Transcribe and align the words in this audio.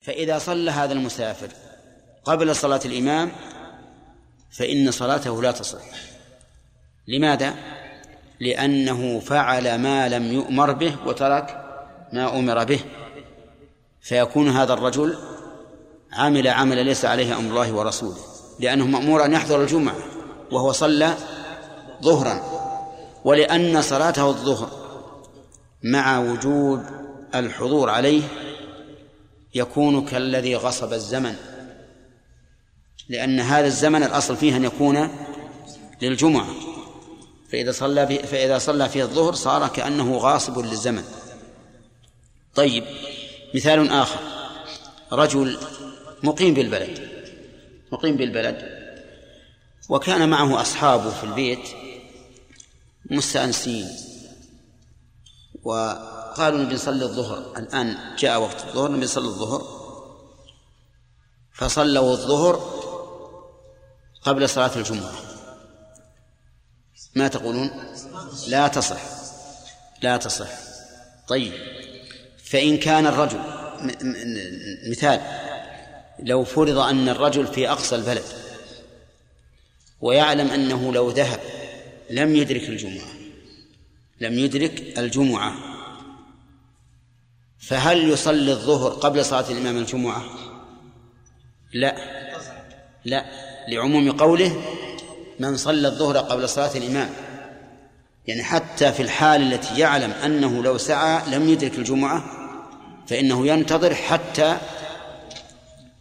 فإذا 0.00 0.38
صلى 0.38 0.70
هذا 0.70 0.92
المسافر 0.92 1.48
قبل 2.24 2.56
صلاة 2.56 2.80
الإمام 2.84 3.32
فإن 4.50 4.90
صلاته 4.90 5.42
لا 5.42 5.50
تصح. 5.50 5.82
لماذا؟ 7.08 7.54
لأنه 8.40 9.20
فعل 9.20 9.78
ما 9.78 10.08
لم 10.08 10.32
يؤمر 10.32 10.72
به 10.72 10.96
وترك 11.06 11.64
ما 12.12 12.38
أمر 12.38 12.64
به. 12.64 12.80
فيكون 14.00 14.48
هذا 14.48 14.72
الرجل 14.72 15.18
عمل 16.12 16.48
عمل 16.48 16.84
ليس 16.84 17.04
عليه 17.04 17.38
أمر 17.38 17.50
الله 17.50 17.72
ورسوله 17.72 18.18
لأنه 18.60 18.86
مأمور 18.86 19.24
أن 19.24 19.32
يحضر 19.32 19.62
الجمعة 19.62 19.96
وهو 20.52 20.72
صلى 20.72 21.14
ظهرا. 22.02 22.42
ولأن 23.24 23.82
صلاته 23.82 24.28
الظهر 24.28 24.70
مع 25.82 26.18
وجود 26.18 26.82
الحضور 27.34 27.90
عليه 27.90 28.22
يكون 29.54 30.04
كالذي 30.04 30.56
غصب 30.56 30.92
الزمن. 30.92 31.36
لأن 33.08 33.40
هذا 33.40 33.66
الزمن 33.66 34.02
الأصل 34.02 34.36
فيه 34.36 34.56
أن 34.56 34.64
يكون 34.64 35.10
للجمعة. 36.02 36.48
فإذا 37.52 37.72
صلى 37.72 38.06
فإذا 38.06 38.58
صلى 38.58 38.88
فيه 38.88 39.02
الظهر 39.02 39.34
صار 39.34 39.68
كأنه 39.68 40.16
غاصب 40.16 40.58
للزمن. 40.58 41.04
طيب 42.54 42.84
مثال 43.54 43.90
آخر. 43.90 44.20
رجل 45.12 45.58
مقيم 46.22 46.54
بالبلد. 46.54 47.10
مقيم 47.92 48.16
بالبلد 48.16 48.80
وكان 49.88 50.28
معه 50.28 50.60
أصحابه 50.60 51.10
في 51.10 51.24
البيت 51.24 51.68
مستأنسين 53.10 53.88
وقالوا 56.40 56.58
نبي 56.58 56.74
نصلي 56.74 57.04
الظهر. 57.04 57.52
الآن 57.56 57.96
جاء 58.18 58.40
وقت 58.40 58.64
الظهر 58.64 58.90
نبي 58.90 59.04
نصلي 59.04 59.24
الظهر. 59.24 59.62
فصلوا 61.52 62.12
الظهر 62.12 62.54
قبل 64.22 64.48
صلاة 64.48 64.76
الجمعة. 64.76 65.12
ما 67.14 67.28
تقولون؟ 67.28 67.70
لا 68.46 68.68
تصح. 68.68 69.00
لا 70.02 70.16
تصح. 70.16 70.48
طيب. 71.28 71.52
فإن 72.44 72.78
كان 72.78 73.06
الرجل 73.06 73.40
مثال 74.90 75.20
لو 76.18 76.44
فرض 76.44 76.78
أن 76.78 77.08
الرجل 77.08 77.46
في 77.46 77.70
أقصى 77.70 77.96
البلد 77.96 78.24
ويعلم 80.00 80.50
أنه 80.50 80.92
لو 80.92 81.10
ذهب 81.10 81.40
لم 82.10 82.36
يدرك 82.36 82.68
الجمعة 82.68 83.12
لم 84.20 84.38
يدرك 84.38 84.98
الجمعة 84.98 85.69
فهل 87.60 88.10
يصلي 88.10 88.52
الظهر 88.52 88.90
قبل 88.90 89.24
صلاة 89.24 89.50
الإمام 89.50 89.76
الجمعة؟ 89.78 90.24
لا. 91.72 91.96
لا. 93.04 93.24
لعموم 93.68 94.12
قوله 94.12 94.62
من 95.38 95.56
صلى 95.56 95.88
الظهر 95.88 96.18
قبل 96.18 96.48
صلاة 96.48 96.76
الإمام. 96.76 97.10
يعني 98.26 98.42
حتى 98.44 98.92
في 98.92 99.02
الحال 99.02 99.52
التي 99.52 99.80
يعلم 99.80 100.10
أنه 100.10 100.62
لو 100.62 100.78
سعى 100.78 101.30
لم 101.30 101.48
يدرك 101.48 101.78
الجمعة 101.78 102.24
فإنه 103.06 103.46
ينتظر 103.46 103.94
حتى 103.94 104.58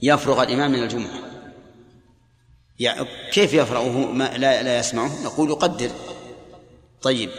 يفرغ 0.01 0.43
الإمام 0.43 0.71
من 0.71 0.83
الجمعة. 0.83 1.19
يعني 2.79 3.05
كيف 3.31 3.53
يفرغه؟ 3.53 4.11
ما 4.11 4.37
لا, 4.37 4.63
لا 4.63 4.79
يسمعه. 4.79 5.23
نقول 5.23 5.49
يقدر 5.49 5.91
طيب. 7.01 7.29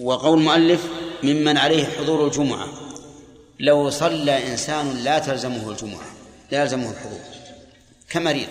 وقول 0.00 0.38
المؤلف 0.38 0.88
ممن 1.24 1.56
عليه 1.58 1.84
حضور 1.84 2.26
الجمعة. 2.26 2.68
لو 3.60 3.90
صلى 3.90 4.52
إنسان 4.52 4.96
لا 4.96 5.18
تلزمه 5.18 5.70
الجمعة 5.70 6.06
لا 6.50 6.62
يلزمه 6.62 6.90
الحضور. 6.90 7.20
كمريض. 8.10 8.48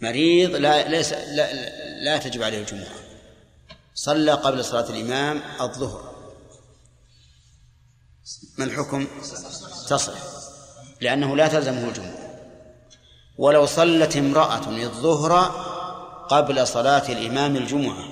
مريض 0.00 0.50
لا 0.50 0.88
ليس 0.88 1.12
لا, 1.12 1.52
لا 2.04 2.18
تجب 2.18 2.42
عليه 2.42 2.58
الجمعة. 2.58 2.94
صلى 3.94 4.32
قبل 4.32 4.64
صلاة 4.64 4.90
الإمام 4.90 5.42
الظهر. 5.60 6.14
ما 8.58 8.64
الحكم؟ 8.64 9.06
تصح. 9.88 10.12
لأنه 11.00 11.36
لا 11.36 11.48
تلزمه 11.48 11.88
الجمعة. 11.88 12.18
ولو 13.38 13.66
صلت 13.66 14.16
امرأة 14.16 14.68
الظهر 14.68 15.32
قبل 16.28 16.66
صلاة 16.66 17.12
الإمام 17.12 17.56
الجمعة 17.56 18.04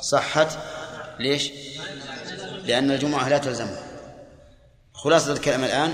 صحت؟ 0.00 0.58
ليش؟ 1.22 1.50
لأن 2.64 2.90
الجمعة 2.90 3.28
لا 3.28 3.38
تلزمها 3.38 3.82
خلاصة 4.92 5.32
الكلام 5.32 5.64
الآن 5.64 5.92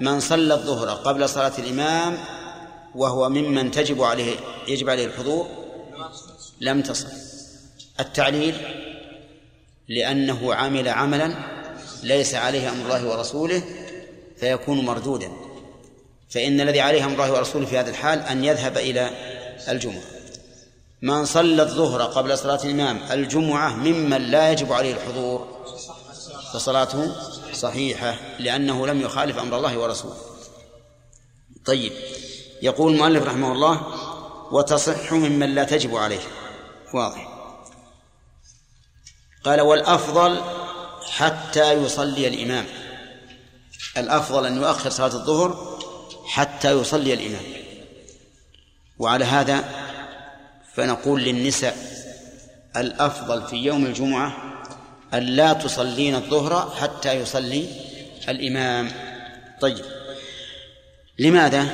من 0.00 0.20
صلى 0.20 0.54
الظهر 0.54 0.88
قبل 0.88 1.28
صلاة 1.28 1.52
الإمام 1.58 2.18
وهو 2.94 3.28
ممن 3.28 3.70
تجب 3.70 4.02
عليه 4.02 4.36
يجب 4.68 4.90
عليه 4.90 5.06
الحضور 5.06 5.46
لم 6.60 6.82
تصل. 6.82 7.08
التعليل 8.00 8.54
لأنه 9.88 10.54
عمل 10.54 10.88
عملا 10.88 11.34
ليس 12.02 12.34
عليه 12.34 12.68
أمر 12.68 12.84
الله 12.84 13.08
ورسوله 13.08 13.62
فيكون 14.36 14.84
مردودا. 14.84 15.30
فإن 16.30 16.60
الذي 16.60 16.80
عليه 16.80 17.04
أمر 17.04 17.12
الله 17.12 17.32
ورسوله 17.32 17.66
في 17.66 17.78
هذا 17.78 17.90
الحال 17.90 18.20
أن 18.20 18.44
يذهب 18.44 18.78
إلى 18.78 19.10
الجمعة. 19.68 20.02
من 21.04 21.24
صلى 21.24 21.62
الظهر 21.62 22.02
قبل 22.02 22.38
صلاة 22.38 22.64
الإمام 22.64 23.00
الجمعة 23.10 23.76
ممن 23.76 24.30
لا 24.30 24.52
يجب 24.52 24.72
عليه 24.72 24.94
الحضور. 24.94 25.48
فصلاته 26.52 27.12
صحيحة 27.52 28.16
لأنه 28.38 28.86
لم 28.86 29.00
يخالف 29.00 29.38
أمر 29.38 29.56
الله 29.56 29.78
ورسوله. 29.78 30.16
طيب 31.64 31.92
يقول 32.62 32.92
المؤلف 32.92 33.24
رحمه 33.24 33.52
الله 33.52 33.82
وتصح 34.52 35.12
ممن 35.12 35.54
لا 35.54 35.64
تجب 35.64 35.96
عليه. 35.96 36.20
واضح. 36.94 37.28
قال 39.44 39.60
والأفضل 39.60 40.40
حتى 41.10 41.72
يصلي 41.72 42.28
الإمام. 42.28 42.66
الأفضل 43.96 44.46
أن 44.46 44.56
يؤخر 44.56 44.90
صلاة 44.90 45.14
الظهر 45.14 45.78
حتى 46.26 46.70
يصلي 46.70 47.14
الإمام. 47.14 47.44
وعلى 48.98 49.24
هذا 49.24 49.83
فنقول 50.74 51.22
للنساء 51.22 51.76
الأفضل 52.76 53.46
في 53.46 53.56
يوم 53.56 53.86
الجمعة 53.86 54.36
أن 55.14 55.22
لا 55.22 55.52
تصلين 55.52 56.14
الظهر 56.14 56.70
حتى 56.70 57.12
يصلي 57.12 57.68
الإمام. 58.28 58.90
طيب 59.60 59.84
لماذا؟ 61.18 61.68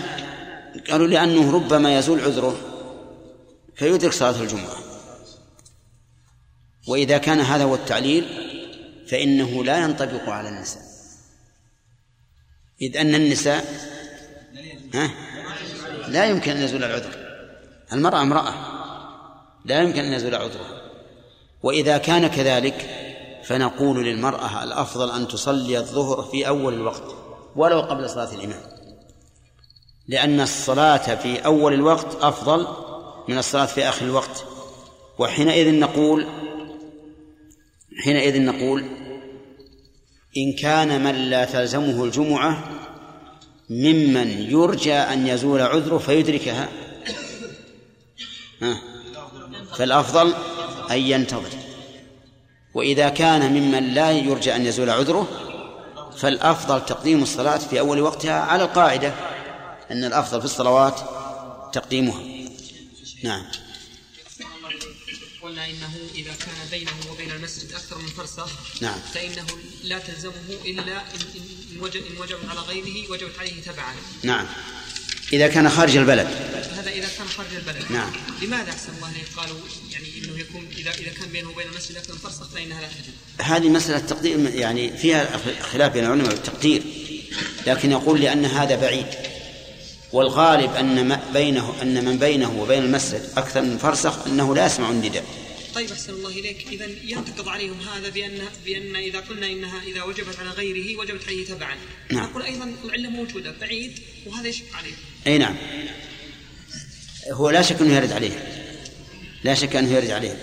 قالوا 0.90 1.06
لأنه 1.06 1.52
ربما 1.52 1.98
يزول 1.98 2.20
عذره 2.20 2.56
فيدرك 3.74 4.12
صلاة 4.12 4.42
الجمعة. 4.42 4.76
وإذا 6.88 7.18
كان 7.18 7.40
هذا 7.40 7.64
هو 7.64 7.74
التعليل 7.74 8.24
فإنه 9.08 9.64
لا 9.64 9.78
ينطبق 9.78 10.28
على 10.28 10.48
النساء. 10.48 10.82
إذ 12.82 12.96
أن 12.96 13.14
النساء 13.14 13.64
ها؟ 14.94 15.10
لا 16.08 16.26
يمكن 16.26 16.50
أن 16.50 16.62
يزول 16.62 16.84
العذر. 16.84 17.14
المرأة 17.92 18.22
امرأة. 18.22 18.79
لا 19.64 19.82
يمكن 19.82 20.00
أن 20.00 20.12
يزول 20.12 20.34
عذرها. 20.34 20.82
وإذا 21.62 21.98
كان 21.98 22.26
كذلك 22.26 22.90
فنقول 23.44 24.04
للمرأة 24.04 24.64
الأفضل 24.64 25.10
أن 25.10 25.28
تصلي 25.28 25.78
الظهر 25.78 26.22
في 26.22 26.48
أول 26.48 26.74
الوقت 26.74 27.14
ولو 27.56 27.80
قبل 27.80 28.10
صلاة 28.10 28.34
الإمام. 28.34 28.62
لأن 30.08 30.40
الصلاة 30.40 31.14
في 31.14 31.38
أول 31.38 31.74
الوقت 31.74 32.16
أفضل 32.20 32.66
من 33.28 33.38
الصلاة 33.38 33.66
في 33.66 33.88
آخر 33.88 34.06
الوقت. 34.06 34.44
وحينئذ 35.18 35.74
نقول 35.74 36.26
حينئذ 38.04 38.42
نقول 38.42 38.84
إن 40.36 40.52
كان 40.52 41.04
من 41.04 41.14
لا 41.14 41.44
تلزمه 41.44 42.04
الجمعة 42.04 42.64
ممن 43.70 44.28
يرجى 44.50 44.94
أن 44.94 45.26
يزول 45.26 45.60
عذره 45.60 45.98
فيدركها. 45.98 46.68
فالأفضل 49.80 50.34
أن 50.90 50.98
ينتظر. 50.98 51.50
وإذا 52.74 53.08
كان 53.08 53.52
ممن 53.52 53.94
لا 53.94 54.10
يرجى 54.10 54.56
أن 54.56 54.66
يزول 54.66 54.90
عذره 54.90 55.28
فالأفضل 56.16 56.86
تقديم 56.86 57.22
الصلاة 57.22 57.58
في 57.58 57.80
أول 57.80 58.00
وقتها 58.00 58.40
على 58.40 58.64
القاعدة 58.64 59.14
أن 59.90 60.04
الأفضل 60.04 60.38
في 60.40 60.44
الصلوات 60.44 61.00
تقديمها. 61.72 62.20
نعم. 63.24 63.42
قلنا 65.42 65.66
إنه 65.66 65.94
إذا 66.14 66.32
كان 66.34 66.68
بينه 66.70 66.92
وبين 67.12 67.30
المسجد 67.30 67.72
أكثر 67.72 67.98
من 67.98 68.06
فرصة 68.06 68.46
نعم. 68.80 68.98
فإنه 69.14 69.46
لا 69.84 69.98
تلزمه 69.98 70.48
إلا 70.64 71.02
إن 71.02 71.80
وجب 72.20 72.38
على 72.48 72.60
غيره 72.60 73.10
وجبت 73.10 73.38
عليه 73.38 73.62
تبعا. 73.62 73.94
نعم. 74.22 74.46
إذا 75.32 75.48
كان 75.48 75.68
خارج 75.68 75.96
البلد. 75.96 76.26
هذا 76.78 76.90
إذا 76.90 77.08
كان 77.18 77.28
خارج 77.28 77.54
البلد. 77.54 77.84
نعم. 77.90 78.12
لماذا 78.42 78.70
أحسن 78.70 78.92
الله 78.96 79.10
إليك 79.10 79.26
قالوا 79.36 79.56
يعني 79.92 80.06
إنه 80.18 80.40
يكون 80.40 80.68
إذا 80.78 80.90
إذا 80.90 81.10
كان 81.20 81.28
بينه 81.32 81.50
وبين 81.50 81.66
المسجد 81.66 81.96
أكثر 81.96 82.12
من 82.12 82.18
فرصة 82.18 82.44
فإنها 82.54 82.80
لا 82.80 82.86
تجب 82.86 83.46
هذه 83.46 83.68
مسألة 83.68 83.98
تقدير 83.98 84.54
يعني 84.54 84.96
فيها 84.96 85.40
خلاف 85.72 85.92
بين 85.92 86.04
العلماء 86.04 86.28
بالتقدير 86.28 86.82
لكن 87.66 87.90
يقول 87.90 88.20
لأن 88.20 88.44
هذا 88.44 88.76
بعيد. 88.76 89.06
والغالب 90.12 90.74
أن 90.74 91.08
ما 91.08 91.20
بينه 91.32 91.74
أن 91.82 92.04
من 92.04 92.18
بينه 92.18 92.60
وبين 92.60 92.82
المسجد 92.82 93.22
أكثر 93.36 93.62
من 93.62 93.78
فرسخ 93.78 94.26
أنه 94.26 94.54
لا 94.54 94.66
يسمع 94.66 94.90
النداء. 94.90 95.24
طيب 95.74 95.90
أحسن 95.90 96.12
الله 96.12 96.30
إليك. 96.30 96.66
إذا 96.72 96.86
ينتقض 97.04 97.48
عليهم 97.48 97.80
هذا 97.80 98.08
بأن 98.08 98.38
بأن 98.64 98.96
إذا 98.96 99.20
قلنا 99.20 99.46
إنها 99.46 99.82
إذا 99.82 100.02
وجبت 100.02 100.38
على 100.38 100.50
غيره 100.50 100.98
وجبت 100.98 101.24
عليه 101.26 101.46
تبعا. 101.46 101.76
نعم. 102.10 102.24
نقول 102.24 102.42
أيضا 102.42 102.74
العلة 102.84 103.08
موجودة 103.08 103.54
بعيد 103.60 103.98
وهذا 104.26 104.48
يشق 104.48 104.64
عليه. 104.74 104.92
أي 105.26 105.38
نعم. 105.38 105.56
هو 107.30 107.50
لا 107.50 107.62
شك 107.62 107.80
أنه 107.80 107.96
يرد 107.96 108.12
عليه. 108.12 108.30
لا 109.44 109.54
شك 109.54 109.76
أنه 109.76 109.92
يرد 109.92 110.10
عليه. 110.10 110.36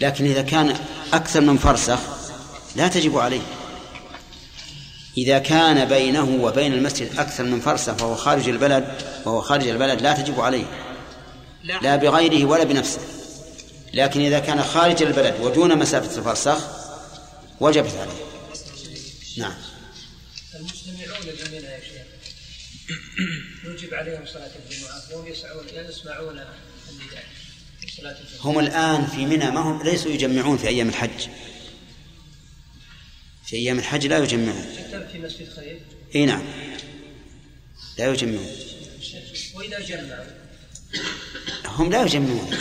لكن 0.00 0.24
إذا 0.24 0.42
كان 0.42 0.76
أكثر 1.12 1.40
من 1.40 1.58
فرسخ 1.58 1.98
لا 2.76 2.88
تجب 2.88 3.18
عليه. 3.18 3.42
إذا 5.16 5.38
كان 5.38 5.88
بينه 5.88 6.44
وبين 6.44 6.72
المسجد 6.72 7.18
أكثر 7.18 7.44
من 7.44 7.60
فرسخ 7.60 8.02
وهو 8.02 8.14
خارج 8.14 8.48
البلد 8.48 9.02
وهو 9.24 9.40
خارج 9.40 9.68
البلد 9.68 10.02
لا 10.02 10.12
تجب 10.12 10.40
عليه. 10.40 10.64
لا 11.64 11.96
بغيره 11.96 12.44
ولا 12.44 12.64
بنفسه. 12.64 13.00
لكن 13.94 14.20
إذا 14.20 14.38
كان 14.38 14.62
خارج 14.62 15.02
البلد 15.02 15.40
ودون 15.40 15.78
مسافة 15.78 16.18
الفرسخ 16.18 16.58
وجبت 17.60 17.94
عليه. 17.94 18.12
نعم. 19.38 19.54
المجتمعون 20.54 21.20
جميعا 21.44 21.62
يا 21.62 21.80
شيخ 21.80 22.06
يوجب 23.64 23.94
عليهم 23.94 24.26
صلاة 24.26 24.50
الجمعة 24.70 25.02
وهم 25.12 25.26
يسعون 25.26 25.64
يسمعون 25.68 26.40
صلاة 27.96 28.16
الجمعة. 28.20 28.40
هم 28.40 28.58
الآن 28.58 29.06
في 29.06 29.26
منى 29.26 29.50
ما 29.50 29.60
هم 29.60 29.82
ليسوا 29.82 30.10
يجمعون 30.10 30.58
في 30.58 30.68
أيام 30.68 30.88
الحج. 30.88 31.28
في 33.46 33.56
أيام 33.56 33.78
الحج 33.78 34.06
لا 34.06 34.18
يجمعون. 34.18 34.66
في 35.12 35.18
مسجد 35.18 35.48
خير؟ 35.56 35.80
إي 36.14 36.26
نعم. 36.26 36.42
لا 37.98 38.12
يجمعون. 38.12 38.56
وإذا 39.54 39.80
جمعوا؟ 39.80 40.24
هم 41.64 41.90
لا 41.90 42.02
يجمعون. 42.02 42.56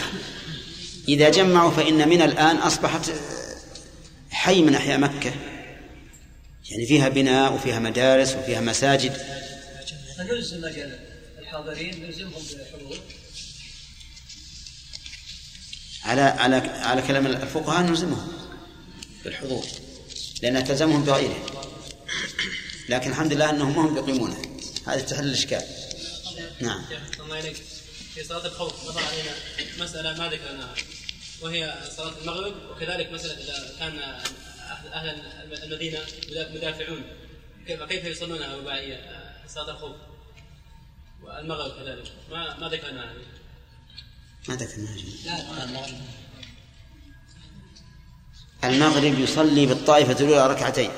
إذا 1.11 1.29
جمعوا 1.29 1.71
فإن 1.71 2.09
من 2.09 2.21
الآن 2.21 2.55
أصبحت 2.55 3.11
حي 4.31 4.61
من 4.61 4.75
أحياء 4.75 4.97
مكة 4.97 5.33
يعني 6.69 6.85
فيها 6.85 7.09
بناء 7.09 7.53
وفيها 7.53 7.79
مدارس 7.79 8.35
وفيها 8.35 8.61
مساجد 8.61 9.17
فنلزم 10.17 10.65
الحاضرين 11.39 12.05
نلزمهم 12.05 12.43
بالحضور 12.51 12.97
على 16.03 16.21
على 16.21 16.55
على 16.55 17.01
كلام 17.01 17.27
الفقهاء 17.27 17.81
نلزمهم 17.83 18.27
بالحضور 19.23 19.65
لأن 20.41 20.63
تلزمهم 20.63 21.03
بغيره 21.03 21.45
لكن 22.89 23.09
الحمد 23.09 23.33
لله 23.33 23.49
أنهم 23.49 23.71
هم 23.71 23.97
يقيمونه 23.97 24.41
هذه 24.87 24.99
تحل 24.99 25.23
الإشكال 25.23 25.63
نعم 26.59 26.85
الله 27.19 27.53
في 28.15 28.23
صلاة 28.23 28.45
الخوف 28.45 28.73
مر 28.85 29.01
علينا 29.01 29.35
مسألة 29.79 30.17
ما 30.17 30.29
ذكرناها 30.29 30.75
وهي 31.41 31.73
صلاة 31.97 32.13
المغرب 32.21 32.53
وكذلك 32.71 33.11
مسألة 33.11 33.33
إذا 33.33 33.73
كان 33.79 33.99
أهل 34.93 35.21
المدينة 35.63 35.99
مدافعون 36.29 37.03
كيف 37.67 37.83
كيف 37.83 38.05
يصلون 38.05 38.41
رباعية 38.41 38.99
صلاة 39.47 39.71
الخوف؟ 39.71 39.95
والمغرب 41.23 41.71
كذلك. 41.71 42.11
ما 42.31 42.57
ما 42.57 42.69
ذكرناها 42.69 43.13
ما 44.47 44.55
ذكرنا 44.55 44.89
المغرب 48.63 49.19
يصلي 49.19 49.65
بالطائفة 49.65 50.19
الأولى 50.19 50.47
ركعتين. 50.47 50.91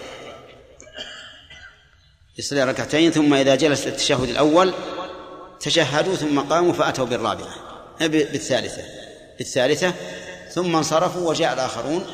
يصلي 2.37 2.63
ركعتين 2.63 3.11
ثم 3.11 3.33
إذا 3.33 3.55
جلس 3.55 3.87
التشهد 3.87 4.29
الأول 4.29 4.73
تشهدوا 5.59 6.15
ثم 6.15 6.39
قاموا 6.39 6.73
فأتوا 6.73 7.05
بالرابعة. 7.05 7.55
بالثالثة. 7.99 8.83
بالثالثة 9.37 9.93
ثم 10.53 10.75
انصرفوا 10.75 11.29
وجاء 11.29 11.53
الآخرون 11.53 12.05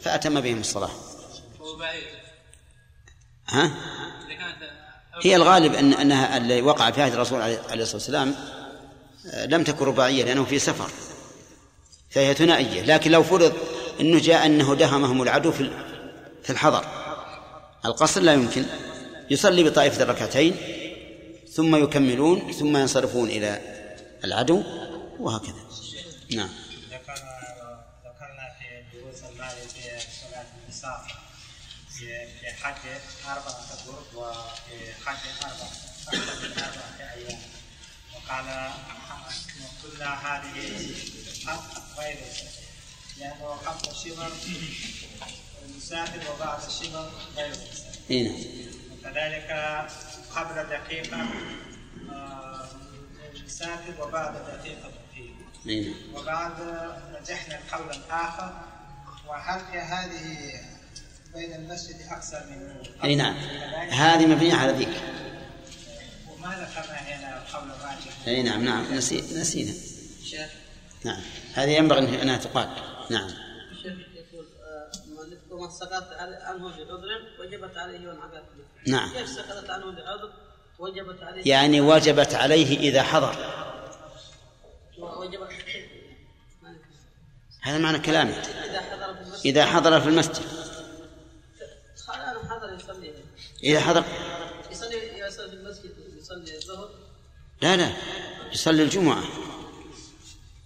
فأتم 0.00 0.40
بهم 0.40 0.60
الصلاة. 0.60 0.90
ها؟ 3.48 3.72
هي 5.22 5.36
الغالب 5.36 5.74
أن 5.74 5.92
أنها 5.94 6.36
اللي 6.36 6.62
وقع 6.62 6.90
في 6.90 7.02
عهد 7.02 7.12
الرسول 7.12 7.42
عليه 7.42 7.82
الصلاة 7.82 7.94
والسلام 7.94 8.34
لم 9.34 9.64
تكن 9.64 9.84
رباعية 9.84 10.24
لأنه 10.24 10.44
في 10.44 10.58
سفر 10.58 10.90
فهي 12.10 12.34
ثنائية. 12.34 12.82
لكن 12.82 13.10
لو 13.10 13.22
فرض 13.22 13.56
أنه 14.00 14.20
جاء 14.20 14.46
أنه 14.46 14.74
دهمهم 14.74 15.22
العدو 15.22 15.52
في 15.52 15.70
في 16.42 16.50
الحضر 16.50 16.84
القصر 17.84 18.20
لا 18.20 18.32
يمكن. 18.32 18.64
يصلي 19.30 19.64
بطائفة 19.64 20.02
الركعتين 20.02 20.56
ثم 21.52 21.84
يكملون 21.84 22.52
ثم 22.52 22.76
ينصرفون 22.76 23.28
إلى 23.28 23.60
العدو 24.24 24.62
وهكذا. 25.20 25.64
نعم 26.30 26.48
ذكرنا 26.90 27.40
ذكرنا 28.04 28.54
في 28.58 28.98
دروس 28.98 29.22
الماضية 29.32 29.98
في 29.98 30.06
صلاة 30.20 30.46
النساء 30.64 31.06
حج 32.62 33.00
أربعة 33.26 33.64
أشهر 33.74 34.04
حج 35.06 35.18
أربعة 35.44 35.70
أربعة 36.12 37.12
أيام. 37.14 37.38
وقال 38.14 38.70
قلنا 39.82 40.14
هذه 40.14 40.94
حق 41.46 41.98
غير 41.98 42.18
لأنه 43.18 43.44
قبل 43.46 43.90
الشمر 43.90 44.32
المسافر 45.64 46.32
وبعد 46.32 46.58
الشمر 46.64 47.10
غير 47.36 47.54
إيه. 48.10 48.28
نعم 48.28 48.70
وكذلك 48.92 49.50
قبل 50.36 50.68
دقيقة 50.68 51.26
آه، 52.10 52.68
المسافر 53.34 54.02
وبعد 54.02 54.34
دقيقة 54.36 54.90
فيه. 55.14 55.30
إيه. 55.66 55.94
وبعد 56.14 56.52
رجحنا 57.14 57.60
قولا 57.72 57.98
آخر. 58.10 58.52
وهل 59.26 59.78
هذه 59.78 60.60
بين 61.34 61.54
المسجد 61.54 61.96
أكثر 62.10 62.46
من 62.50 62.76
أي 63.04 63.14
نعم. 63.14 63.34
هذه 63.90 64.26
مبنية 64.26 64.54
على 64.54 64.72
ذيك 64.72 65.02
وما 66.32 66.48
ذكرنا 66.48 66.98
هنا 66.98 67.42
القول 67.42 67.70
الراجح. 67.70 68.26
أي 68.26 68.42
نعم 68.42 68.64
نعم. 68.64 68.94
نسي 68.94 69.16
نسينا. 69.16 69.72
شيخ 70.24 70.50
نعم. 71.04 71.20
هذه 71.54 71.70
ينبغي 71.70 72.22
أنها 72.22 72.36
تقال. 72.36 72.68
نعم. 73.10 73.30
الشيخ 73.72 73.92
يقول 74.14 74.46
آه، 74.64 74.90
من 75.06 75.38
ومن 75.50 75.70
سقط 75.70 76.08
عنه 76.20 76.68
بعذر 76.68 77.40
وجبت 77.40 77.76
عليه 77.76 77.98
العذاب 77.98 78.44
نعم. 78.86 79.12
كيف 79.12 79.28
سقطت 79.28 79.70
عنه 79.70 79.84
بعذر 79.84 80.32
وجبت 80.78 81.22
عليه 81.22 81.42
يعني 81.50 81.80
وجبت 81.80 82.34
عليه 82.34 82.78
إذا 82.78 83.02
حضر. 83.02 83.36
وجبت 84.98 85.50
هذا 87.62 87.78
معنى 87.78 87.98
كلامه. 87.98 88.42
إذا 89.44 89.66
حضر 89.66 90.00
في 90.00 90.08
المسجد. 90.08 90.59
إذا 93.64 93.80
حضر 93.80 94.04
يصلي 94.72 94.96
المسجد 95.52 95.90
يصلي 96.20 96.58
الظهر؟ 96.58 96.88
لا 97.62 97.76
لا 97.76 97.92
يصلي 98.52 98.82
الجمعة. 98.82 99.22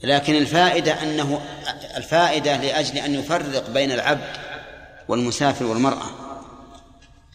لكن 0.02 0.36
الفائدة 0.36 1.02
أنه 1.02 1.40
الفائدة 1.96 2.56
لأجل 2.56 2.98
أن 2.98 3.14
يفرق 3.14 3.70
بين 3.70 3.92
العبد 3.92 4.36
والمسافر 5.08 5.64
والمرأة. 5.64 6.10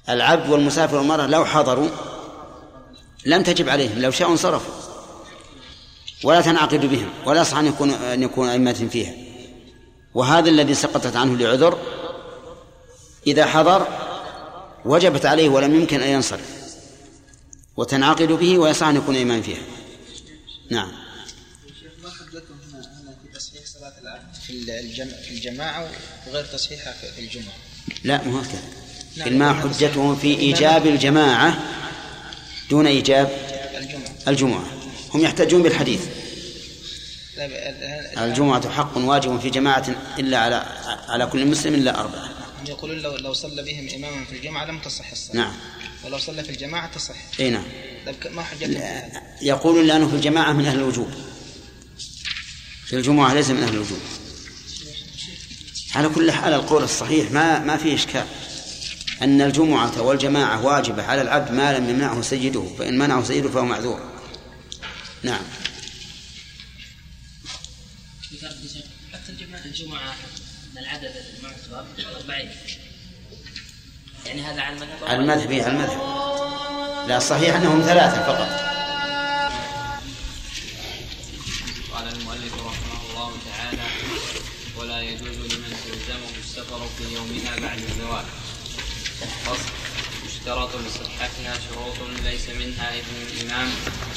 العبد 0.10 0.50
والمسافر 0.50 0.98
والمرأة 0.98 1.28
لو 1.28 1.46
حضروا 1.46 1.90
لم 3.26 3.44
تجب 3.44 3.70
عليهم 3.70 4.00
لو 4.00 4.12
شاءوا 4.12 4.32
انصرفوا. 4.32 4.74
ولا 6.24 6.42
تنعقد 6.42 6.86
بهم 6.86 7.10
ولا 7.26 7.42
يصح 7.42 7.58
أن 7.58 7.66
يكون 7.66 7.90
أن 7.90 8.24
يكون 8.24 8.50
أئمة 8.50 8.88
فيها. 8.92 9.14
وهذا 10.14 10.50
الذي 10.50 10.74
سقطت 10.74 11.16
عنه 11.16 11.38
لعذر 11.38 11.80
إذا 13.28 13.46
حضر 13.46 13.88
وجبت 14.90 15.26
عليه 15.26 15.50
ولم 15.50 15.76
يمكن 15.76 16.02
أن 16.02 16.10
ينصرف. 16.10 16.50
وتنعقد 17.78 18.32
به 18.32 18.58
ويصح 18.58 18.88
أن 18.88 18.96
يكون 18.96 19.16
إمام 19.18 19.42
فيها. 19.42 19.62
نعم. 20.70 20.92
شيخ 21.82 21.92
ما 22.04 22.10
حجتهم 22.10 22.58
هنا 22.74 22.80
هنا 22.80 23.14
في 24.46 24.54
العبد 24.54 25.14
في 25.24 25.32
الجماعة 25.32 25.90
وغير 26.28 26.46
تصحيحها 26.46 26.94
في 26.94 27.22
الجمعة 27.22 27.54
لا 28.04 28.24
مو 28.24 28.38
هكذا. 28.38 28.62
نعم. 29.18 29.34
ما 29.34 29.54
حجتهم 29.54 30.16
في 30.16 30.28
إيجاب 30.28 30.88
الجماعة 30.88 31.60
دون 32.70 32.88
إيجاب 32.88 33.30
الجمعة. 33.78 34.12
الجمعة 34.28 34.64
هم 35.14 35.22
يحتجون 35.22 35.64
بالحديث. 35.64 36.02
الجمعة 38.18 38.70
حق 38.70 38.98
واجب 38.98 39.40
في 39.40 39.50
جماعة 39.50 39.96
إلا 40.20 40.38
على 40.38 40.66
على 41.08 41.26
كل 41.26 41.46
مسلم 41.46 41.76
إلا 41.76 42.00
أربعة. 42.00 42.30
يقولون 42.68 42.98
لو 42.98 43.16
لو 43.16 43.34
صلى 43.34 43.64
بهم 43.64 43.90
إماما 43.96 44.26
في 44.26 44.36
الجمعة 44.36 44.66
لم 44.66 44.80
تصح 44.80 45.12
الصلاة. 45.12 45.36
نعم. 45.36 45.54
ولو 46.04 46.18
صلى 46.18 46.44
في 46.44 46.50
الجماعة 46.50 46.92
تصح. 46.94 47.16
أي 47.40 47.50
نعم. 47.50 47.64
طيب 48.06 48.34
ما 48.34 48.44
حجتهم؟ 48.44 49.12
يقولون 49.42 49.88
لأنه 49.88 50.08
في 50.08 50.16
الجماعة 50.16 50.54
من 50.54 50.66
أهل 50.66 50.78
الوجوب. 50.78 51.12
في 52.86 52.96
الجمعة 52.96 53.34
ليس 53.34 53.50
من 53.50 53.64
أهل 53.64 53.74
الوجوب. 53.74 54.00
على 55.96 56.10
كل 56.10 56.32
حال 56.32 56.54
القول 56.54 56.84
الصحيح 56.84 57.32
ما 57.32 57.60
ما 57.60 57.78
فيه 57.78 57.96
إشكال. 57.96 58.26
أن 59.22 59.42
الجمعة 59.42 60.02
والجماعة 60.02 60.66
واجبة 60.66 61.04
على 61.04 61.22
العبد 61.22 61.52
ما 61.52 61.78
لم 61.78 61.90
يمنعه 61.90 62.22
سيده 62.22 62.76
فإن 62.80 62.98
منعه 62.98 63.24
سيده 63.24 63.50
فهو 63.50 63.66
معذور. 63.66 64.02
نعم. 65.24 65.42
حتى 69.14 69.32
الجماعة 69.32 69.66
الجمعة 69.66 70.16
العدد 70.80 71.14
المعتبر 71.38 71.86
40 72.30 72.50
يعني 74.26 74.42
هذا 74.42 74.62
على 74.62 74.76
المذهب 74.76 75.04
على 75.04 75.20
المذهب 75.20 75.52
على 75.52 75.68
المذهب 75.68 76.00
لا 77.08 77.18
الصحيح 77.18 77.56
أنهم 77.56 77.82
ثلاثة 77.82 78.24
فقط. 78.24 78.50
قال 81.94 82.08
المؤلف 82.08 82.54
رحمه 82.54 83.02
الله 83.10 83.32
تعالى 83.52 83.84
ولا 84.78 85.02
يجوز 85.02 85.38
لمن 85.38 85.76
تلزمه 85.86 86.38
السفر 86.40 86.88
في 86.98 87.04
يومها 87.16 87.60
بعد 87.60 87.78
الزواج 87.78 88.26
فصل. 89.46 89.70
يشترط 90.28 90.76
لصحتها 90.76 91.54
شروط 91.70 92.10
ليس 92.24 92.50
منها 92.50 92.94
إذن 92.94 93.28
الإمام. 93.32 93.70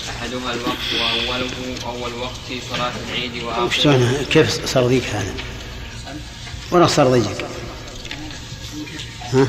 أحدها 0.09 0.55
الوقت 0.55 0.93
وأوله 0.95 1.77
أول 1.87 2.15
وقت 2.15 2.47
صلاة 2.71 2.93
العيد 3.09 3.33
شلون؟ 3.71 4.25
كيف 4.25 4.67
صار 4.67 4.89
ذيك 4.89 5.05
هذا؟ 5.05 5.35
ولا 6.73 6.87
صار 6.87 7.09
ضيق؟ 7.09 7.47
ها؟ 9.33 9.47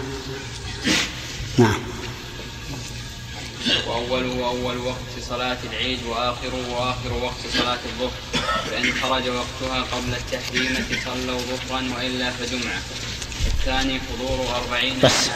نعم. 1.58 1.80
وأوله 3.88 4.48
أول 4.48 4.78
وقت 4.78 5.14
صلاة 5.30 5.58
العيد 5.72 6.00
وآخره 6.10 6.62
وآخر 6.72 7.14
وقت 7.24 7.42
صلاة 7.54 7.78
الظهر 7.86 8.12
فإن 8.72 8.94
خرج 8.94 9.24
وقتها 9.30 9.82
قبل 9.82 10.14
التحريمة 10.14 10.86
صلوا 11.06 11.40
ظهرا 11.40 11.84
وإلا 11.98 12.32
فجمعة. 12.32 12.82
الثاني 13.46 14.00
حضور 14.00 14.46
أربعين 14.56 14.94
بس. 15.04 15.30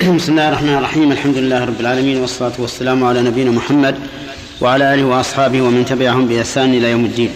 بسم 0.16 0.32
الله 0.32 0.48
الرحمن 0.48 0.74
الرحيم. 0.74 1.12
الحمد 1.12 1.36
لله 1.36 1.64
رب 1.64 1.80
العالمين 1.80 2.16
والصلاة 2.16 2.52
والسلام 2.58 3.04
على 3.04 3.22
نبينا 3.22 3.50
محمد 3.50 3.98
وعلى 4.60 4.94
آله 4.94 5.04
وأصحابه 5.04 5.62
ومن 5.62 5.84
تبعهم 5.84 6.28
بإحسان 6.28 6.74
إلى 6.74 6.90
يوم 6.90 7.04
الدين. 7.04 7.34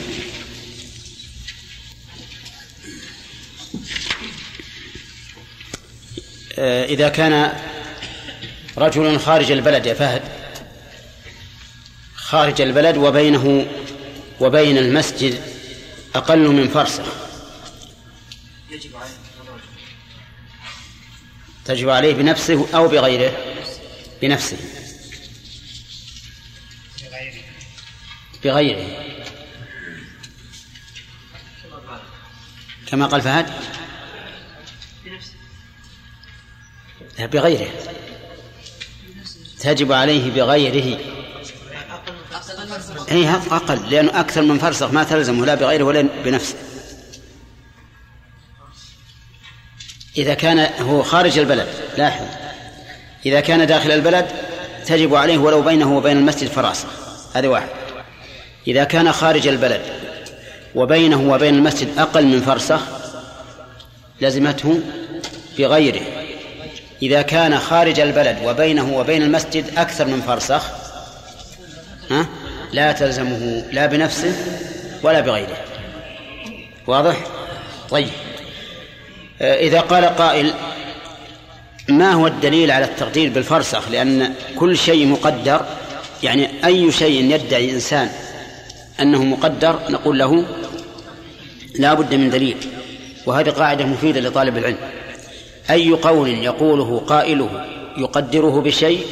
إذا 6.59 7.09
كان 7.09 7.53
رجل 8.79 9.19
خارج 9.19 9.51
البلد 9.53 9.87
يا 9.87 9.95
فهد 9.95 10.23
خارج 12.15 12.61
البلد 12.61 12.97
وبينه 12.97 13.67
وبين 14.41 14.79
المسجد 14.79 15.41
أقل 16.15 16.49
من 16.49 16.69
فرسخ 16.69 17.23
تجب 21.65 21.89
عليه 21.89 22.15
بنفسه 22.15 22.69
أو 22.75 22.89
بغيره؟ 22.89 23.33
بنفسه. 24.23 24.57
بغيره. 28.45 28.87
كما 32.87 33.07
قال 33.07 33.21
فهد؟ 33.21 33.51
بغيره. 37.27 37.69
تجب 39.61 39.93
عليه 39.93 40.31
بغيره. 40.31 40.99
اي 43.11 43.29
أقل 43.29 43.91
لأنه 43.91 44.21
أكثر 44.21 44.43
من 44.43 44.59
فرسخ 44.59 44.91
ما 44.91 45.05
تلزمه 45.05 45.47
لا 45.47 45.55
بغيره 45.55 45.85
ولا 45.85 46.09
بنفسه. 46.25 46.55
إذا 50.17 50.35
كان 50.35 50.59
هو 50.83 51.03
خارج 51.03 51.39
البلد 51.39 51.69
لاحظ. 51.99 52.27
إذا 53.27 53.41
كان 53.41 53.67
داخل 53.67 53.91
البلد 53.91 54.27
تجب 54.87 55.15
عليه 55.15 55.39
ولو 55.39 55.63
بينه 55.63 55.97
وبين 55.97 56.17
المسجد 56.17 56.49
فراسخ. 56.49 56.89
هذا 57.35 57.49
واحد. 57.49 57.69
إذا 58.67 58.85
كان 58.85 59.13
خارج 59.13 59.49
البلد 59.49 59.83
وبينه 60.75 61.33
وبين 61.33 61.55
المسجد 61.55 61.99
أقل 61.99 62.27
من 62.27 62.41
فرسخ 62.41 62.81
لزمته 64.21 64.81
بغيره. 65.59 66.03
إذا 67.03 67.23
كان 67.23 67.59
خارج 67.59 68.01
البلد 68.01 68.39
وبينه 68.45 68.97
وبين 68.97 69.23
المسجد 69.23 69.79
أكثر 69.79 70.07
من 70.07 70.21
فرسخ 70.21 70.67
ها؟ 72.11 72.27
لا 72.73 72.93
تلزمه 72.93 73.65
لا 73.73 73.87
بنفسه 73.87 74.35
ولا 75.03 75.21
بغيره. 75.21 75.57
واضح؟ 76.87 77.17
طيب. 77.91 78.09
آه، 79.41 79.55
إذا 79.55 79.81
قال 79.81 80.05
قائل 80.05 80.53
ما 81.89 82.13
هو 82.13 82.27
الدليل 82.27 82.71
على 82.71 82.85
التقدير 82.85 83.31
بالفرسخ؟ 83.31 83.91
لأن 83.91 84.35
كل 84.57 84.79
شيء 84.79 85.07
مقدر 85.07 85.61
يعني 86.23 86.49
أي 86.65 86.93
شيء 86.93 87.35
يدعي 87.35 87.71
إنسان 87.71 88.09
أنه 89.01 89.25
مقدر 89.25 89.79
نقول 89.89 90.19
له 90.19 90.45
لا 91.79 91.95
بد 91.95 92.15
من 92.15 92.31
دليل. 92.31 92.57
وهذه 93.27 93.51
قاعدة 93.51 93.85
مفيدة 93.85 94.21
لطالب 94.21 94.59
العلم. 94.59 95.02
أي 95.71 95.91
قول 95.91 96.29
يقوله 96.29 96.99
قائله 96.99 97.67
يقدره 97.97 98.61
بشيء 98.61 99.07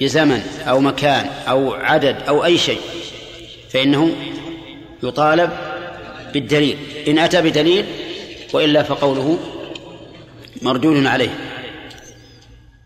بزمن 0.00 0.42
أو 0.68 0.80
مكان 0.80 1.26
أو 1.48 1.74
عدد 1.74 2.16
أو 2.28 2.44
أي 2.44 2.58
شيء 2.58 2.80
فإنه 3.70 4.12
يطالب 5.02 5.50
بالدليل. 6.32 6.78
إن 7.08 7.18
أتى 7.18 7.42
بدليل 7.42 7.84
وإلا 8.52 8.82
فقوله 8.82 9.38
مردود 10.62 11.06
عليه. 11.06 11.34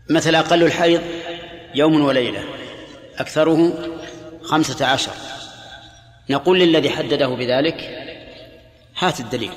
مثل 0.09 0.35
أقل 0.35 0.63
الحيض 0.63 1.01
يوم 1.75 2.01
وليلة 2.05 2.43
أكثره 3.17 3.73
خمسة 4.43 4.85
عشر. 4.85 5.11
نقول 6.29 6.59
للذي 6.59 6.89
حدده 6.89 7.27
بذلك 7.27 8.07
هات 8.99 9.19
الدليل. 9.19 9.51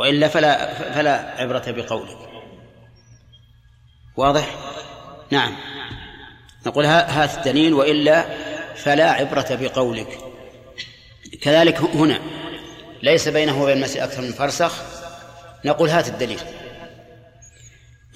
وإلا 0.00 0.28
فلا 0.28 0.74
فلا 0.74 1.34
عبرة 1.40 1.64
بقولك 1.66 2.18
واضح؟ 4.16 4.54
نعم. 5.30 5.56
نقول 6.66 6.84
هات 6.84 7.38
الدليل 7.38 7.74
وإلا 7.74 8.24
فلا 8.74 9.10
عبرة 9.10 9.46
بقولك. 9.50 10.18
كذلك 11.42 11.80
هنا. 11.80 12.20
ليس 13.02 13.28
بينه 13.28 13.62
وبين 13.62 13.76
المسجد 13.76 14.00
أكثر 14.00 14.22
من 14.22 14.32
فرسخ. 14.32 14.82
نقول 15.64 15.88
هات 15.88 16.08
الدليل. 16.08 16.40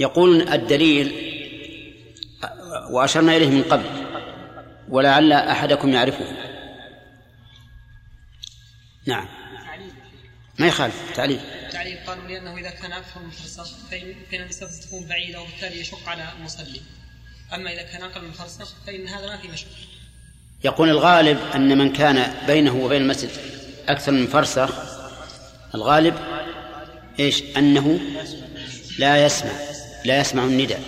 يقول 0.01 0.49
الدليل 0.49 1.13
وأشرنا 2.91 3.37
إليه 3.37 3.49
من 3.49 3.63
قبل 3.63 3.85
ولعل 4.89 5.33
أحدكم 5.33 5.89
يعرفه. 5.89 6.27
نعم. 9.07 9.29
ما 10.59 10.67
يخالف 10.67 11.13
تعليل. 11.17 11.41
التعليل 11.85 12.07
قالوا 12.07 12.29
لأنه 12.29 12.57
إذا 12.59 12.71
كان 12.71 12.93
أكثر 12.93 13.21
من 13.21 13.31
فرسخ 13.31 13.77
فإن 13.91 14.15
المسافة 14.33 14.87
تكون 14.87 15.07
بعيدة 15.07 15.41
وبالتالي 15.41 15.81
يشق 15.81 16.09
على 16.09 16.33
المصلي. 16.39 16.81
أما 17.55 17.73
إذا 17.73 17.83
كان 17.83 18.03
أقل 18.03 18.25
من 18.25 18.33
فرسخ 18.33 18.75
فإن 18.87 19.09
هذا 19.09 19.27
ما 19.27 19.37
في 19.37 19.49
مشقة 19.49 19.71
يقول 20.65 20.89
الغالب 20.89 21.39
أن 21.55 21.79
من 21.79 21.93
كان 21.93 22.35
بينه 22.47 22.77
وبين 22.77 23.03
المسجد 23.03 23.31
أكثر 23.89 24.13
من 24.13 24.27
فرسخ 24.27 24.71
الغالب 25.75 26.15
إيش؟ 27.19 27.43
أنه 27.57 28.01
لا 28.99 29.27
يسمع 29.27 29.53
لا 30.05 30.21
يسمع 30.21 30.45
النداء. 30.45 30.83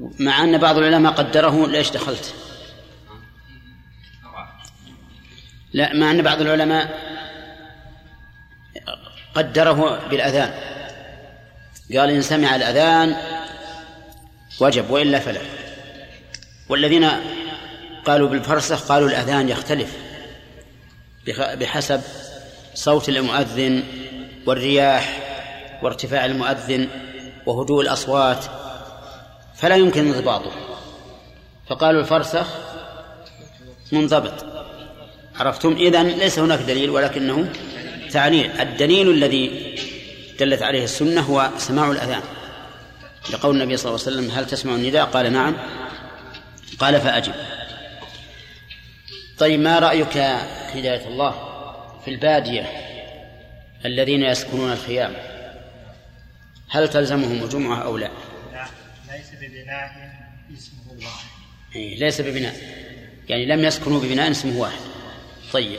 مع 0.00 0.44
أن 0.44 0.58
بعض 0.58 0.78
العلماء 0.78 1.12
قدره 1.12 1.66
ليش 1.66 1.90
دخلت؟ 1.90 2.34
لا 5.72 5.94
مع 5.94 6.10
أن 6.10 6.22
بعض 6.22 6.40
العلماء 6.40 7.07
قدره 9.38 10.08
بالأذان. 10.10 10.52
قال 11.96 12.10
إن 12.10 12.22
سمع 12.22 12.56
الأذان 12.56 13.16
وجب 14.60 14.90
وإلا 14.90 15.18
فلا. 15.18 15.40
والذين 16.68 17.08
قالوا 18.04 18.28
بالفرسخ 18.28 18.88
قالوا 18.88 19.08
الأذان 19.08 19.48
يختلف 19.48 19.96
بحسب 21.38 22.00
صوت 22.74 23.08
المؤذن 23.08 23.82
والرياح 24.46 25.18
وارتفاع 25.82 26.24
المؤذن 26.24 26.88
وهدوء 27.46 27.82
الأصوات 27.82 28.44
فلا 29.54 29.76
يمكن 29.76 30.06
انضباطه. 30.06 30.50
فقالوا 31.68 32.00
الفرسخ 32.00 32.46
منضبط. 33.92 34.46
عرفتم؟ 35.36 35.72
إذن 35.72 36.06
ليس 36.06 36.38
هناك 36.38 36.58
دليل 36.58 36.90
ولكنه 36.90 37.52
تعليل 38.12 38.50
الدليل 38.50 39.10
الذي 39.10 39.74
دلت 40.40 40.62
عليه 40.62 40.84
السنة 40.84 41.20
هو 41.20 41.50
سماع 41.58 41.90
الأذان. 41.90 42.22
لقول 43.30 43.56
النبي 43.56 43.76
صلى 43.76 43.94
الله 43.94 44.06
عليه 44.06 44.16
وسلم 44.16 44.30
هل 44.30 44.46
تسمع 44.46 44.74
النداء؟ 44.74 45.04
قال 45.04 45.32
نعم. 45.32 45.56
قال 46.78 47.00
فأجب. 47.00 47.34
طيب 49.38 49.60
ما 49.60 49.78
رأيك 49.78 50.16
هداية 50.74 51.06
الله 51.06 51.30
في 52.04 52.10
البادية 52.10 52.66
الذين 53.84 54.22
يسكنون 54.22 54.72
الخيام؟ 54.72 55.14
هل 56.70 56.88
تلزمهم 56.88 57.44
الجمعة 57.44 57.82
أو 57.82 57.96
لا؟ 57.96 58.10
لا 58.52 58.66
ليس 59.12 59.30
ببناء 59.40 59.90
اسمه 60.58 60.98
الواحد 60.98 61.28
إيه، 61.76 61.98
ليس 61.98 62.20
ببناء. 62.20 62.54
يعني 63.28 63.46
لم 63.46 63.64
يسكنوا 63.64 64.00
ببناء 64.00 64.30
اسمه 64.30 64.60
واحد. 64.60 64.80
طيب. 65.52 65.78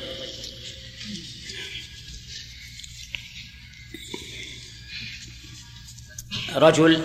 رجل 6.55 7.01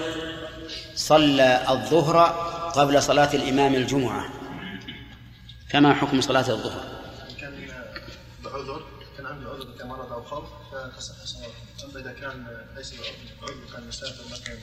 صلى 0.94 1.64
الظهر 1.68 2.18
قبل 2.70 3.02
صلاة 3.02 3.34
الإمام 3.34 3.74
الجمعة. 3.74 4.28
فما 5.70 5.94
حكم 5.94 6.20
صلاة 6.20 6.50
الظهر؟ 6.50 6.84
كان 7.40 7.68
بعذر 8.44 8.82
كان 9.16 9.26
عنده 9.26 9.50
عذر 9.50 9.68
كمرض 9.78 10.12
أو 10.12 10.22
خوف 10.24 10.44
فتصح 10.72 11.14
صلاته 11.24 11.54
أما 11.84 12.00
إذا 12.00 12.12
كان 12.20 12.46
ليس 12.76 12.94
بعذر 12.94 13.54
كان 13.72 13.88
مسافر 13.88 14.22
مكان. 14.32 14.58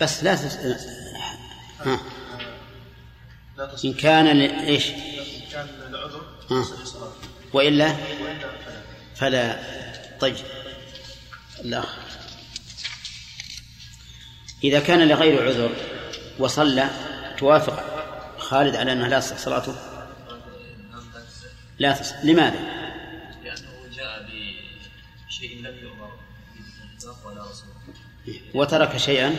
بس 0.00 0.24
لا 0.24 0.34
تس... 0.34 0.56
ها. 1.80 2.00
لا 3.56 3.66
تصح 3.66 3.84
إن 3.84 3.94
كان 3.94 4.26
ل... 4.26 4.40
إيش؟ 4.42 4.90
إن 4.90 4.96
كان 5.52 5.68
العذر 5.88 6.22
ها. 6.50 6.62
تصح 6.62 6.84
صلاته 6.84 7.14
وإلا؟ 7.52 7.86
وإلا 7.86 8.48
فلا. 9.14 9.56
فلا. 9.56 9.58
طيب. 10.20 10.36
الأخ. 11.60 12.09
إذا 14.64 14.80
كان 14.80 15.08
لغير 15.08 15.46
عذر 15.46 15.70
وصلى 16.38 16.88
توافق. 17.38 17.84
خالد 18.38 18.76
على 18.76 18.92
أنها 18.92 19.08
لا 19.08 19.20
تصح 19.20 19.38
صلاته؟ 19.38 19.74
لا 21.78 21.92
تصح. 21.92 22.24
لماذا؟ 22.24 22.58
لأنه 23.44 23.70
جاء 23.96 24.26
بشيء 25.28 25.62
لم 25.62 25.78
يؤمر 25.82 26.10
ولا 27.24 27.42
رسول 27.42 27.70
وترك 28.54 28.96
شيئا 28.96 29.36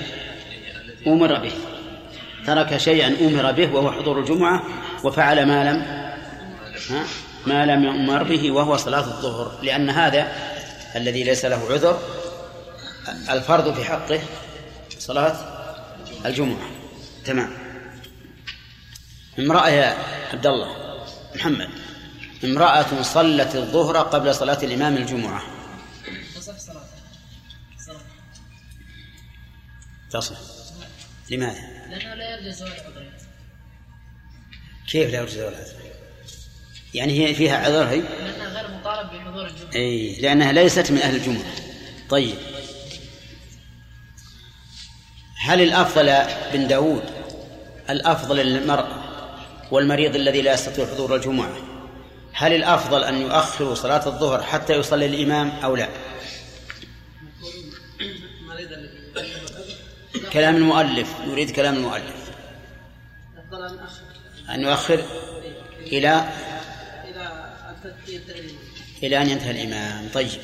أمر 1.07 1.39
به. 1.39 1.53
ترك 2.45 2.77
شيئا 2.77 3.27
أمر 3.27 3.51
به 3.51 3.73
وهو 3.73 3.91
حضور 3.91 4.19
الجمعة 4.19 4.63
وفعل 5.03 5.45
ما 5.45 5.71
لم 5.71 5.81
ها؟ 6.89 7.05
ما 7.45 7.65
لم 7.65 7.83
يؤمر 7.83 8.23
به 8.23 8.51
وهو 8.51 8.77
صلاة 8.77 9.03
الظهر. 9.03 9.63
لأن 9.63 9.89
هذا 9.89 10.31
الذي 10.95 11.23
ليس 11.23 11.45
له 11.45 11.71
عذر 11.71 11.99
الفرض 13.29 13.73
في 13.73 13.83
حقه 13.83 14.21
صلاة 15.11 15.35
الجمعة. 16.25 16.69
تمام. 17.25 17.53
امرأة 19.39 19.69
يا 19.69 19.97
عبد 20.33 20.47
الله 20.47 21.05
محمد 21.35 21.69
امرأة 22.43 23.03
صلت 23.03 23.55
الظهر 23.55 23.97
قبل 23.97 24.35
صلاة 24.35 24.63
الإمام 24.63 24.97
الجمعة. 24.97 25.43
تصح 26.35 26.57
صلاته 26.57 26.81
تصل 30.11 30.35
لماذا؟ 31.31 31.61
لأنه 31.89 32.13
لا 32.13 32.35
يرجى 32.35 32.51
زوال 32.51 32.71
عذره 32.71 33.11
كيف 34.91 35.11
لا 35.11 35.17
يرجى 35.17 35.43
ولا 35.43 35.57
عذر؟ 35.57 35.75
يعني 36.93 37.27
هي 37.27 37.35
فيها 37.35 37.57
عذر 37.57 37.83
هي؟ 37.89 38.01
لأنه 38.01 38.45
غير 38.45 38.71
مطالب 38.71 39.09
بحضور 39.09 39.45
الجمعة. 39.47 39.75
اي 39.75 40.21
لأنها 40.21 40.51
ليست 40.51 40.91
من 40.91 40.97
أهل 40.97 41.15
الجمعة. 41.15 41.51
طيب. 42.09 42.37
هل 45.41 45.61
الأفضل 45.61 46.17
بن 46.53 46.67
داود؟ 46.67 47.03
الأفضل 47.89 48.37
للمرأة 48.37 49.03
والمريض 49.71 50.15
الذي 50.15 50.41
لا 50.41 50.53
يستطيع 50.53 50.85
حضور 50.85 51.15
الجمعة. 51.15 51.57
هل 52.33 52.53
الأفضل 52.53 53.03
أن 53.03 53.21
يؤخروا 53.21 53.75
صلاة 53.75 54.07
الظهر 54.07 54.43
حتى 54.43 54.73
يصلي 54.73 55.05
الإمام 55.05 55.49
أو 55.63 55.75
لا؟ 55.75 55.89
كلام 60.33 60.55
المؤلف 60.55 61.15
يريد 61.27 61.51
كلام 61.51 61.75
المؤلف. 61.75 62.31
أن 64.49 64.61
يؤخر 64.61 65.03
إلى؟ 65.79 66.29
إلى 69.03 69.21
أن 69.21 69.29
ينتهي 69.29 69.51
الإمام. 69.51 70.09
طيب. 70.13 70.41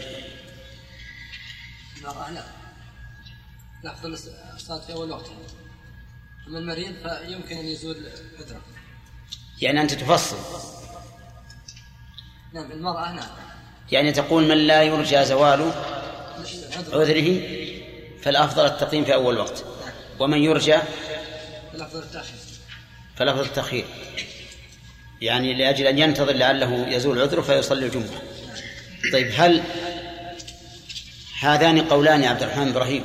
أفضل 3.88 4.13
الصلاة 4.56 4.80
في 4.80 4.93
أول 4.93 5.12
وقت. 5.12 5.26
أما 6.47 6.60
المريض 6.60 6.93
فيمكن 6.93 7.58
أن 7.58 7.65
يزول 7.65 7.95
عذره 8.39 8.62
يعني 9.62 9.82
أنت 9.82 9.93
تفصل. 9.93 10.38
نعم 12.54 12.71
المرأة 12.71 13.12
نعم 13.12 13.30
يعني 13.91 14.12
تقول 14.12 14.47
من 14.47 14.58
لا 14.58 14.84
يرجى 14.84 15.26
زوال 15.26 15.71
عذره 16.93 17.41
فالأفضل 18.21 18.65
التقييم 18.65 19.06
في 19.06 19.13
أول 19.13 19.38
وقت. 19.38 19.65
ومن 20.19 20.38
يرجى 20.38 20.78
الأفضل 21.73 22.00
التأخير. 22.00 22.39
فالأفضل 23.15 23.45
التأخير. 23.45 23.86
يعني 25.21 25.54
لأجل 25.54 25.88
أن 25.88 26.00
ينتظر 26.00 26.34
لعله 26.34 26.88
يزول 26.88 27.21
عذره 27.21 27.41
فيصلي 27.41 27.86
الجمعة. 27.86 28.21
طيب 29.13 29.32
هل 29.36 29.63
هذان 31.39 31.82
قولان 31.82 32.23
يا 32.23 32.30
عبد 32.30 32.43
الرحمن 32.43 32.67
إبراهيم؟ 32.67 33.04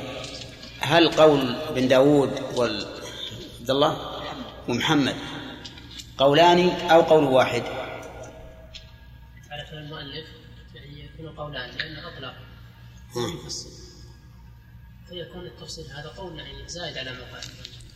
هل 0.83 1.11
قول 1.11 1.55
بن 1.75 1.87
داود 1.87 2.41
وعبد 2.55 3.69
الله؟ 3.69 4.21
ومحمد. 4.67 5.15
قولان 6.17 6.69
أو 6.69 7.01
قول 7.01 7.23
واحد؟ 7.23 7.63
على 9.51 9.65
كلام 9.69 9.83
المؤلف 9.83 10.25
يعني 10.75 11.05
يكون 11.05 11.35
قولان 11.35 11.69
لأنه 11.69 12.07
أطلق. 12.07 12.33
يفصل 13.45 13.69
فيكون 15.09 15.45
التفصيل 15.45 15.85
هذا 15.85 16.13
قول 16.17 16.39
يعني 16.39 16.67
زائد 16.67 16.97
على 16.97 17.11
ما 17.11 17.17
قال. 17.17 17.43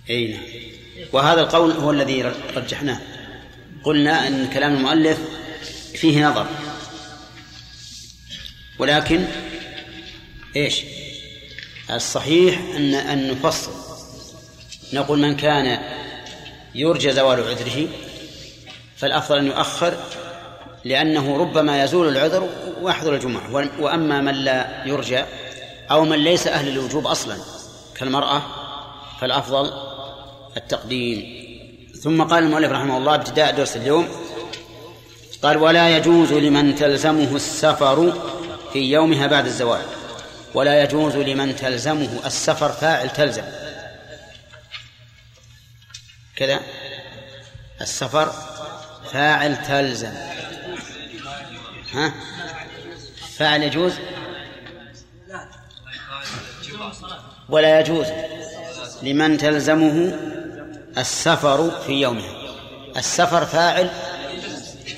إي 0.09 0.33
نعم. 0.33 1.07
وهذا 1.13 1.41
القول 1.41 1.71
هو 1.71 1.91
الذي 1.91 2.21
رجحناه. 2.55 3.01
قلنا 3.83 4.27
إن 4.27 4.49
كلام 4.49 4.75
المؤلف 4.75 5.19
فيه 5.93 6.27
نظر. 6.27 6.47
ولكن 8.79 9.25
إيش؟ 10.55 10.96
الصحيح 11.89 12.59
أن 12.75 12.93
ان 12.93 13.31
نفصل 13.31 13.71
نقول 14.93 15.19
من 15.19 15.35
كان 15.35 15.79
يرجى 16.75 17.11
زوال 17.11 17.43
عذره 17.47 17.87
فالأفضل 18.97 19.37
أن 19.37 19.47
يؤخر 19.47 19.93
لأنه 20.85 21.37
ربما 21.37 21.83
يزول 21.83 22.07
العذر 22.07 22.49
ويحضر 22.81 23.15
الجمعة. 23.15 23.69
وأما 23.79 24.21
من 24.21 24.33
لا 24.33 24.83
يرجى 24.85 25.23
أو 25.91 26.05
من 26.05 26.17
ليس 26.17 26.47
أهل 26.47 26.67
الوجوب 26.67 27.07
أصلا 27.07 27.37
كالمرأة 27.95 28.41
فالأفضل 29.21 29.71
التقديم. 30.57 31.47
ثم 32.03 32.23
قال 32.23 32.43
المؤلف 32.43 32.71
رحمه 32.71 32.97
الله 32.97 33.15
ابتداء 33.15 33.55
درس 33.55 33.77
اليوم 33.77 34.07
قال 35.43 35.57
ولا 35.57 35.97
يجوز 35.97 36.33
لمن 36.33 36.75
تلزمه 36.75 37.35
السفر 37.35 38.13
في 38.73 38.79
يومها 38.79 39.27
بعد 39.27 39.45
الزواج 39.45 39.85
ولا 40.57 40.83
يجوز 40.83 41.15
لمن 41.15 41.55
تلزمه 41.55 42.19
السفر 42.25 42.71
فاعل 42.71 43.09
تلزم. 43.09 43.43
كذا. 46.35 46.59
السفر 47.81 48.31
فاعل 49.11 49.63
تلزم. 49.63 50.13
ها؟ 51.93 52.13
فاعل 53.37 53.63
يجوز؟ 53.63 53.93
ولا 57.49 57.79
يجوز 57.79 58.07
لمن 59.01 59.37
تلزمه 59.37 60.19
السفر 60.97 61.81
في 61.81 61.91
يومها. 61.91 62.33
السفر 62.97 63.45
فاعل 63.45 63.89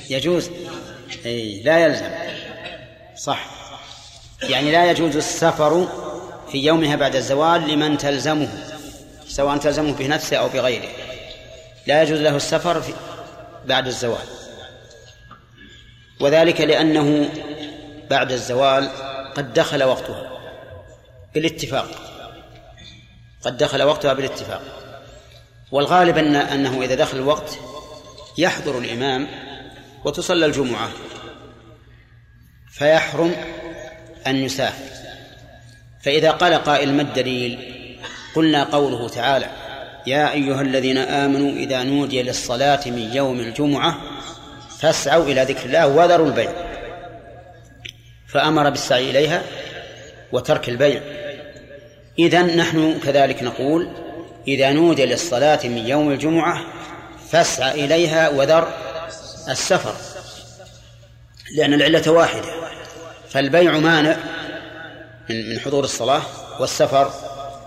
يجوز؟ 0.10 0.50
أي 1.26 1.62
لا 1.63 1.80
يلزم. 1.80 2.12
صح. 3.17 3.59
يعني 4.43 4.71
لا 4.71 4.91
يجوز 4.91 5.15
السفر 5.15 5.88
في 6.52 6.58
يومها 6.58 6.95
بعد 6.95 7.15
الزوال 7.15 7.67
لمن 7.67 7.97
تلزمه 7.97 8.49
سواء 9.28 9.58
تلزمه 9.58 9.93
بنفسه 9.93 10.38
أو 10.38 10.49
بغيره. 10.49 10.89
لا 11.88 12.02
يجوز 12.02 12.19
له 12.19 12.36
السفر 12.36 12.82
في 12.82 12.93
بعد 13.65 13.88
الزوال. 13.88 14.28
وذلك 16.19 16.62
لأنه 16.62 17.30
بعد 18.10 18.32
الزوال 18.32 18.89
قد 19.36 19.54
دخل 19.54 19.84
وقتها 19.84 20.39
بالاتفاق. 21.34 21.89
قد 23.41 23.58
دخل 23.58 23.84
وقتها 23.84 24.13
بالاتفاق. 24.13 24.62
والغالب 25.71 26.17
أن 26.17 26.36
أنه 26.36 26.84
إذا 26.84 26.95
دخل 26.95 27.17
الوقت 27.17 27.60
يحضر 28.38 28.78
الإمام 28.78 29.28
وتصلى 30.06 30.45
الجمعة 30.45 30.89
فيحرم 32.71 33.36
أن 34.27 34.36
يسافر 34.36 34.89
فإذا 36.01 36.32
قال 36.32 36.53
قائل 36.53 36.93
ما 36.93 37.01
الدليل؟ 37.01 37.60
قلنا 38.36 38.63
قوله 38.63 39.10
تعالى 39.10 39.49
يا 40.08 40.32
أيها 40.32 40.62
الذين 40.62 40.97
آمنوا 40.97 41.51
إذا 41.51 41.84
نودي 41.84 42.23
للصلاة 42.23 42.79
من 42.86 43.10
يوم 43.13 43.39
الجمعة 43.39 43.97
فاسعوا 44.79 45.23
إلى 45.23 45.43
ذكر 45.43 45.65
الله 45.65 45.88
وذروا 45.88 46.27
البيع. 46.27 46.51
فأمر 48.27 48.69
بالسعي 48.69 49.10
إليها 49.10 49.43
وترك 50.32 50.69
البيع. 50.69 51.01
إذا 52.19 52.41
نحن 52.41 52.99
كذلك 53.03 53.43
نقول 53.43 53.89
إذا 54.47 54.71
نودي 54.71 55.05
للصلاة 55.05 55.60
من 55.63 55.88
يوم 55.88 56.12
الجمعة 56.12 56.62
فاسعى 57.29 57.86
إليها 57.86 58.29
وذر 58.29 58.73
السفر. 59.49 59.95
لأن 61.55 61.73
العلة 61.73 62.12
واحدة. 62.12 62.59
فالبيع 63.29 63.77
مانع 63.77 64.17
من 65.29 65.59
حضور 65.59 65.83
الصلاة 65.83 66.21
والسفر 66.59 67.13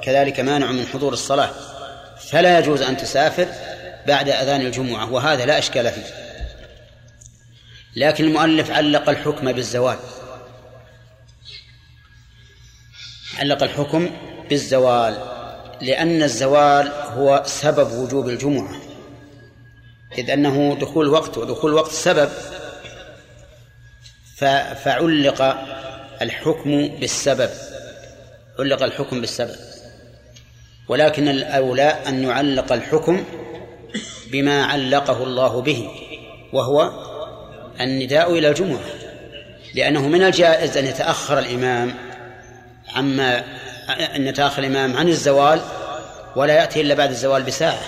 كذلك 0.03 0.41
مانع 0.41 0.73
من 0.73 0.87
حضور 0.87 1.13
الصلاة. 1.13 1.51
فلا 2.31 2.59
يجوز 2.59 2.83
أن 2.83 2.97
تسافر 2.97 3.49
بعد 4.07 4.29
أذان 4.29 4.61
الجمعة 4.61 5.13
وهذا 5.13 5.47
لا 5.47 5.59
إشكال 5.59 5.91
فيه. 5.91 6.15
لكن 7.97 8.25
المؤلف 8.25 8.71
علق 8.71 9.09
الحكم 9.09 9.53
بالزوال. 9.53 9.99
علق 13.39 13.63
الحكم 13.63 14.11
بالزوال 14.49 15.19
لأن 15.81 16.23
الزوال 16.23 16.89
هو 16.89 17.43
سبب 17.47 17.93
وجوب 17.93 18.29
الجمعة. 18.29 18.77
إذ 20.19 20.31
أنه 20.31 20.79
دخول 20.81 21.09
وقت 21.09 21.39
ودخول 21.39 21.75
وقت 21.75 21.93
سبب. 21.93 22.31
فعلق 24.85 25.57
الحكم 26.23 26.89
بالسبب. 26.89 27.51
علق 28.59 28.83
الحكم 28.83 29.21
بالسبب. 29.21 29.57
ولكن 30.89 31.29
الأولى 31.29 31.83
أن 31.83 32.25
يعلق 32.25 32.73
الحكم 32.73 33.25
بما 34.33 34.65
علقه 34.65 35.23
الله 35.23 35.63
به 35.63 35.91
وهو 36.53 36.91
النداء 37.81 38.39
إلى 38.39 38.49
الجمعة 38.49 38.81
لأنه 39.75 40.09
من 40.09 40.23
الجائز 40.23 40.77
أن 40.77 40.87
يتأخر 40.87 41.39
الإمام 41.39 41.95
عما 42.95 43.45
أن 44.17 44.27
يتأخر 44.27 44.63
الإمام 44.63 44.97
عن 44.97 45.09
الزوال 45.09 45.61
ولا 46.37 46.55
يأتي 46.55 46.81
إلا 46.81 46.95
بعد 46.95 47.11
الزوال 47.11 47.43
بساعة. 47.43 47.83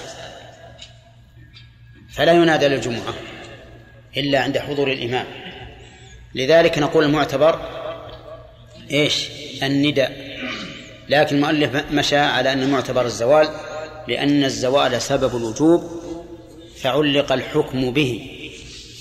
فلا 2.12 2.33
ينادى 2.33 2.69
للجمعة 2.69 3.14
إلا 4.17 4.40
عند 4.40 4.59
حضور 4.59 4.93
الإمام. 4.93 5.27
لذلك 6.35 6.79
نقول 6.79 7.05
المعتبر 7.05 7.61
إيش؟ 8.90 9.29
النداء. 9.62 10.35
لكن 11.09 11.37
المؤلف 11.37 11.92
مشى 11.92 12.16
على 12.16 12.53
أن 12.53 12.62
المعتبر 12.62 13.05
الزوال 13.05 13.49
لأن 14.09 14.44
الزوال 14.44 15.03
سبب 15.03 15.37
الوجوب 15.37 16.03
فعلق 16.77 17.33
الحكم 17.33 17.90
به. 17.90 18.31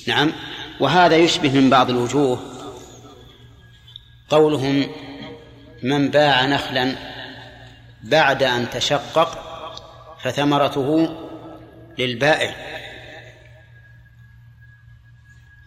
نعم. 0.08 0.32
وهذا 0.80 1.16
يشبه 1.16 1.52
من 1.52 1.70
بعض 1.70 1.90
الوجوه. 1.90 2.40
قولهم 4.30 4.88
من 5.84 6.10
باع 6.10 6.46
نخلا 6.46 6.96
بعد 8.04 8.44
أن 8.44 8.70
تشقق 8.70 9.40
فثمرته 10.24 11.18
للبائع. 11.98 12.56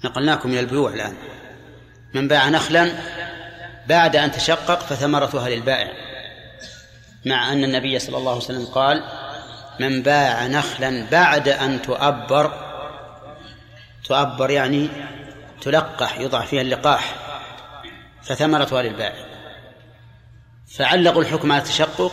نقلناكم 0.04 0.50
من 0.50 0.58
البيوع 0.58 0.94
الآن. 0.94 1.14
من 2.16 2.28
باع 2.28 2.48
نخلا 2.48 2.92
بعد 3.86 4.16
أن 4.16 4.32
تشقق 4.32 4.80
فثمرتها 4.80 5.48
للبائع 5.48 5.92
مع 7.24 7.52
أن 7.52 7.64
النبي 7.64 7.98
صلى 7.98 8.16
الله 8.16 8.30
عليه 8.30 8.44
وسلم 8.44 8.66
قال 8.66 9.04
من 9.80 10.02
باع 10.02 10.46
نخلا 10.46 11.06
بعد 11.10 11.48
أن 11.48 11.82
تؤبر 11.82 12.52
تؤبر 14.04 14.50
يعني 14.50 14.88
تلقح 15.60 16.18
يوضع 16.18 16.44
فيها 16.44 16.60
اللقاح 16.60 17.14
فثمرتها 18.22 18.82
للبائع. 18.82 19.26
فعلقوا 20.76 21.22
الحكم 21.22 21.52
على 21.52 21.62
التشقق 21.62 22.12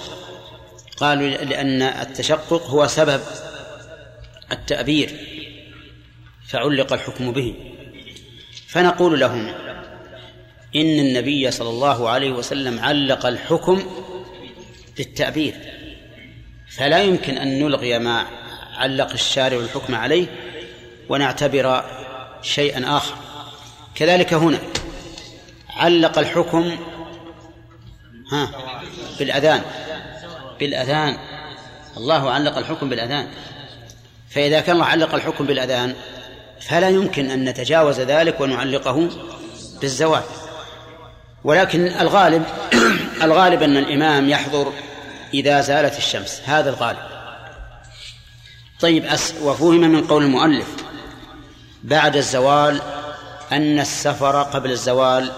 قالوا 0.98 1.28
لأن 1.28 1.82
التشقق 1.82 2.68
هو 2.68 2.88
سبب 2.88 3.22
التأبير 4.52 5.10
فعلق 6.48 6.94
الحكم 6.94 7.32
به. 7.32 7.56
فنقول 8.68 9.20
لهم 9.20 9.73
إن 10.76 11.00
النبي 11.00 11.52
صلى 11.52 11.70
الله 11.70 12.10
عليه 12.10 12.32
وسلم 12.32 12.80
علق 12.80 13.26
الحكم 13.26 13.84
بالتأبير 14.98 15.56
فلا 16.78 17.04
يمكن 17.04 17.38
أن 17.38 17.60
نلغي 17.60 18.00
ما 18.00 18.26
علق 18.78 19.12
الشارع 19.12 19.58
الحكم 19.58 19.96
عليه 19.96 20.28
ونعتبر 21.10 21.84
شيئا 22.42 22.98
آخر. 22.98 23.16
كذلك 23.96 24.34
هنا 24.34 24.60
علق 25.70 26.20
الحكم 26.20 26.78
ها 28.32 28.52
بالأذان. 29.20 29.62
بالأذان. 30.60 31.18
الله 31.98 32.32
علق 32.32 32.58
الحكم 32.58 32.90
بالأذان. 32.90 33.28
فإذا 34.30 34.62
كان 34.62 34.76
الله 34.76 34.86
علق 34.86 35.16
الحكم 35.16 35.46
بالأذان 35.46 35.96
فلا 36.62 36.90
يمكن 36.90 37.32
أن 37.32 37.50
نتجاوز 37.50 38.00
ذلك 38.00 38.42
ونعلقه 38.42 39.10
بالزواج. 39.82 40.24
ولكن 41.44 41.88
الغالب 41.88 42.44
الغالب 43.24 43.64
أن 43.64 43.78
الإمام 43.78 44.30
يحضر 44.30 44.74
إذا 45.34 45.62
زالت 45.62 45.98
الشمس 45.98 46.42
هذا 46.46 46.70
الغالب. 46.70 47.14
طيب 48.80 49.06
وفهم 49.42 49.80
من 49.80 50.08
قول 50.08 50.24
المؤلف 50.24 50.68
بعد 51.84 52.16
الزوال 52.16 52.82
أن 53.52 53.80
السفر 53.80 54.42
قبل 54.42 54.72
الزوال 54.72 55.32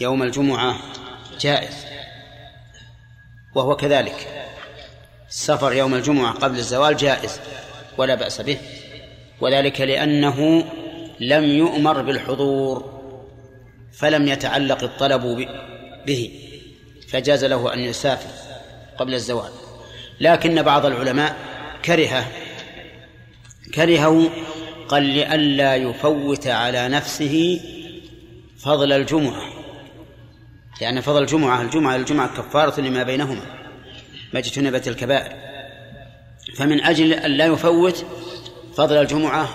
يوم 0.00 0.22
الجمعة 0.22 0.76
جائز 1.40 1.74
وهو 3.54 3.76
كذلك. 3.76 4.46
السفر 5.28 5.72
يوم 5.72 5.94
الجمعة 5.94 6.32
قبل 6.32 6.58
الزوال 6.58 6.96
جائز 6.96 7.40
ولا 7.98 8.14
بأس 8.14 8.40
به 8.40 8.58
وذلك 9.40 9.80
لأنه 9.80 10.64
لم 11.20 11.44
يؤمر 11.44 12.02
بالحضور. 12.02 12.99
فلم 13.92 14.28
يتعلق 14.28 14.82
الطلب 14.82 15.48
به 16.06 16.30
فجاز 17.08 17.44
له 17.44 17.74
أن 17.74 17.78
يسافر 17.78 18.30
قبل 18.98 19.14
الزوال. 19.14 19.50
لكن 20.20 20.62
بعض 20.62 20.86
العلماء 20.86 21.36
كره 21.84 22.26
كرهه 23.74 24.30
قال 24.88 25.02
لئلا 25.02 25.76
يفوت 25.76 26.46
على 26.46 26.88
نفسه 26.88 27.60
فضل 28.58 28.92
الجمعة. 28.92 29.42
لأن 30.80 31.00
فضل 31.00 31.22
الجمعة 31.22 31.62
الجمعة 31.62 31.96
الجمعة 31.96 32.36
كفارة 32.36 32.80
لما 32.80 33.02
بينهما 33.02 33.42
ما 34.32 34.38
اجتنبت 34.38 34.88
الكبائر. 34.88 35.32
فمن 36.56 36.84
أجل 36.84 37.12
أن 37.12 37.30
لا 37.30 37.46
يفوت 37.46 38.06
فضل 38.76 38.96
الجمعة 38.96 39.48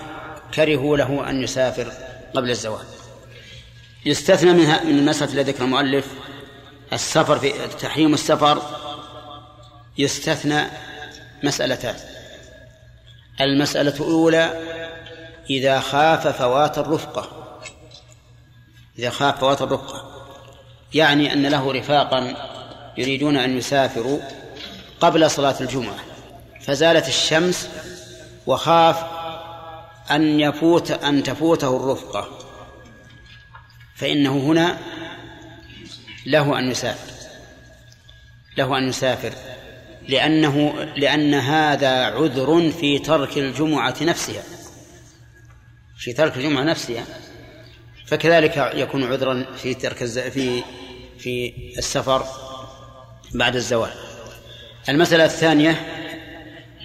كرهوا 0.54 0.96
له 0.96 1.30
أن 1.30 1.42
يسافر 1.42 1.92
قبل 2.34 2.50
الزوال. 2.50 2.84
يستثنى 4.06 4.52
منها 4.52 4.84
من 4.84 4.98
المسألة 4.98 5.32
التي 5.32 5.52
ذكر 5.52 5.64
المؤلف 5.64 6.06
السفر 6.92 7.38
في 7.38 7.52
تحريم 7.80 8.14
السفر 8.14 8.62
يستثنى 9.98 10.62
مسألتان. 11.42 11.94
المسألة 13.40 13.94
الأولى 14.00 14.60
إذا 15.50 15.80
خاف 15.80 16.28
فوات 16.28 16.78
الرفقة. 16.78 17.28
إذا 18.98 19.10
خاف 19.10 19.40
فوات 19.40 19.62
الرفقة. 19.62 20.26
يعني 20.94 21.32
أن 21.32 21.46
له 21.46 21.72
رفاقا 21.72 22.36
يريدون 22.98 23.36
أن 23.36 23.58
يسافروا 23.58 24.18
قبل 25.00 25.30
صلاة 25.30 25.56
الجمعة. 25.60 25.98
فزالت 26.60 27.08
الشمس 27.08 27.68
وخاف 28.46 29.04
أن 30.10 30.40
يفوت 30.40 30.90
أن 30.90 31.22
تفوته 31.22 31.76
الرفقة. 31.76 32.45
فإنه 33.96 34.38
هنا 34.38 34.78
له 36.26 36.58
أن 36.58 36.70
يسافر. 36.70 37.12
له 38.58 38.78
أن 38.78 38.88
يسافر. 38.88 39.32
لأنه 40.08 40.72
لأن 40.96 41.34
هذا 41.34 42.04
عذر 42.04 42.70
في 42.70 42.98
ترك 42.98 43.38
الجمعة 43.38 43.96
نفسها. 44.02 44.42
في 45.98 46.12
ترك 46.12 46.36
الجمعة 46.36 46.62
نفسها. 46.62 47.04
فكذلك 48.06 48.70
يكون 48.74 49.04
عذرا 49.04 49.46
في 49.56 49.74
ترك 49.74 50.04
في 50.04 50.62
في 51.18 51.52
السفر 51.78 52.24
بعد 53.34 53.56
الزوال. 53.56 53.92
المسألة 54.88 55.24
الثانية 55.24 55.80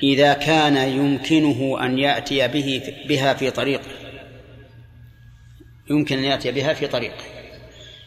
إذا 0.03 0.33
كان 0.33 0.77
يمكنه 0.77 1.85
أن 1.85 1.99
يأتي 1.99 2.47
به 2.47 2.93
بها 3.07 3.33
في 3.33 3.51
طريقه. 3.51 4.00
يمكن 5.89 6.17
أن 6.17 6.23
يأتي 6.23 6.51
بها 6.51 6.73
في 6.73 6.87
طريقه 6.87 7.23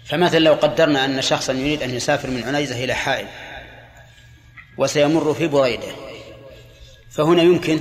فمثلا 0.04 0.38
لو 0.38 0.54
قدرنا 0.54 1.04
أن 1.04 1.22
شخصا 1.22 1.52
يريد 1.52 1.82
أن 1.82 1.94
يسافر 1.94 2.30
من 2.30 2.42
عنيزة 2.42 2.84
إلى 2.84 2.94
حائل 2.94 3.26
وسيمر 4.78 5.34
في 5.34 5.46
بريدة 5.46 5.92
فهنا 7.10 7.42
يمكن 7.42 7.80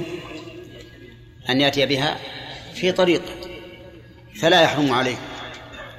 أن 1.50 1.62
يأتي 1.62 1.86
بها 1.86 2.18
في 2.74 2.92
طريقه 2.92 3.34
فلا 4.42 4.62
يحرم 4.62 4.92
عليه 4.92 5.18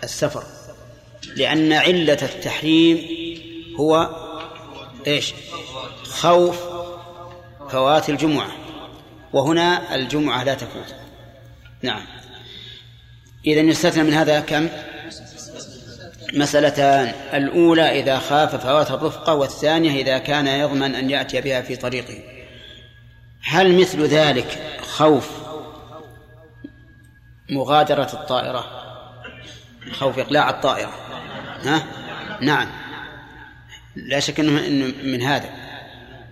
السفر 0.05 0.45
لأن 1.37 1.73
علة 1.73 2.19
التحريم 2.23 3.07
هو 3.81 4.11
إيش؟ 5.07 5.35
خوف 6.03 6.61
فوات 7.71 8.11
الجمعة 8.11 8.53
وهنا 9.33 9.95
الجمعة 9.95 10.45
لا 10.45 10.55
تفوت. 10.55 10.95
نعم. 11.83 12.03
إذا 13.47 13.61
يستثنى 13.61 14.03
من 14.03 14.15
هذا 14.15 14.41
كم؟ 14.41 14.69
مسألتان. 16.35 17.15
الأولى 17.35 18.01
إذا 18.01 18.19
خاف 18.19 18.57
فوات 18.57 18.91
الرفقة 18.91 19.35
والثانية 19.35 20.03
إذا 20.03 20.19
كان 20.19 20.47
يضمن 20.47 20.95
أن 20.95 21.11
يأتي 21.11 21.41
بها 21.41 21.61
في 21.61 21.77
طريقه. 21.77 22.19
هل 23.45 23.81
مثل 23.81 24.03
ذلك 24.03 24.59
خوف 24.81 25.31
مغادرة 27.51 28.11
الطائرة؟ 28.13 28.65
خوف 29.93 30.19
إقلاع 30.19 30.51
الطائرة. 30.51 30.93
ها؟ 31.65 31.87
نعم. 32.41 32.69
لا 33.97 34.21
شك 34.21 34.41
أنه 34.41 34.93
من 35.03 35.23
هذا. 35.23 35.51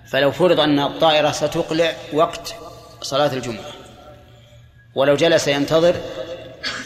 فلو 0.07 0.33
فرض 0.33 0.61
أن 0.61 0.79
الطائرة 0.79 1.31
ستقلع 1.31 1.93
وقت 2.13 2.55
صلاة 3.03 3.33
الجمعة 3.33 3.65
ولو 4.95 5.15
جلس 5.15 5.49
ينتظر 5.49 5.97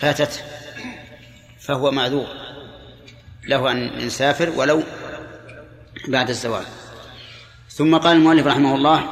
فاتته 0.00 0.40
فهو 1.60 1.90
معذور. 1.90 2.26
له 3.48 3.70
أن 3.70 4.00
يسافر 4.00 4.50
ولو 4.50 4.82
بعد 6.08 6.28
الزوال 6.28 6.64
ثم 7.70 7.96
قال 7.96 8.16
المؤلف 8.16 8.46
رحمه 8.46 8.74
الله 8.74 9.10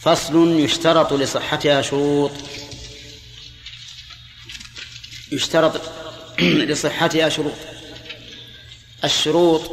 فصل 0.00 0.48
يشترط 0.60 1.12
لصحتها 1.12 1.82
شروط. 1.82 2.30
يشترط 5.32 5.80
لصحتها 6.40 7.28
شروط. 7.28 7.54
الشروط 9.04 9.70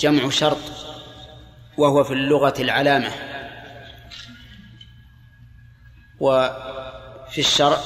جمع 0.00 0.30
شرط 0.30 0.58
وهو 1.78 2.04
في 2.04 2.12
اللغة 2.12 2.54
العلامة. 2.58 3.12
وفي 6.20 7.38
الشرع 7.38 7.80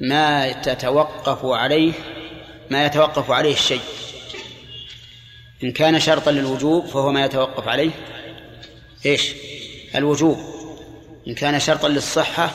ما 0.00 0.52
تتوقف 0.52 1.44
عليه 1.44 1.92
ما 2.70 2.86
يتوقف 2.86 3.30
عليه 3.30 3.52
الشيء. 3.52 3.80
إن 5.64 5.72
كان 5.72 6.00
شرطا 6.00 6.30
للوجوب 6.30 6.86
فهو 6.86 7.12
ما 7.12 7.24
يتوقف 7.24 7.68
عليه. 7.68 7.90
إيش؟ 9.06 9.32
الوجوب. 9.94 10.38
إن 11.28 11.34
كان 11.34 11.60
شرطا 11.60 11.88
للصحة 11.88 12.50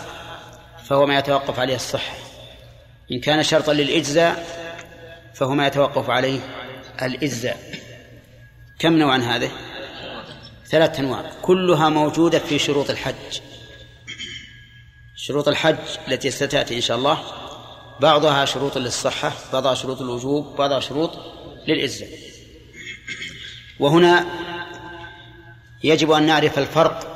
فهو 0.86 1.06
ما 1.06 1.18
يتوقف 1.18 1.60
عليه 1.60 1.76
الصحة. 1.76 2.16
إن 3.12 3.20
كان 3.20 3.44
شرطا 3.44 3.74
للإجزاء 3.74 4.46
فهو 5.34 5.54
ما 5.54 5.68
يتوقف 5.68 6.10
عليه 6.10 6.40
الإجزاء. 7.02 7.60
كم 8.80 8.94
نوعا 8.94 9.18
هذه؟ 9.18 9.52
ثلاثة 10.68 11.00
أنواع. 11.00 11.32
كلها 11.42 11.90
موجودة 11.90 12.40
في 12.40 12.60
شروط 12.60 12.90
الحج. 12.90 13.40
شروط 15.28 15.48
الحج 15.48 15.78
التي 16.08 16.32
ستأتي 16.32 16.76
إن 16.76 16.82
شاء 16.82 16.98
الله. 16.98 17.24
بعضها 18.00 18.46
شروط 18.46 18.78
للصحة 18.78 19.34
بعضها 19.54 19.76
شروط 19.76 20.02
الوجوب 20.02 20.56
بعضها 20.56 20.80
شروط 20.80 21.12
للإزة 21.68 22.08
وهنا 23.80 24.28
يجب 25.84 26.12
أن 26.12 26.26
نعرف 26.26 26.60
الفرق 26.60 27.14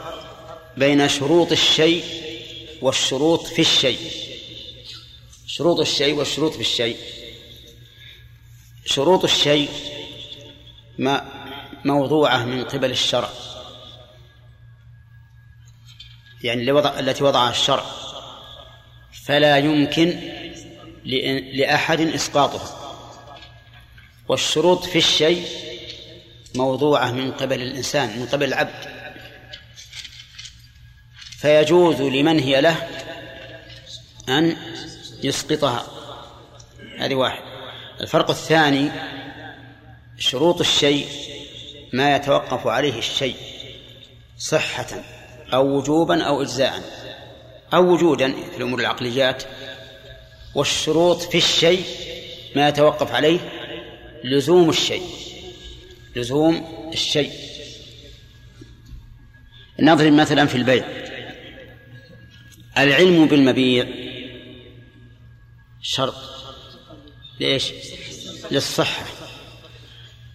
بين 0.77 1.09
شروط 1.09 1.51
الشيء 1.51 2.03
والشروط 2.81 3.45
في 3.45 3.61
الشيء. 3.61 3.99
شروط 5.47 5.79
الشيء 5.79 6.13
والشروط 6.15 6.53
في 6.53 6.61
الشيء. 6.61 6.97
شروط 8.85 9.23
الشيء 9.23 9.69
ما 10.97 11.25
موضوعة 11.85 12.45
من 12.45 12.63
قبل 12.63 12.91
الشرع. 12.91 13.29
يعني 16.47 16.71
التي 16.99 17.23
وضعها 17.23 17.51
الشرع. 17.51 17.85
فلا 19.25 19.57
يمكن 19.57 20.19
لأحد 21.53 22.01
إسقاطها. 22.01 22.77
والشروط 24.27 24.83
في 24.85 24.97
الشيء 24.97 25.47
موضوعة 26.55 27.11
من 27.11 27.31
قبل 27.31 27.61
الإنسان 27.61 28.19
من 28.19 28.25
قبل 28.25 28.47
العبد. 28.47 28.97
فيجوز 31.37 32.01
لمن 32.01 32.39
هي 32.39 32.61
له 32.61 32.87
أن 34.29 34.57
يسقطها. 35.23 35.87
هذه 36.99 37.15
واحد. 37.15 37.41
الفرق 38.01 38.29
الثاني 38.29 38.91
شروط 40.17 40.59
الشيء 40.59 41.07
ما 41.93 42.15
يتوقف 42.15 42.67
عليه 42.67 42.99
الشيء 42.99 43.35
صحة. 44.37 45.16
أو 45.53 45.77
وجوبا 45.77 46.23
أو 46.23 46.41
إجزاء 46.41 46.83
أو 47.73 47.93
وجودا 47.93 48.31
في 48.51 48.57
الأمور 48.57 48.79
العقليات 48.79 49.43
والشروط 50.55 51.21
في 51.21 51.37
الشيء 51.37 51.83
ما 52.55 52.67
يتوقف 52.67 53.11
عليه 53.11 53.39
لزوم 54.23 54.69
الشيء 54.69 55.03
لزوم 56.15 56.89
الشيء. 56.93 57.31
نضرب 59.79 60.13
مثلا 60.13 60.45
في 60.45 60.55
البيع. 60.55 60.85
العلم 62.77 63.25
بالمبيع 63.25 63.87
شرط. 65.81 66.15
ليش؟ 67.39 67.71
للصحة. 68.51 69.05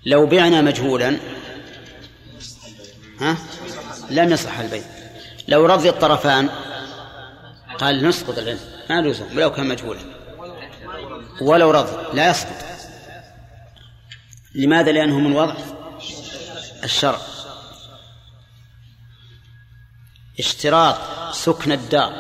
لو 0.06 0.26
بعنا 0.26 0.62
مجهولا 0.62 1.16
ها؟ 3.20 3.38
لم 4.10 4.32
يصح 4.32 4.58
البيع. 4.58 5.01
لو 5.48 5.66
رضي 5.66 5.88
الطرفان 5.88 6.48
قال 7.78 8.08
نسقط 8.08 8.38
العلم 8.38 8.60
ما 8.90 9.00
لزوم 9.00 9.36
ولو 9.36 9.52
كان 9.52 9.66
مجهولا. 9.66 10.00
ولو 11.40 11.70
رضي 11.70 12.16
لا 12.16 12.30
يسقط. 12.30 12.64
لماذا؟ 14.54 14.92
لأنه 14.92 15.18
من 15.18 15.32
وضع 15.32 15.54
الشرع. 16.84 17.18
اشتراط 20.38 20.96
سكن 21.34 21.72
الدار. 21.72 22.12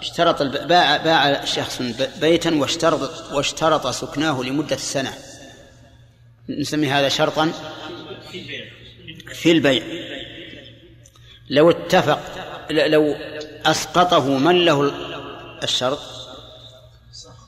اشترط 0.00 0.42
باع 0.42 0.96
باع 0.96 1.44
شخص 1.44 1.82
بيتا 2.20 2.54
واشترط 2.54 3.32
واشترط 3.32 3.86
سكناه 3.86 4.42
لمدة 4.42 4.76
سنة. 4.76 5.14
نسمي 6.48 6.90
هذا 6.90 7.08
شرطا 7.08 7.52
في 9.34 9.52
البيع. 9.52 9.82
لو 11.50 11.70
اتفق 11.70 12.20
لو 12.70 13.16
أسقطه 13.66 14.38
من 14.38 14.64
له 14.64 14.92
الشرط؟ 15.62 15.98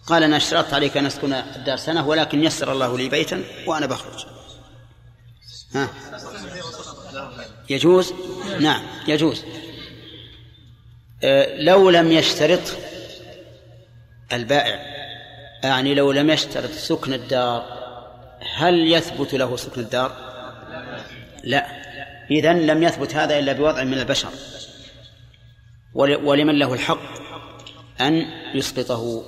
قال 0.06 0.22
أنا 0.22 0.36
اشترطت 0.36 0.74
عليك 0.74 0.96
أن 0.96 1.06
أسكن 1.06 1.32
الدار 1.32 1.76
سنة 1.76 2.08
ولكن 2.08 2.44
يسر 2.44 2.72
الله 2.72 2.98
لي 2.98 3.08
بيتا 3.08 3.42
وأنا 3.66 3.86
بخرج. 3.86 4.26
ها؟ 5.74 5.88
يجوز؟ 7.70 8.12
نعم 8.60 8.82
يجوز. 9.08 9.44
أه 11.24 11.60
لو 11.60 11.90
لم 11.90 12.12
يشترط 12.12 12.60
البائع 14.32 14.80
يعني 15.62 15.94
لو 15.94 16.12
لم 16.12 16.30
يشترط 16.30 16.70
سكن 16.70 17.12
الدار 17.12 17.64
هل 18.56 18.92
يثبت 18.92 19.34
له 19.34 19.56
سكن 19.56 19.80
الدار؟ 19.80 20.12
لا. 21.44 21.66
إذن 22.30 22.66
لم 22.66 22.82
يثبت 22.82 23.14
هذا 23.14 23.38
إلا 23.38 23.52
بوضع 23.52 23.84
من 23.84 23.98
البشر. 23.98 24.28
ولمن 25.94 26.58
له 26.58 26.74
الحق 26.74 27.00
أن 28.00 28.26
يسقطه. 28.54 29.24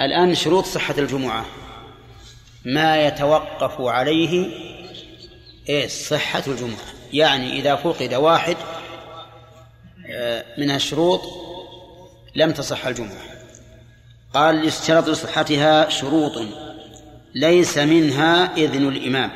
الآن 0.00 0.34
شروط 0.34 0.64
صحة 0.64 0.94
الجمعة. 0.98 1.46
ما 2.64 3.06
يتوقف 3.06 3.80
عليه 3.80 4.46
إيه؟ 5.68 5.88
صحة 5.88 6.42
الجمعة. 6.46 6.94
يعني 7.12 7.60
إذا 7.60 7.76
فقد 7.76 8.14
واحد 8.14 8.56
آه، 10.10 10.44
من 10.58 10.70
الشروط 10.70 11.20
لم 12.34 12.52
تصح 12.52 12.86
الجمعة. 12.86 13.22
قال 14.34 14.64
يشترط 14.64 15.08
لصحتها 15.08 15.88
شروط 15.88 16.32
ليس 17.34 17.78
منها 17.78 18.56
إذن 18.56 18.88
الإمام. 18.88 19.30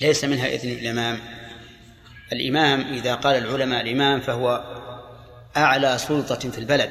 ليس 0.00 0.24
منها 0.24 0.46
إذن 0.46 0.70
الإمام. 0.70 1.35
الإمام 2.32 2.80
إذا 2.80 3.14
قال 3.14 3.36
العلماء 3.36 3.80
الإمام 3.80 4.20
فهو 4.20 4.64
أعلى 5.56 5.98
سلطة 5.98 6.50
في 6.50 6.58
البلد. 6.58 6.90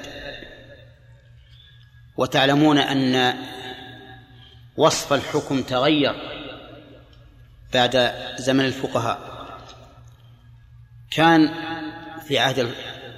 وتعلمون 2.18 2.78
أن 2.78 3.36
وصف 4.78 5.14
الحكم 5.14 5.64
تغير 5.64 6.16
بعد 7.74 8.14
زمن 8.38 8.66
الفقهاء. 8.66 9.36
كان 11.12 11.54
في 12.28 12.40
عهد 12.40 12.60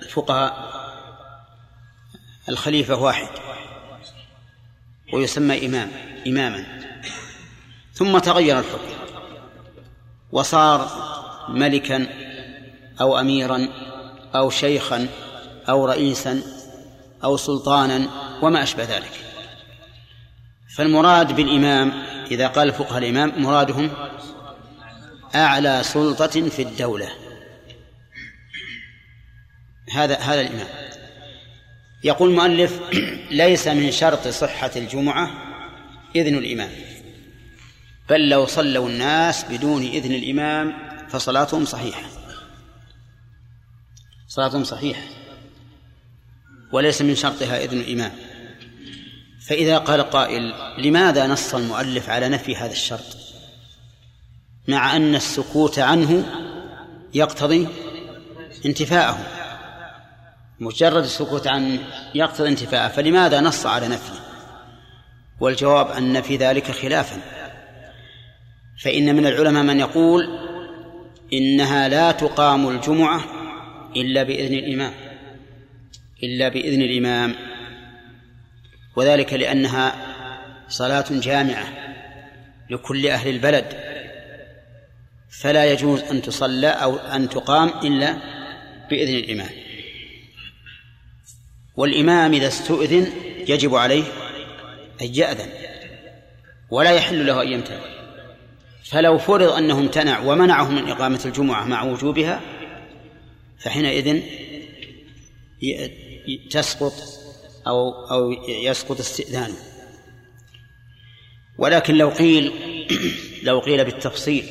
الفقهاء 0.01 0.67
الخليفة 2.49 2.95
واحد 2.95 3.29
ويسمى 5.13 5.65
إمام 5.65 5.91
إماما. 6.27 6.87
ثم 7.93 8.17
تغير 8.17 8.59
الحكم 8.59 8.97
وصار 10.31 11.07
ملكا 11.49 12.07
أو 13.01 13.19
أميرا 13.19 13.67
أو 14.35 14.49
شيخا 14.49 15.07
أو 15.69 15.85
رئيسا 15.85 16.41
أو 17.23 17.37
سلطانا 17.37 18.07
وما 18.41 18.63
أشبه 18.63 18.83
ذلك. 18.83 19.11
فالمراد 20.75 21.35
بالإمام 21.35 21.91
إذا 22.31 22.47
قال 22.47 22.73
فقهاء 22.73 22.97
الإمام 22.97 23.33
مرادهم 23.37 23.89
أعلى 25.35 25.83
سلطة 25.83 26.49
في 26.49 26.61
الدولة. 26.61 27.09
هذا 29.93 30.15
هذا 30.15 30.41
الإمام. 30.41 30.67
يقول 32.03 32.29
المؤلف 32.29 32.79
ليس 33.31 33.67
من 33.67 33.91
شرط 33.91 34.27
صحة 34.27 34.71
الجمعة 34.75 35.31
إذن 36.15 36.35
الإمام 36.35 36.69
بل 38.09 38.29
لو 38.29 38.45
صلوا 38.45 38.89
الناس 38.89 39.45
بدون 39.45 39.83
إذن 39.83 40.11
الإمام 40.11 40.86
فصلاتهم 41.09 41.65
صحيحة. 41.65 42.09
صلاتهم 44.27 44.63
صحيحة. 44.63 45.01
وليس 46.71 47.01
من 47.01 47.15
شرطها 47.15 47.63
إذن 47.63 47.79
الإمام. 47.79 48.11
فإذا 49.47 49.77
قال 49.77 50.01
قائل 50.01 50.53
لماذا 50.77 51.27
نص 51.27 51.55
المؤلف 51.55 52.09
على 52.09 52.29
نفي 52.29 52.55
هذا 52.55 52.71
الشرط؟ 52.71 53.17
مع 54.67 54.95
أن 54.95 55.15
السكوت 55.15 55.79
عنه 55.79 56.25
يقتضي 57.13 57.67
انتفاءه. 58.65 59.17
مجرد 60.59 61.03
السكوت 61.03 61.47
عنه 61.47 61.79
يقتضي 62.15 62.49
انتفاءه 62.49 62.87
فلماذا 62.87 63.41
نص 63.41 63.65
على 63.65 63.87
نفيه 63.87 64.19
والجواب 65.39 65.91
أن 65.91 66.21
في 66.21 66.37
ذلك 66.37 66.71
خلافا. 66.71 67.21
فإن 68.83 69.15
من 69.15 69.25
العلماء 69.25 69.63
من 69.63 69.79
يقول 69.79 70.46
إنها 71.33 71.87
لا 71.87 72.11
تقام 72.11 72.69
الجمعة 72.69 73.25
إلا 73.95 74.23
بإذن 74.23 74.53
الإمام 74.53 74.93
إلا 76.23 76.49
بإذن 76.49 76.81
الإمام. 76.81 77.35
وذلك 78.95 79.33
لأنها 79.33 79.95
صلاة 80.69 81.05
جامعة 81.09 81.67
لكل 82.69 83.07
أهل 83.07 83.29
البلد 83.29 83.65
فلا 85.29 85.71
يجوز 85.71 86.01
أن 86.01 86.21
تصلى 86.21 86.67
أو 86.67 86.95
أن 86.95 87.29
تقام 87.29 87.69
إلا 87.83 88.17
بإذن 88.89 89.15
الإمام. 89.15 89.49
والإمام 91.75 92.33
إذا 92.33 92.47
استؤذن 92.47 93.11
يجب 93.47 93.75
عليه 93.75 94.03
أن 95.01 95.15
يأذن 95.15 95.49
ولا 96.69 96.91
يحل 96.91 97.25
له 97.27 97.41
أن 97.41 97.47
يمتنع. 97.47 97.96
فلو 98.89 99.17
فرض 99.17 99.51
أنه 99.51 99.79
امتنع 99.79 100.19
ومنعه 100.19 100.71
من 100.71 100.89
إقامة 100.89 101.21
الجمعة 101.25 101.65
مع 101.65 101.83
وجوبها 101.83 102.41
فحينئذ 103.59 104.21
تسقط 106.49 106.93
أو 107.67 108.05
أو 108.11 108.31
يسقط 108.49 108.99
استئذانه 108.99 109.55
ولكن 111.57 111.95
لو 111.95 112.09
قيل 112.09 112.53
لو 113.47 113.59
قيل 113.59 113.85
بالتفصيل 113.85 114.45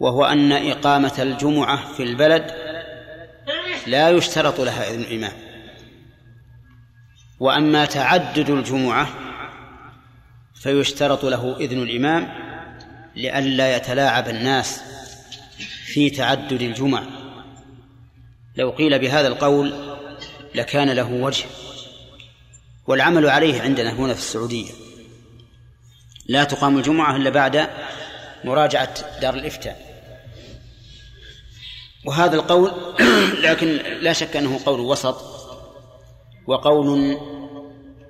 وهو 0.00 0.24
أن 0.24 0.52
إقامة 0.52 1.14
الجمعة 1.18 1.92
في 1.92 2.02
البلد 2.02 2.54
لا 3.86 4.10
يشترط 4.10 4.60
لها 4.60 4.90
إذن 4.90 5.00
الإمام. 5.00 5.32
وأما 7.40 7.84
تعدد 7.84 8.50
الجمعة 8.50 9.08
فيشترط 10.54 11.24
له 11.24 11.56
إذن 11.60 11.82
الإمام 11.82 12.47
لئلا 13.18 13.76
يتلاعب 13.76 14.28
الناس 14.28 14.80
في 15.86 16.10
تعدد 16.10 16.62
الجمع. 16.62 17.02
لو 18.56 18.70
قيل 18.70 18.98
بهذا 18.98 19.28
القول 19.28 19.96
لكان 20.54 20.90
له 20.90 21.12
وجه 21.12 21.44
والعمل 22.86 23.26
عليه 23.26 23.62
عندنا 23.62 23.92
هنا 23.92 24.14
في 24.14 24.20
السعودية. 24.20 24.70
لا 26.26 26.44
تقام 26.44 26.78
الجمعة 26.78 27.16
إلا 27.16 27.30
بعد 27.30 27.68
مراجعة 28.44 29.20
دار 29.20 29.34
الإفتاء. 29.34 29.88
وهذا 32.06 32.36
القول 32.36 32.72
لكن 33.46 33.68
لا 34.00 34.12
شك 34.12 34.36
أنه 34.36 34.60
قول 34.66 34.80
وسط 34.80 35.24
وقول 36.46 37.18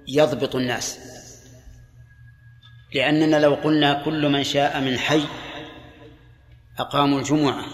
يضبط 0.09 0.57
الناس. 0.57 0.99
لأننا 2.95 3.37
لو 3.37 3.55
قلنا 3.55 4.03
كل 4.05 4.29
من 4.29 4.45
شاء 4.45 4.81
من 4.81 4.99
حي 4.99 5.23
أقاموا 6.79 7.19
الجمعة 7.19 7.65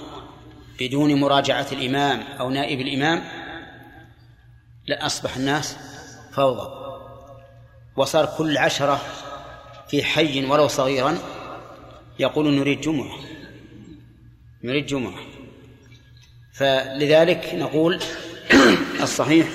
بدون 0.80 1.20
مراجعة 1.20 1.66
الإمام 1.72 2.20
أو 2.40 2.50
نائب 2.50 2.80
الإمام 2.80 3.24
لأصبح 4.86 5.36
الناس 5.36 5.76
فوضى. 6.32 6.84
وصار 7.96 8.34
كل 8.38 8.58
عشرة 8.58 9.00
في 9.88 10.04
حي 10.04 10.44
ولو 10.44 10.68
صغيرا 10.68 11.18
يقول 12.18 12.54
نريد 12.54 12.80
جمعة 12.80 13.16
نريد 14.64 14.86
جمعة. 14.86 15.20
فلذلك 16.52 17.54
نقول 17.54 18.00
الصحيح 19.02 19.48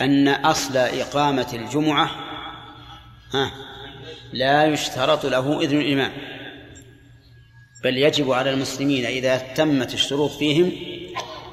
أن 0.00 0.28
أصل 0.28 0.76
إقامة 0.76 1.48
الجمعة 1.52 2.10
ها 3.32 3.69
لا 4.32 4.66
يشترط 4.66 5.26
له 5.26 5.60
إذن 5.60 5.80
الإمام 5.80 6.12
بل 7.84 7.98
يجب 7.98 8.32
على 8.32 8.50
المسلمين 8.50 9.06
إذا 9.06 9.36
تمت 9.36 9.94
الشروط 9.94 10.30
فيهم 10.30 10.72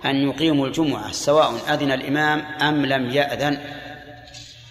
أن 0.06 0.30
يقيموا 0.30 0.68
الجمعة 0.68 1.12
سواء 1.12 1.74
أذن 1.74 1.92
الإمام 1.92 2.40
أم 2.40 2.86
لم 2.86 3.10
يأذن. 3.10 3.58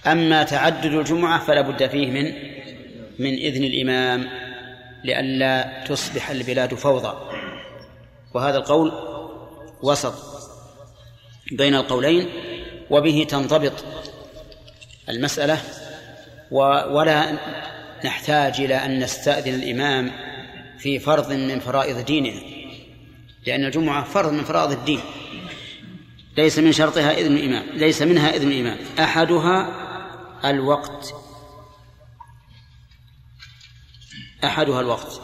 أما 0.07 0.43
تعدد 0.43 0.93
الجمعة 0.93 1.45
فلا 1.45 1.61
بد 1.61 1.87
فيه 1.87 2.11
من 2.11 2.25
من 3.19 3.35
إذن 3.35 3.65
الإمام 3.65 4.29
لئلا 5.05 5.85
تصبح 5.89 6.31
البلاد 6.31 6.75
فوضى. 6.75 7.17
وهذا 8.35 8.57
القول 8.57 8.93
وسط 9.83 10.15
بين 11.53 11.75
القولين 11.75 12.29
وبه 12.91 13.27
تنضبط 13.29 13.85
المسألة 15.09 15.59
ولا 16.91 17.39
نحتاج 18.05 18.61
إلى 18.61 18.75
أن 18.75 18.99
نستأذن 18.99 19.55
الإمام 19.55 20.13
في 20.79 20.99
فرض 20.99 21.33
من 21.33 21.61
فرائض 21.61 22.05
ديننا 22.05 22.41
لأن 23.47 23.65
الجمعة 23.65 24.05
فرض 24.05 24.33
من 24.33 24.45
فرائض 24.45 24.71
الدين. 24.73 25.01
ليس 26.37 26.59
من 26.59 26.73
شرطها 26.73 27.13
إذن 27.13 27.37
الإمام 27.37 27.67
ليس 27.73 28.03
منها 28.03 28.31
إذن 28.31 28.53
الإمام. 28.53 28.79
أحدها 28.99 29.69
الوقت. 30.45 31.15
أحدها 34.45 34.81
الوقت. 34.81 35.21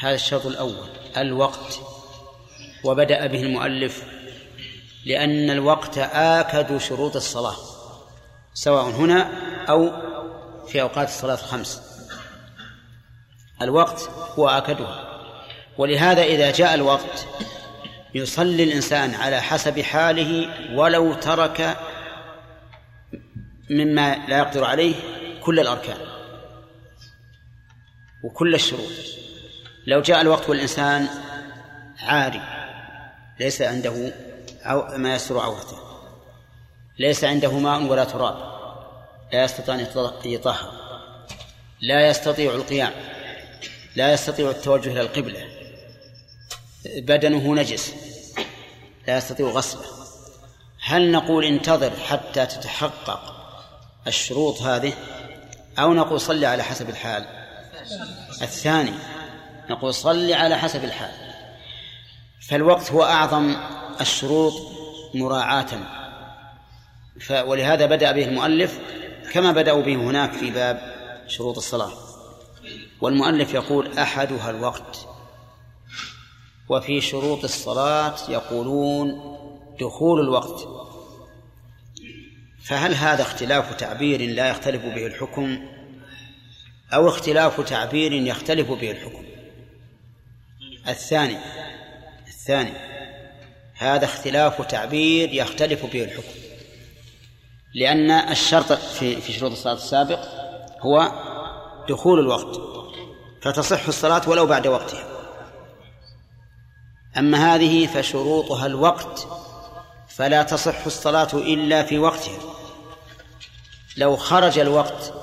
هذا 0.00 0.14
الشرط 0.14 0.46
الأول 0.46 0.88
الوقت. 1.16 1.80
وبدأ 2.84 3.26
به 3.26 3.42
المؤلف 3.42 4.04
لأن 5.06 5.50
الوقت 5.50 5.98
آكد 5.98 6.76
شروط 6.78 7.16
الصلاة 7.16 7.56
سواء 8.54 8.90
هنا 8.90 9.30
أو 9.68 9.90
في 10.68 10.82
أوقات 10.82 11.08
الصلاة 11.08 11.34
الخمس. 11.34 11.82
الوقت 13.62 14.10
هو 14.38 14.48
آكدها. 14.48 15.10
ولهذا 15.78 16.22
إذا 16.22 16.50
جاء 16.50 16.74
الوقت 16.74 17.26
يصلي 18.14 18.64
الإنسان 18.64 19.14
على 19.14 19.40
حسب 19.40 19.80
حاله 19.80 20.48
ولو 20.74 21.14
ترك 21.14 21.76
مما 23.70 24.26
لا 24.28 24.38
يقدر 24.38 24.64
عليه 24.64 24.94
كل 25.40 25.60
الأركان 25.60 25.98
وكل 28.24 28.54
الشروط. 28.54 28.92
لو 29.86 30.00
جاء 30.00 30.20
الوقت 30.20 30.48
والإنسان 30.48 31.08
عاري 31.98 32.42
ليس 33.40 33.62
عنده 33.62 34.12
ما 34.96 35.14
يستر 35.14 35.38
عورته 35.38 35.78
ليس 36.98 37.24
عنده 37.24 37.58
ماء 37.58 37.82
ولا 37.82 38.04
تراب 38.04 38.63
لا 39.32 39.44
يستطيع 39.44 39.74
أن 39.74 39.86
يطهر. 40.24 40.72
لا 41.80 42.08
يستطيع 42.08 42.54
القيام. 42.54 42.92
لا 43.96 44.12
يستطيع 44.12 44.50
التوجه 44.50 44.92
إلى 44.92 45.00
القبلة. 45.00 45.44
بدنه 46.96 47.54
نجس. 47.54 47.94
لا 49.08 49.16
يستطيع 49.16 49.46
غسله 49.46 49.84
هل 50.80 51.10
نقول 51.12 51.44
انتظر 51.44 51.90
حتى 51.90 52.46
تتحقق 52.46 53.34
الشروط 54.06 54.62
هذه 54.62 54.92
أو 55.78 55.94
نقول 55.94 56.20
صلي 56.20 56.46
على 56.46 56.62
حسب 56.62 56.88
الحال؟ 56.88 57.26
الثاني 58.42 58.92
نقول 59.70 59.94
صلي 59.94 60.34
على 60.34 60.58
حسب 60.58 60.84
الحال. 60.84 61.10
فالوقت 62.48 62.92
هو 62.92 63.04
أعظم 63.04 63.56
الشروط 64.00 64.52
مراعاة. 65.14 65.66
ولهذا 67.30 67.86
بدأ 67.86 68.12
به 68.12 68.24
المؤلف 68.24 68.78
كما 69.34 69.52
بدأوا 69.52 69.82
به 69.82 69.94
هناك 69.94 70.32
في 70.32 70.50
باب 70.50 70.94
شروط 71.26 71.56
الصلاة. 71.56 71.92
والمؤلف 73.00 73.54
يقول 73.54 73.98
أحدها 73.98 74.50
الوقت 74.50 75.08
وفي 76.68 77.00
شروط 77.00 77.44
الصلاة 77.44 78.16
يقولون 78.28 79.36
دخول 79.80 80.20
الوقت. 80.20 80.68
فهل 82.64 82.94
هذا 82.94 83.22
اختلاف 83.22 83.74
تعبير 83.74 84.20
لا 84.20 84.48
يختلف 84.48 84.82
به 84.84 85.06
الحكم؟ 85.06 85.58
أو 86.92 87.08
اختلاف 87.08 87.60
تعبير 87.60 88.12
يختلف 88.12 88.70
به 88.70 88.90
الحكم؟ 88.90 89.24
الثاني 90.88 91.38
الثاني 92.26 92.72
هذا 93.74 94.04
اختلاف 94.04 94.62
تعبير 94.62 95.32
يختلف 95.32 95.86
به 95.86 96.04
الحكم. 96.04 96.43
لأن 97.74 98.10
الشرط 98.10 98.72
في 98.72 99.20
في 99.20 99.32
شروط 99.32 99.52
الصلاة 99.52 99.74
السابق 99.74 100.18
هو 100.80 101.12
دخول 101.88 102.20
الوقت 102.20 102.60
فتصح 103.42 103.86
الصلاة 103.86 104.28
ولو 104.28 104.46
بعد 104.46 104.66
وقتها. 104.66 105.04
أما 107.18 107.54
هذه 107.54 107.86
فشروطها 107.86 108.66
الوقت 108.66 109.28
فلا 110.08 110.42
تصح 110.42 110.86
الصلاة 110.86 111.28
إلا 111.32 111.82
في 111.82 111.98
وقتها. 111.98 112.38
لو 113.96 114.16
خرج 114.16 114.58
الوقت 114.58 115.14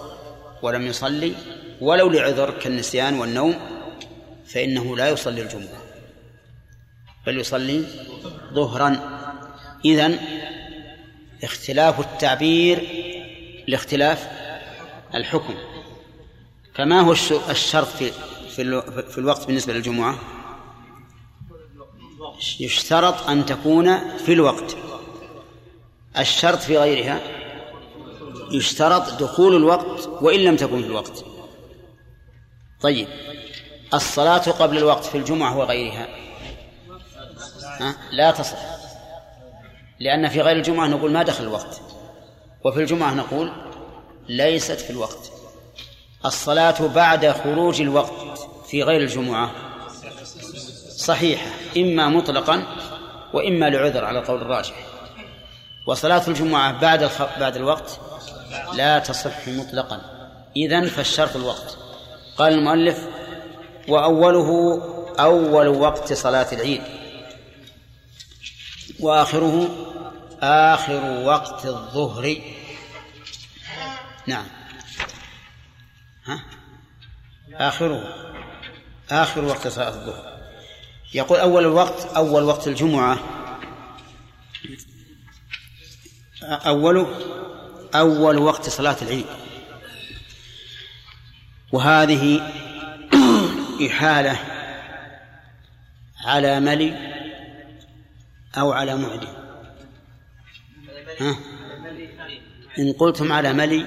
ولم 0.61 0.87
يصلي 0.87 1.35
ولو 1.81 2.09
لعذر 2.09 2.51
كالنسيان 2.51 3.19
والنوم 3.19 3.59
فإنه 4.45 4.97
لا 4.97 5.09
يصلي 5.09 5.41
الجمعة 5.41 5.81
بل 7.27 7.39
يصلي 7.39 7.85
ظهرا. 8.53 9.19
إذن 9.85 10.19
اختلاف 11.43 11.99
التعبير 11.99 12.87
لاختلاف 13.67 14.27
الحكم. 15.15 15.53
فما 16.73 17.01
هو 17.01 17.11
الشرط 17.49 17.87
في 17.87 18.11
في 19.11 19.17
الوقت 19.17 19.47
بالنسبة 19.47 19.73
للجمعة؟ 19.73 20.19
يشترط 22.59 23.29
أن 23.29 23.45
تكون 23.45 24.17
في 24.17 24.33
الوقت. 24.33 24.77
الشرط 26.17 26.59
في 26.59 26.77
غيرها 26.77 27.21
يشترط 28.51 29.23
دخول 29.23 29.55
الوقت 29.55 30.09
وإن 30.21 30.39
لم 30.39 30.55
تكن 30.55 30.81
في 30.81 30.87
الوقت. 30.87 31.25
طيب 32.81 33.07
الصلاة 33.93 34.51
قبل 34.51 34.77
الوقت 34.77 35.05
في 35.05 35.17
الجمعة 35.17 35.57
وغيرها؟ 35.57 36.07
لا 38.11 38.31
تصح. 38.31 38.80
لأن 40.01 40.29
في 40.29 40.41
غير 40.41 40.55
الجمعة 40.55 40.87
نقول 40.87 41.11
ما 41.11 41.23
دخل 41.23 41.43
الوقت. 41.43 41.81
وفي 42.65 42.79
الجمعة 42.79 43.13
نقول 43.13 43.51
ليست 44.29 44.79
في 44.79 44.89
الوقت. 44.89 45.31
الصلاة 46.25 46.87
بعد 46.87 47.31
خروج 47.31 47.81
الوقت 47.81 48.39
في 48.67 48.83
غير 48.83 49.01
الجمعة 49.01 49.51
صحيحة 50.95 51.51
إما 51.77 52.09
مطلقا 52.09 52.63
وإما 53.33 53.69
لعذر 53.69 54.05
على 54.05 54.19
القول 54.19 54.41
الراجح. 54.41 54.75
وصلاة 55.87 56.27
الجمعة 56.27 56.79
بعد 56.79 57.03
الخ... 57.03 57.21
بعد 57.39 57.55
الوقت 57.55 57.99
لا 58.73 58.99
تصح 58.99 59.47
مطلقا. 59.47 60.01
إذن 60.57 60.87
فالشرط 60.87 61.35
الوقت. 61.35 61.77
قال 62.37 62.53
المؤلف 62.53 63.07
وأوله 63.87 64.81
أول 65.19 65.67
وقت 65.67 66.13
صلاة 66.13 66.47
العيد. 66.51 66.81
وآخره 68.99 69.69
آخر 70.41 71.23
وقت 71.25 71.65
الظهر. 71.65 72.41
نعم. 74.27 74.45
ها؟ 76.25 76.43
آخره 77.53 78.03
آخر 79.11 79.45
وقت 79.45 79.67
صلاة 79.67 79.87
الظهر. 79.89 80.41
يقول 81.13 81.39
أول 81.39 81.63
الوقت 81.63 82.05
أول 82.05 82.43
وقت 82.43 82.67
الجمعة. 82.67 83.19
أول 86.43 87.07
أول 87.95 88.37
وقت 88.37 88.69
صلاة 88.69 88.97
العيد. 89.01 89.25
وهذه 91.71 92.51
إحالة 93.87 94.39
على 96.25 96.59
ملي 96.59 97.11
أو 98.57 98.71
على 98.71 98.95
معدم 98.95 99.40
ها؟ 101.21 101.35
إن 102.79 102.93
قلتم 102.93 103.31
على 103.31 103.53
ملي 103.53 103.85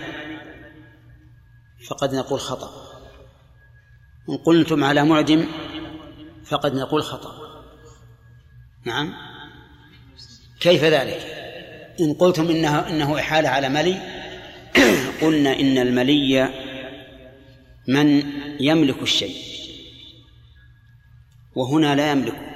فقد 1.88 2.14
نقول 2.14 2.40
خطأ. 2.40 2.70
إن 4.30 4.36
قلتم 4.36 4.84
على 4.84 5.04
معدم 5.04 5.46
فقد 6.44 6.74
نقول 6.74 7.02
خطأ. 7.02 7.64
نعم؟ 8.84 9.14
كيف 10.60 10.84
ذلك؟ 10.84 11.20
إن 12.00 12.14
قلتم 12.14 12.50
إنه 12.50 12.88
إنه 12.88 13.18
إحالة 13.18 13.48
على 13.48 13.68
ملي 13.68 14.00
قلنا 15.22 15.60
إن 15.60 15.78
الملي 15.78 16.48
من 17.88 18.22
يملك 18.60 19.02
الشيء. 19.02 19.36
وهنا 21.54 21.94
لا 21.94 22.10
يملكه 22.10 22.54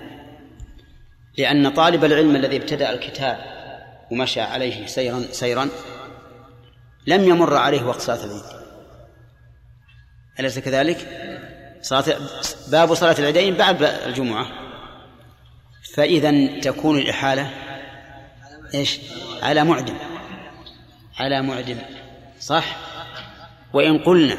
لأن 1.39 1.69
طالب 1.69 2.05
العلم 2.05 2.37
الذي 2.37 2.57
ابتدأ 2.57 2.93
الكتاب 2.93 3.58
ومشى 4.11 4.41
عليه 4.41 4.87
سيرا 4.87 5.23
سيرا. 5.33 5.69
لم 7.07 7.25
يمر 7.25 7.57
عليه 7.57 7.83
وقت 7.83 8.01
صلاة 8.01 8.25
العيد. 8.25 8.43
أليس 10.41 10.59
كذلك؟ 10.59 10.99
صلاة 11.83 12.05
باب 12.69 12.95
صلاة 12.95 13.17
العيدين 13.19 13.55
بعد 13.55 13.83
الجمعة. 13.83 14.47
فإذا 15.95 16.61
تكون 16.61 16.99
الإحالة 16.99 17.51
إيش؟ 18.75 19.01
على 19.43 19.65
معدم 19.65 19.97
على 21.19 21.43
معدم 21.43 21.79
صح؟ 22.41 22.77
وإن 23.73 23.99
قلنا 23.99 24.39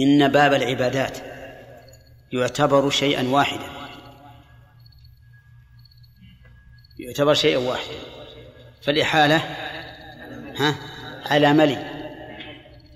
إن 0.00 0.28
باب 0.28 0.54
العبادات 0.54 1.18
يعتبر 2.32 2.90
شيئا 2.90 3.28
واحدا. 3.28 3.66
يعتبر 6.98 7.34
شيئا 7.34 7.58
واحدا. 7.58 8.15
فالإحالة 8.82 9.36
ها 10.56 10.74
على 11.26 11.52
ملي. 11.52 11.78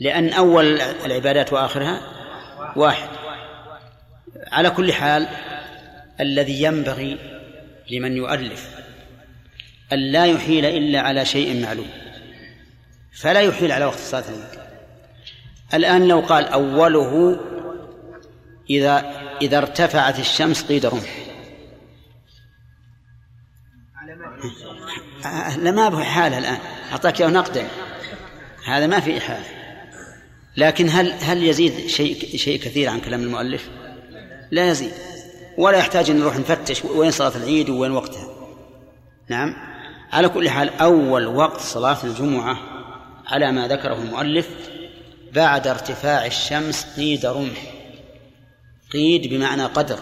لأن 0.00 0.32
أول 0.32 0.80
العبادات 0.80 1.52
وآخرها 1.52 2.00
واحد. 2.76 3.08
على 4.52 4.70
كل 4.70 4.92
حال 4.92 5.28
الذي 6.20 6.62
ينبغي 6.62 7.18
لمن 7.90 8.16
يؤلف 8.16 8.70
أن 9.92 9.98
لا 9.98 10.26
يحيل 10.26 10.64
إلا 10.64 11.00
على 11.00 11.24
شيء 11.24 11.62
معلوم. 11.62 11.90
فلا 13.12 13.40
يحيل 13.40 13.72
على 13.72 13.84
وقت 13.84 13.98
صلاة 13.98 14.24
العيد 14.28 14.60
الآن 15.74 16.08
لو 16.08 16.20
قال 16.20 16.44
أوله 16.44 17.40
إذا 18.70 19.20
إذا 19.42 19.58
ارتفعت 19.58 20.18
الشمس 20.18 20.62
قيد 20.62 20.86
رمح 20.86 21.26
لا 25.58 25.70
ما 25.70 25.88
به 25.88 26.04
حالة 26.04 26.38
الآن. 26.38 26.58
أعطاك 26.92 27.22
نقدا 27.22 27.68
هذا 28.64 28.86
ما 28.86 29.00
في 29.00 29.18
إحالة. 29.18 29.44
لكن 30.56 30.88
هل 30.88 31.12
هل 31.20 31.44
يزيد 31.44 31.86
شيء 31.86 32.36
شيء 32.36 32.60
كثير 32.60 32.88
عن 32.88 33.00
كلام 33.00 33.20
المؤلف؟ 33.20 33.68
لا 34.50 34.70
يزيد. 34.70 34.92
ولا 35.58 35.78
يحتاج 35.78 36.10
أن 36.10 36.18
نروح 36.18 36.36
نفتش 36.36 36.84
وين 36.84 37.10
صلاة 37.10 37.36
العيد 37.36 37.70
وين 37.70 37.90
وقتها. 37.90 38.28
نعم. 39.28 39.56
على 40.12 40.28
كل 40.28 40.50
حال 40.50 40.78
أول 40.80 41.26
وقت 41.26 41.60
صلاة 41.60 41.98
الجمعة 42.04 42.58
على 43.26 43.52
ما 43.52 43.68
ذكره 43.68 43.94
المؤلف 43.94 44.48
بعد 45.32 45.66
ارتفاع 45.66 46.26
الشمس 46.26 46.86
قيد 46.96 47.26
رمح. 47.26 47.74
قيد 48.92 49.26
بمعنى 49.26 49.64
قدر. 49.64 49.98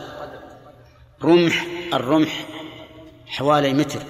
رمح 1.23 1.67
الرمح 1.95 2.47
حوالي 3.27 3.73
متر. 3.73 4.03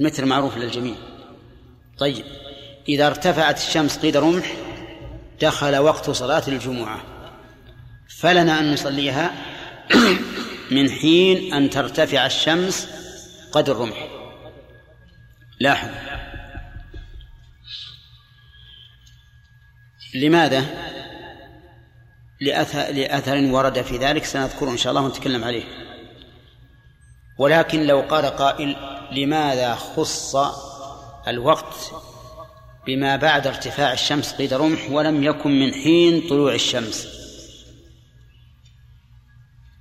المتر 0.00 0.24
معروف 0.24 0.56
للجميع. 0.56 0.94
طيب 1.98 2.24
إذا 2.88 3.06
ارتفعت 3.06 3.58
الشمس 3.58 3.98
قيد 3.98 4.16
رمح 4.16 4.56
دخل 5.40 5.76
وقت 5.76 6.10
صلاة 6.10 6.42
الجمعة. 6.48 7.02
فلنا 8.18 8.60
أن 8.60 8.72
نصليها 8.72 9.30
من 10.76 10.90
حين 10.90 11.54
أن 11.54 11.70
ترتفع 11.70 12.26
الشمس 12.26 12.88
قدر 13.52 13.72
الرمح. 13.72 14.08
لاحظ. 15.60 15.90
لماذا؟ 20.14 20.64
لأثر, 22.40 22.92
لأثر 22.92 23.36
ورد 23.36 23.82
في 23.82 23.96
ذلك 23.96 24.24
سنذكره 24.24 24.70
إن 24.70 24.76
شاء 24.76 24.90
الله 24.90 25.02
ونتكلم 25.02 25.44
عليه. 25.44 25.64
ولكن 27.38 27.86
لو 27.86 28.00
قال 28.00 28.24
قائل 28.24 28.95
لماذا 29.12 29.74
خص 29.74 30.36
الوقت 31.28 31.92
بما 32.86 33.16
بعد 33.16 33.46
ارتفاع 33.46 33.92
الشمس 33.92 34.32
قيد 34.32 34.54
رمح 34.54 34.90
ولم 34.90 35.24
يكن 35.24 35.50
من 35.50 35.74
حين 35.74 36.28
طلوع 36.28 36.54
الشمس؟ 36.54 37.08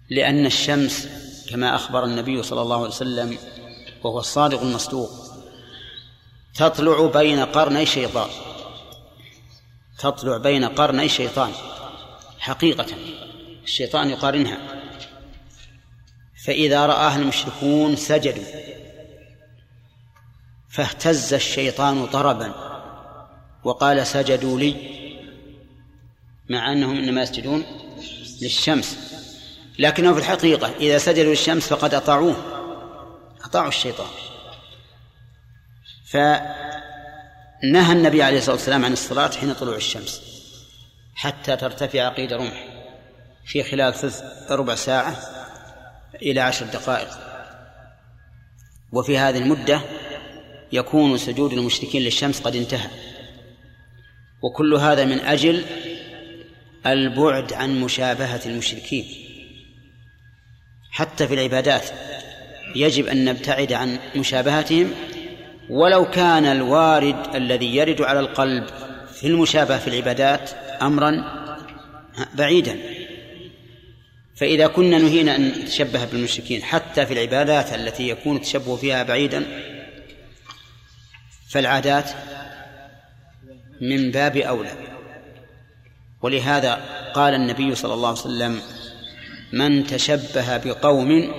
لأن 0.10 0.46
الشمس 0.46 1.08
كما 1.50 1.76
أخبر 1.76 2.04
النبي 2.04 2.44
صلى 2.44 2.62
الله 2.62 2.78
عليه 2.78 2.88
وسلم 2.88 3.38
وهو 4.04 4.20
الصادق 4.20 4.62
المصدوق 4.62 5.10
تطلع 6.56 7.06
بين 7.06 7.40
قرني 7.40 7.86
شيطان 7.86 8.30
تطلع 10.00 10.38
بين 10.38 10.66
قرني 10.66 11.10
شيطان 11.10 11.52
حقيقة 12.40 12.86
الشيطان 13.64 14.10
يقارنها 14.10 14.58
فإذا 16.46 16.86
رآها 16.86 17.16
المشركون 17.16 17.96
سجدوا 17.96 18.44
فاهتز 20.76 21.34
الشيطان 21.34 22.06
طربا 22.06 22.54
وقال 23.64 24.08
سجدوا 24.08 24.60
لي 24.60 24.76
مع 26.50 26.72
أنهم 26.72 26.98
إنما 26.98 27.22
يسجدون 27.22 27.66
للشمس. 28.42 28.98
لكنه 29.80 30.14
في 30.14 30.20
الحقيقة 30.20 30.72
إذا 30.80 30.98
سجدوا 30.98 31.30
للشمس 31.30 31.68
فقد 31.68 31.94
أطاعوه 31.94 32.36
أطاعوا 33.44 33.68
الشيطان. 33.68 34.08
فنهى 36.06 37.92
النبي 37.92 38.24
عليه 38.24 38.38
الصلاة 38.38 38.56
والسلام 38.56 38.86
عن 38.86 38.94
الصلاة 38.94 39.32
حين 39.32 39.54
طلوع 39.54 39.76
الشمس 39.76 40.22
حتى 41.16 41.56
ترتفع 41.56 42.10
قيد 42.10 42.34
رمح 42.34 42.68
في 43.46 43.64
خلال 43.64 43.94
ثلث 43.94 44.22
ربع 44.52 44.76
ساعة 44.76 45.18
إلى 46.16 46.40
عشر 46.40 46.66
دقائق. 46.66 47.10
وفي 48.92 49.18
هذه 49.18 49.38
المدة 49.38 49.82
يكون 50.76 51.18
سجود 51.18 51.54
المشركين 51.54 52.02
للشمس 52.02 52.42
قد 52.42 52.56
انتهى. 52.56 52.90
وكل 54.42 54.74
هذا 54.74 55.06
من 55.06 55.20
أجل 55.20 55.66
البعد 56.86 57.54
عن 57.54 57.82
مشابهة 57.82 58.42
المشركين. 58.46 59.06
حتى 60.92 61.28
في 61.28 61.34
العبادات 61.34 61.84
يجب 62.76 63.06
أن 63.08 63.26
نبتعد 63.26 63.74
عن 63.74 64.00
مشابهتهم 64.16 64.92
ولو 65.70 66.06
كان 66.12 66.46
الوارد 66.46 67.36
الذي 67.36 67.76
يرد 67.76 68.02
على 68.02 68.20
القلب 68.20 68.66
في 69.14 69.28
المشابهة 69.28 69.80
في 69.80 69.88
العبادات 69.88 70.50
أمرا 70.82 71.24
بعيدا. 72.36 72.80
فإذا 74.36 74.68
كنا 74.68 74.98
نهينا 74.98 75.36
أن 75.36 75.48
نتشبه 75.48 76.06
بالمشركين 76.06 76.64
حتى 76.64 77.06
في 77.06 77.14
العبادات 77.14 77.74
التي 77.74 78.10
يكون 78.10 78.36
التشبه 78.36 78.76
فيها 78.76 79.04
بعيدا 79.04 79.46
فالعادات 81.50 82.12
من 83.82 84.12
باب 84.12 84.38
أولى. 84.38 84.72
ولهذا 86.22 86.74
قال 87.14 87.34
النبي 87.34 87.76
صلى 87.76 87.94
الله 87.94 88.10
عليه 88.10 88.20
وسلم 88.20 88.62
من 89.54 89.88
تشبه 89.88 90.58
بقوم 90.58 91.32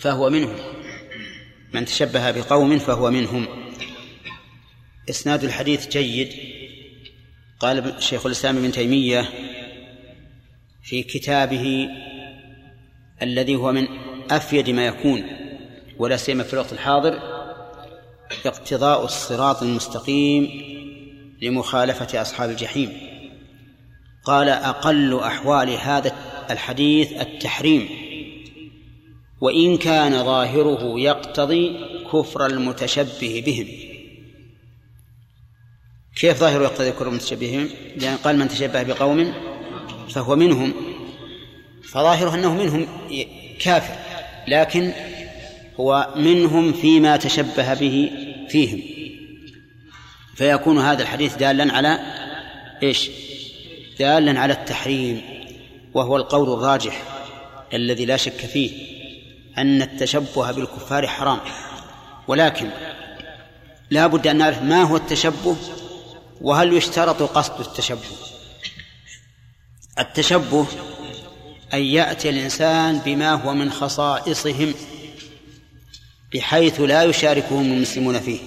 فهو 0.00 0.30
منهم. 0.30 0.56
من 1.74 1.84
تشبه 1.84 2.30
بقوم 2.30 2.78
فهو 2.78 3.10
منهم. 3.10 3.46
إسناد 5.10 5.44
الحديث 5.44 5.88
جيد. 5.88 6.32
قال 7.60 8.02
شيخ 8.02 8.26
الإسلام 8.26 8.56
ابن 8.56 8.72
تيمية 8.72 9.28
في 10.82 11.02
كتابه 11.02 11.88
الذي 13.22 13.56
هو 13.56 13.72
من 13.72 13.88
أفيد 14.30 14.70
ما 14.70 14.86
يكون 14.86 15.22
ولا 15.98 16.16
سيما 16.16 16.42
في 16.42 16.52
الوقت 16.52 16.72
الحاضر 16.72 17.39
اقتضاء 18.44 19.04
الصراط 19.04 19.62
المستقيم 19.62 20.48
لمخالفة 21.42 22.22
أصحاب 22.22 22.50
الجحيم. 22.50 22.92
قال 24.24 24.48
أقل 24.48 25.18
أحوال 25.18 25.70
هذا 25.70 26.12
الحديث 26.50 27.12
التحريم. 27.12 27.88
وإن 29.40 29.76
كان 29.76 30.24
ظاهره 30.24 31.00
يقتضي 31.00 31.80
كفر 32.12 32.46
المتشبه 32.46 33.42
بهم. 33.46 33.66
كيف 36.16 36.38
ظاهره 36.38 36.62
يقتضي 36.62 36.90
كفر 36.90 37.08
المتشبه 37.08 37.38
بهم؟ 37.40 37.68
لأن 37.96 38.16
قال 38.16 38.38
من 38.38 38.48
تشبه 38.48 38.82
بقوم 38.82 39.32
فهو 40.08 40.36
منهم. 40.36 40.72
فظاهره 41.84 42.34
أنه 42.34 42.54
منهم 42.54 42.86
كافر 43.60 43.94
لكن 44.48 44.92
هو 45.80 46.08
منهم 46.16 46.72
فيما 46.72 47.16
تشبه 47.16 47.74
به 47.74 48.10
فيهم. 48.48 48.82
فيكون 50.34 50.78
هذا 50.78 51.02
الحديث 51.02 51.36
دالا 51.36 51.72
على 51.72 51.98
إيش؟ 52.82 53.10
دالا 53.98 54.40
على 54.40 54.52
التحريم 54.52 55.22
وهو 55.94 56.16
القول 56.16 56.52
الراجح 56.52 57.02
الذي 57.74 58.04
لا 58.04 58.16
شك 58.16 58.32
فيه 58.32 58.70
أن 59.58 59.82
التشبه 59.82 60.52
بالكفار 60.52 61.06
حرام. 61.06 61.40
ولكن 62.28 62.70
لا 63.90 64.06
بد 64.06 64.26
أن 64.26 64.36
نعرف 64.36 64.62
ما 64.62 64.82
هو 64.82 64.96
التشبه 64.96 65.56
وهل 66.40 66.72
يشترط 66.72 67.22
قصد 67.22 67.60
التشبه؟ 67.60 68.16
التشبه 69.98 70.66
أن 71.74 71.82
يأتي 71.82 72.30
الإنسان 72.30 72.98
بما 72.98 73.32
هو 73.32 73.54
من 73.54 73.70
خصائصهم. 73.70 74.74
بحيث 76.34 76.80
لا 76.80 77.02
يشاركهم 77.02 77.72
المسلمون 77.72 78.20
فيه. 78.20 78.40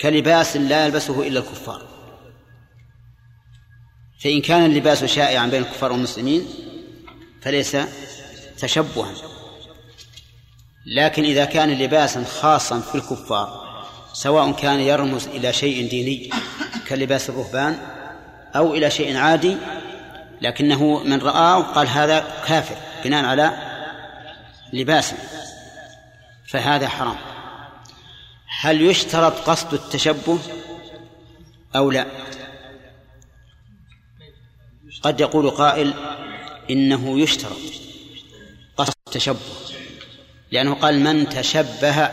كلباس 0.00 0.56
لا 0.56 0.86
يلبسه 0.86 1.26
إلا 1.26 1.40
الكفار. 1.40 1.82
فإن 4.18 4.40
كان 4.40 4.64
اللباس 4.64 5.04
شائعا 5.04 5.46
بين 5.46 5.62
الكفار 5.62 5.92
والمسلمين 5.92 6.46
فليس 7.42 7.76
تشبها. 8.58 9.14
لكن 10.86 11.24
إذا 11.24 11.44
كان 11.44 11.70
لباسا 11.70 12.24
خاصا 12.24 12.80
في 12.80 12.94
الكفار 12.94 13.64
سواء 14.12 14.52
كان 14.52 14.80
يرمز 14.80 15.26
إلى 15.26 15.52
شيء 15.52 15.88
ديني 15.88 16.30
كلباس 16.88 17.30
الرهبان 17.30 17.78
أو 18.56 18.74
إلى 18.74 18.90
شيء 18.90 19.16
عادي 19.16 19.56
لكنه 20.40 21.04
من 21.04 21.18
رآه 21.18 21.62
قال 21.62 21.88
هذا 21.88 22.42
كافر 22.46 22.76
بناء 23.04 23.24
على 23.24 23.52
لباسه. 24.72 25.16
فهذا 26.54 26.88
حرام. 26.88 27.16
هل 28.60 28.82
يشترط 28.82 29.50
قصد 29.50 29.74
التشبه 29.74 30.38
أو 31.76 31.90
لا؟ 31.90 32.06
قد 35.02 35.20
يقول 35.20 35.50
قائل 35.50 35.94
إنه 36.70 37.20
يشترط 37.20 37.56
قصد 38.76 38.94
التشبه 39.06 39.38
لأنه 40.50 40.74
قال 40.74 41.00
من 41.00 41.28
تشبه 41.28 42.10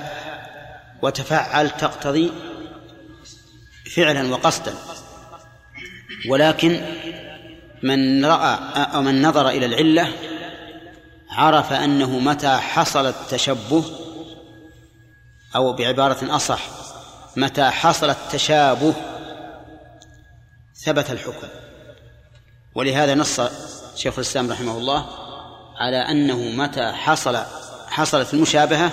وتفعل 1.02 1.70
تقتضي 1.70 2.32
فعلا 3.96 4.32
وقصدا 4.34 4.76
ولكن 6.30 6.86
من 7.84 8.26
رأى 8.26 8.60
أو 8.76 9.02
من 9.02 9.22
نظر 9.22 9.50
إلى 9.50 9.66
العلة 9.66 10.14
عرف 11.30 11.74
أنه 11.74 12.20
متى 12.20 12.58
حصل 12.58 13.06
التشبه 13.06 14.01
أو 15.56 15.74
بعبارة 15.74 16.36
أصح 16.36 16.62
متى 17.36 17.70
حصل 17.70 18.10
التشابه 18.10 18.94
ثبت 20.76 21.12
الحكم. 21.12 21.48
ولهذا 22.76 23.16
نص 23.16 23.42
شيخ 23.96 24.14
الإسلام 24.14 24.52
رحمه 24.52 24.78
الله 24.78 25.06
على 25.78 25.98
أنه 25.98 26.38
متى 26.38 26.92
حصل 26.92 27.38
حصلت 27.88 28.34
المشابهة 28.34 28.92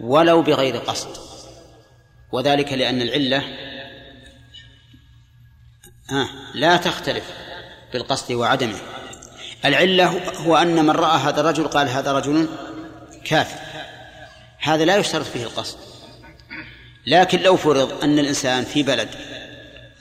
ولو 0.00 0.42
بغير 0.42 0.76
قصد. 0.76 1.08
وذلك 2.32 2.72
لأن 2.72 3.02
العلة 3.02 3.42
لا 6.54 6.76
تختلف 6.76 7.24
بالقصد 7.92 8.32
وعدمه. 8.32 8.78
العلة 9.64 10.06
هو 10.46 10.56
أن 10.56 10.84
من 10.84 10.90
رأى 10.90 11.18
هذا 11.18 11.40
الرجل 11.40 11.68
قال 11.68 11.88
هذا 11.88 12.12
رجل 12.12 12.48
كافر. 13.24 13.65
هذا 14.66 14.84
لا 14.84 14.96
يشترط 14.96 15.26
فيه 15.26 15.42
القصد. 15.42 15.76
لكن 17.06 17.40
لو 17.40 17.56
فرض 17.56 18.04
أن 18.04 18.18
الإنسان 18.18 18.64
في 18.64 18.82
بلد 18.82 19.08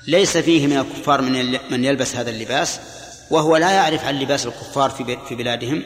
ليس 0.07 0.38
فيه 0.38 0.68
من 0.68 0.78
الكفار 0.78 1.22
من 1.22 1.59
من 1.72 1.86
يلبس 1.86 2.16
هذا 2.16 2.30
اللباس 2.30 2.80
وهو 3.32 3.57
لا 3.57 3.72
يعرف 3.72 4.05
عن 4.05 4.20
لباس 4.20 4.45
الكفار 4.45 4.89
في 4.89 5.18
في 5.30 5.36
بلادهم 5.36 5.84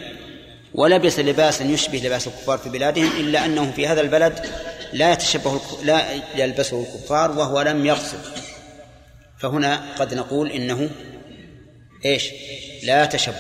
ولبس 0.74 1.20
لباسا 1.20 1.64
يشبه 1.64 1.98
لباس 1.98 2.28
الكفار 2.28 2.58
في 2.58 2.70
بلادهم 2.70 3.12
إلا 3.20 3.46
أنه 3.46 3.72
في 3.72 3.88
هذا 3.88 4.02
البلد 4.02 4.46
لا 4.94 5.12
يتشبه 5.14 5.62
لا 5.84 6.06
يلبسه 6.36 6.82
الكفار 6.82 7.32
وهو 7.32 7.62
لم 7.62 7.86
يقصد. 7.86 8.20
فهنا 9.38 9.82
قد 10.00 10.14
نقول 10.14 10.52
إنه 10.52 10.90
إيش؟ 12.06 12.24
لا 12.84 13.06
تشبه. 13.06 13.36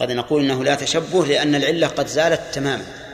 قد 0.00 0.12
نقول 0.12 0.44
إنه 0.44 0.64
لا 0.64 0.74
تشبه 0.74 1.26
لأن 1.26 1.54
العلة 1.54 1.86
قد 1.86 2.06
زالت 2.06 2.40
تماما. 2.52 3.05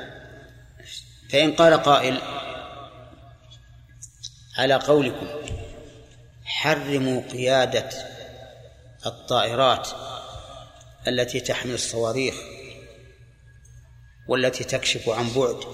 فإن 1.33 1.53
قال 1.53 1.83
قائل 1.83 2.21
على 4.59 4.75
قولكم 4.75 5.27
حرموا 6.45 7.23
قيادة 7.23 7.89
الطائرات 9.07 9.89
التي 11.09 11.41
تحمل 11.41 11.75
الصواريخ 11.75 12.35
والتي 14.29 14.65
تكشف 14.65 15.09
عن 15.09 15.33
بعد 15.33 15.65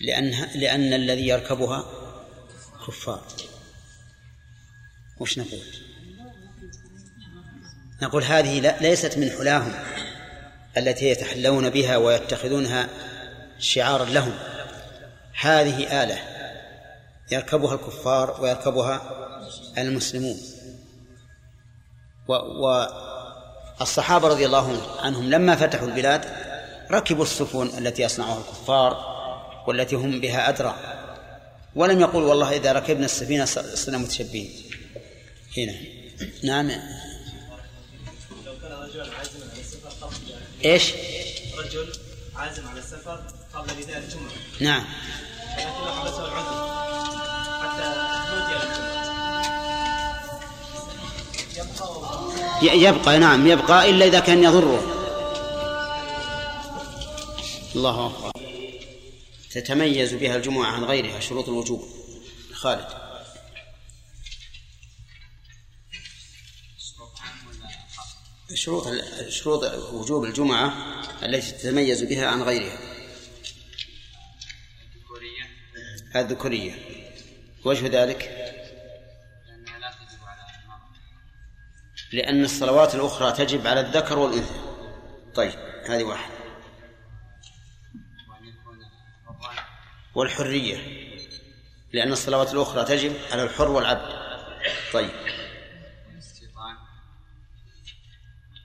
لأن 0.00 0.30
لأن 0.54 0.92
الذي 0.92 1.28
يركبها 1.28 1.84
كفار 2.86 3.26
وش 5.20 5.38
نقول؟ 5.38 5.66
نقول 8.02 8.22
هذه 8.22 8.76
ليست 8.80 9.18
من 9.18 9.30
حلاهم 9.30 9.72
التي 10.76 11.08
يتحلون 11.08 11.70
بها 11.70 11.96
ويتخذونها 11.96 13.11
شعارا 13.62 14.04
لهم 14.04 14.34
هذه 15.40 16.02
آلة 16.02 16.18
يركبها 17.30 17.74
الكفار 17.74 18.40
ويركبها 18.40 19.02
المسلمون. 19.78 20.40
والصحابة 23.80 24.28
رضي 24.28 24.46
الله 24.46 24.98
عنهم 25.00 25.30
لما 25.30 25.56
فتحوا 25.56 25.88
البلاد 25.88 26.24
ركبوا 26.90 27.24
السفن 27.24 27.78
التي 27.78 28.02
يصنعها 28.02 28.38
الكفار 28.38 29.12
والتي 29.66 29.96
هم 29.96 30.20
بها 30.20 30.48
أدرى. 30.48 30.74
ولم 31.74 32.00
يقول 32.00 32.22
والله 32.22 32.56
إذا 32.56 32.72
ركبنا 32.72 33.04
السفينة 33.04 33.44
صرنا 33.44 33.98
متشبين. 33.98 34.52
هنا. 35.56 35.74
نعم. 36.44 36.70
لو 36.70 38.58
كان 38.62 38.72
رجل 38.72 39.00
عازما 39.00 39.44
على 39.52 39.60
السفر 39.60 39.88
قبل 40.06 40.14
إيش؟ 40.64 40.92
رجل 41.58 41.92
عازم 42.36 42.68
على 42.68 42.78
السفر 42.78 43.41
قبل 43.54 43.82
نداء 43.82 43.98
الجمعة 43.98 44.32
نعم. 44.60 44.84
لكنه 45.58 45.90
حبسه 46.00 46.24
العذر. 46.28 46.72
حتى 47.62 47.86
نودي 48.32 48.52
ي- 52.66 52.84
يبقى 52.84 53.18
نعم 53.18 53.46
يبقى 53.46 53.90
إلا 53.90 54.06
إذا 54.06 54.20
كان 54.20 54.44
يضره. 54.44 54.98
الله 57.76 58.06
أكبر. 58.06 58.32
تتميز 59.50 60.14
بها 60.14 60.36
الجمعة 60.36 60.66
عن 60.66 60.84
غيرها 60.84 61.20
شروط 61.20 61.48
الوجوب. 61.48 61.84
خالد. 62.52 62.88
شروط 68.54 68.86
شروط 69.28 69.64
وجوب 69.92 70.24
الجمعة 70.24 70.74
التي 71.22 71.50
تتميز 71.52 72.02
بها 72.02 72.26
عن 72.26 72.42
غيرها. 72.42 72.78
الذكورية. 76.20 76.74
وجه 77.64 78.02
ذلك؟ 78.02 78.38
لأن 82.12 82.44
الصلوات 82.44 82.94
الأخرى 82.94 83.32
تجب 83.32 83.66
على 83.66 83.80
الذكر 83.80 84.18
والأنثى. 84.18 84.54
طيب 85.34 85.52
هذه 85.86 86.04
واحدة. 86.04 86.34
والحرية. 90.14 90.76
لأن 91.92 92.12
الصلوات 92.12 92.52
الأخرى 92.54 92.84
تجب 92.84 93.16
على 93.32 93.42
الحر 93.42 93.70
والعبد. 93.70 94.12
طيب. 94.92 95.10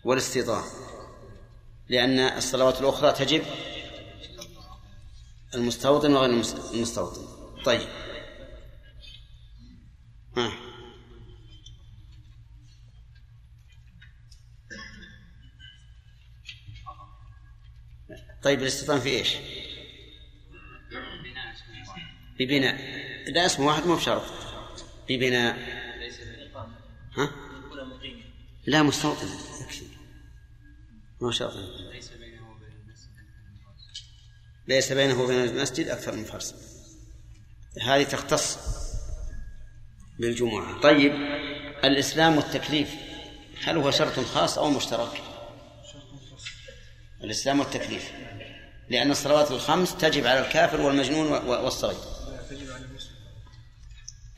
والاستيطان. 0.04 0.64
لأن 1.90 2.20
الصلوات 2.20 2.82
الأخرى 2.82 3.12
تجب 3.12 3.44
المستوطن 5.56 6.14
وغير 6.14 6.30
المس- 6.30 6.72
المستوطن. 6.74 7.37
طيب. 7.66 7.88
ها. 10.38 10.52
طيب 18.44 18.62
الاستيطان 18.62 19.00
في 19.00 19.10
إيش؟ 19.10 19.36
ببناء 22.40 22.76
لا 23.32 23.46
اسم 23.46 23.64
واحد 23.64 23.86
مو 23.88 23.96
بشرط. 23.96 24.24
ببناء 25.10 25.58
ها؟ 27.18 27.32
لا 28.68 28.84
مستوطن. 28.84 29.28
مو 31.22 31.32
شرط. 31.32 31.54
ليس 31.94 32.10
بينه 32.12 32.52
وبين 32.52 32.72
المسجد. 32.72 33.12
ليس 34.68 34.92
بينه 34.92 35.22
وبين 35.22 35.44
المسجد 35.44 35.88
أكثر 35.88 36.16
من 36.16 36.24
فرس 36.24 36.67
هذه 37.86 38.04
تختص 38.04 38.58
بالجمعة. 40.20 40.82
طيب 40.82 41.14
الإسلام 41.84 42.38
والتكليف 42.38 42.90
هل 43.64 43.78
هو 43.78 43.92
شرط 43.92 44.20
خاص 44.20 44.58
أو 44.58 44.70
مشترك؟ 44.70 45.22
الإسلام 47.24 47.60
والتكليف 47.60 48.12
لأن 48.90 49.12
الصلوات 49.12 49.52
الخمس 49.52 49.98
تجب 49.98 50.28
على 50.28 50.40
الكافر 50.40 50.82
والمجنون 50.82 51.28
والصغير 51.32 51.98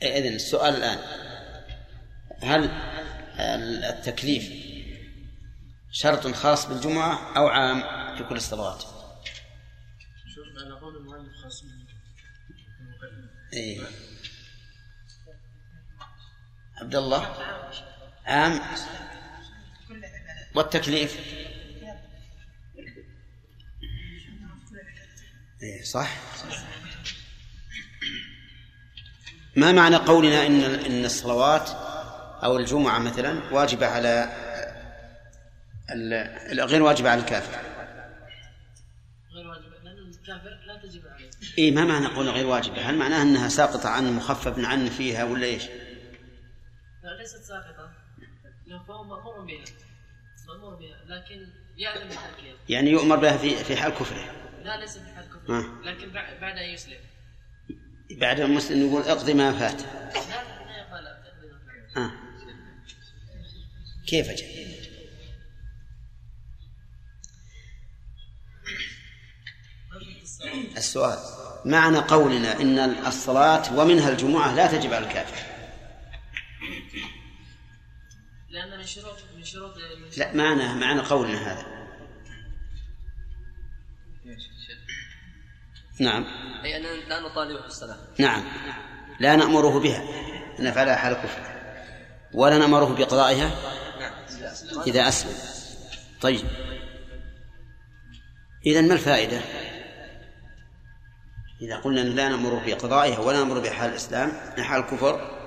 إذن 0.02 0.34
السؤال 0.34 0.74
الآن 0.76 0.98
هل 2.42 2.70
التكليف 3.84 4.52
شرط 5.92 6.26
خاص 6.26 6.66
بالجمعة 6.66 7.36
أو 7.36 7.46
عام 7.48 7.82
في 8.16 8.24
كل 8.24 8.36
الصلوات؟ 8.36 8.84
إيه. 13.52 13.80
عبد 16.80 16.94
الله 16.94 17.36
عام 18.26 18.60
والتكليف 20.54 21.16
إيه 25.62 25.82
صح؟ 25.82 26.16
ما 29.56 29.72
معنى 29.72 29.96
قولنا 29.96 30.46
إن 30.46 30.60
إن 30.62 31.04
الصلوات 31.04 31.70
أو 32.44 32.56
الجمعة 32.56 32.98
مثلا 32.98 33.52
واجبة 33.52 33.86
على 33.86 34.32
غير 36.64 36.82
واجبة 36.82 37.10
على 37.10 37.20
الكافر؟ 37.20 37.60
غير 39.32 39.46
واجب 39.48 39.84
لأن 39.84 40.10
الكافر 40.10 40.50
لا 40.66 40.76
تجب 40.82 41.06
عليه. 41.06 41.19
اي 41.60 41.70
ما 41.70 41.84
معنى 41.84 42.06
قولنا 42.06 42.30
غير 42.30 42.46
واجبه 42.46 42.90
هل 42.90 42.98
معناها 42.98 43.22
أنها 43.22 43.48
ساقطة 43.48 43.88
عن 43.88 44.12
مخفف 44.12 44.58
عنه 44.58 44.90
فيها 44.90 45.24
ولا 45.24 45.46
إيش؟ 45.46 45.64
لا 47.02 47.18
ليست 47.18 47.42
ساقطة. 47.42 47.92
فهو 48.88 49.04
مأمور 49.04 49.40
بها. 49.40 49.64
مأمور 50.48 50.74
بها 50.74 50.96
لكن 51.06 51.46
يعلم 51.76 52.08
التكليف. 52.08 52.56
يعني 52.68 52.90
يؤمر 52.90 53.16
بها 53.16 53.36
في 53.36 53.64
في 53.64 53.76
حال 53.76 53.92
كفره. 53.92 54.32
لا 54.64 54.80
ليس 54.80 54.98
بحال 54.98 55.24
كفر 55.24 55.58
آه. 55.58 55.82
لكن 55.84 56.12
بعد 56.40 56.58
أن 56.58 56.68
يسلم. 56.68 57.00
بعد 58.10 58.40
المسلم 58.40 58.86
يقول 58.88 59.02
اقضي 59.02 59.34
ما 59.34 59.52
فات. 59.52 59.82
لا 59.82 59.88
لا 60.66 60.78
يقبل 60.78 61.06
آه. 61.96 62.12
كيف 64.06 64.30
أجل 64.30 64.79
السؤال. 70.76 71.18
معنى 71.64 71.98
قولنا 71.98 72.60
إن 72.60 72.78
الصلاة 73.06 73.78
ومنها 73.78 74.10
الجمعة 74.10 74.54
لا 74.54 74.66
تجب 74.66 74.92
على 74.92 75.06
الكافر. 75.06 75.36
لأن 78.50 78.78
من 78.78 78.86
شروط 78.86 79.16
من 79.36 79.44
شروط 79.44 79.74
لا 80.16 80.34
معنى 80.34 80.74
معنى 80.74 81.00
قولنا 81.00 81.52
هذا. 81.52 81.80
نعم. 86.00 86.24
أي 86.64 86.76
أننا 86.76 86.88
لا 86.88 87.20
نطالبه 87.20 87.62
بالصلاة 87.62 87.98
نعم. 88.18 88.44
لا 89.20 89.36
نأمره 89.36 89.80
بها. 89.80 90.02
أن 90.58 90.64
نفعلها 90.64 90.96
حال 90.96 91.14
كفر 91.14 91.42
ولا 92.32 92.58
نأمره 92.58 92.94
بقضائها. 92.94 93.50
إذا 94.86 95.08
أسلم. 95.08 95.34
طيب. 96.20 96.44
إذا 98.66 98.80
ما 98.80 98.94
الفائدة؟ 98.94 99.40
إذا 101.62 101.76
قلنا 101.76 102.00
لا 102.00 102.28
نأمره 102.28 102.62
بقضائها 102.66 103.18
ولا 103.18 103.38
نأمره 103.38 103.60
بحال 103.60 103.90
الإسلام 103.90 104.32
حال 104.58 104.80
الكفر 104.80 105.40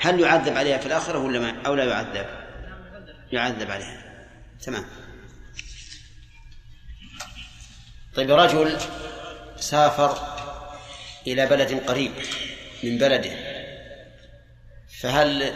هل 0.00 0.20
يعذب 0.20 0.56
عليها 0.56 0.78
في 0.78 0.86
الآخرة 0.86 1.18
ولا 1.18 1.38
ما؟ 1.38 1.62
أو 1.66 1.74
لا 1.74 1.84
يعذب؟ 1.84 2.26
يعذب 3.32 3.70
عليها. 3.70 4.26
تمام. 4.62 4.84
طيب 8.14 8.30
رجل 8.30 8.78
سافر 9.56 10.18
إلى 11.26 11.46
بلد 11.46 11.80
قريب 11.86 12.12
من 12.84 12.98
بلده 12.98 13.56
فهل 15.00 15.54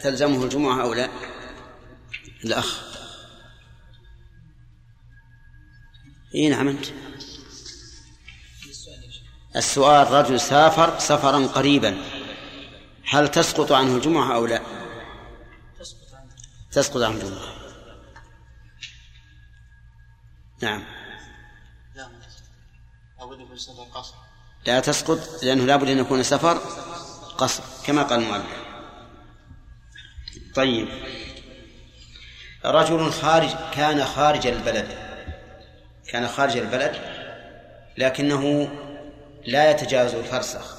تلزمه 0.00 0.44
الجمعة 0.44 0.82
أو 0.82 0.94
لا؟ 0.94 1.08
الأخ. 2.44 2.84
إي 6.34 6.48
نعم 6.48 6.68
أنت. 6.68 6.86
السؤال 9.56 10.10
رجل 10.10 10.40
سافر 10.40 10.98
سفرا 10.98 11.46
قريبا 11.46 11.96
هل 13.10 13.28
تسقط 13.28 13.72
عنه 13.72 13.96
الجمعة 13.96 14.34
أو 14.34 14.46
لا؟ 14.46 14.60
تسقط 16.72 17.02
عنه 17.02 17.14
الجمعة. 17.14 17.54
نعم. 20.62 20.84
لا 24.66 24.80
تسقط 24.80 25.44
لأنه 25.44 25.64
لابد 25.64 25.88
أن 25.88 25.98
يكون 25.98 26.22
سفر 26.22 26.58
قصر 27.38 27.62
كما 27.86 28.02
قال 28.02 28.20
المؤلف. 28.20 28.64
طيب. 30.54 30.88
رجل 32.64 33.12
خارج 33.12 33.50
كان 33.74 34.04
خارج 34.04 34.46
البلد. 34.46 34.88
كان 36.08 36.28
خارج 36.28 36.56
البلد 36.56 36.94
لكنه 37.98 38.70
لا 39.46 39.70
يتجاوز 39.70 40.14
الفرسخ. 40.14 40.76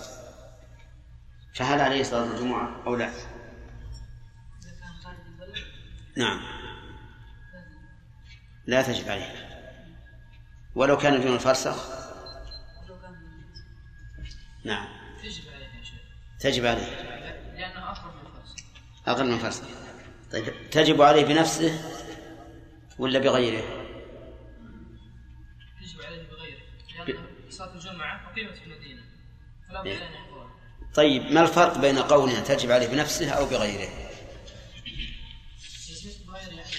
فهل 1.55 1.81
عليه 1.81 2.03
صلاة 2.03 2.23
الجمعة 2.23 2.83
أو 2.87 2.95
لا؟ 2.95 3.11
نعم. 6.17 6.41
لا 8.65 8.81
تجب 8.81 9.09
عليه. 9.09 9.35
ولو 10.75 10.97
كان 10.97 11.21
دون 11.21 11.33
الفرسخ؟ 11.35 11.89
نعم. 14.63 14.87
تجب 15.23 15.43
عليه. 15.55 15.65
يا 15.65 15.83
شيخ 15.83 15.99
تجب 16.39 16.65
عليه 16.65 17.01
لأنه 17.57 17.91
أقرب 17.91 18.13
من 18.15 18.27
الفرس 18.27 18.55
أقل 19.07 19.31
من 19.31 19.37
فرسخ 19.37 19.63
طيب 20.31 20.69
تجب 20.71 21.01
عليه 21.01 21.25
بنفسه 21.25 21.79
ولا 22.99 23.19
بغيره؟ 23.19 23.84
صلاة 27.55 27.73
الجمعة 27.73 28.31
أقيمت 28.31 28.57
في 28.57 28.63
المدينة 28.63 29.01
فلا 29.69 29.81
بد. 29.81 29.87
أن 29.87 30.13
يحضرها 30.13 30.49
طيب 30.95 31.31
ما 31.31 31.41
الفرق 31.41 31.77
بين 31.77 31.99
قولنا 31.99 32.39
تجب 32.39 32.71
عليه 32.71 32.87
بنفسه 32.87 33.29
أو 33.29 33.45
بغيره؟ 33.45 33.89
يصير 35.89 36.11
بغير 36.27 36.53
يعني 36.53 36.69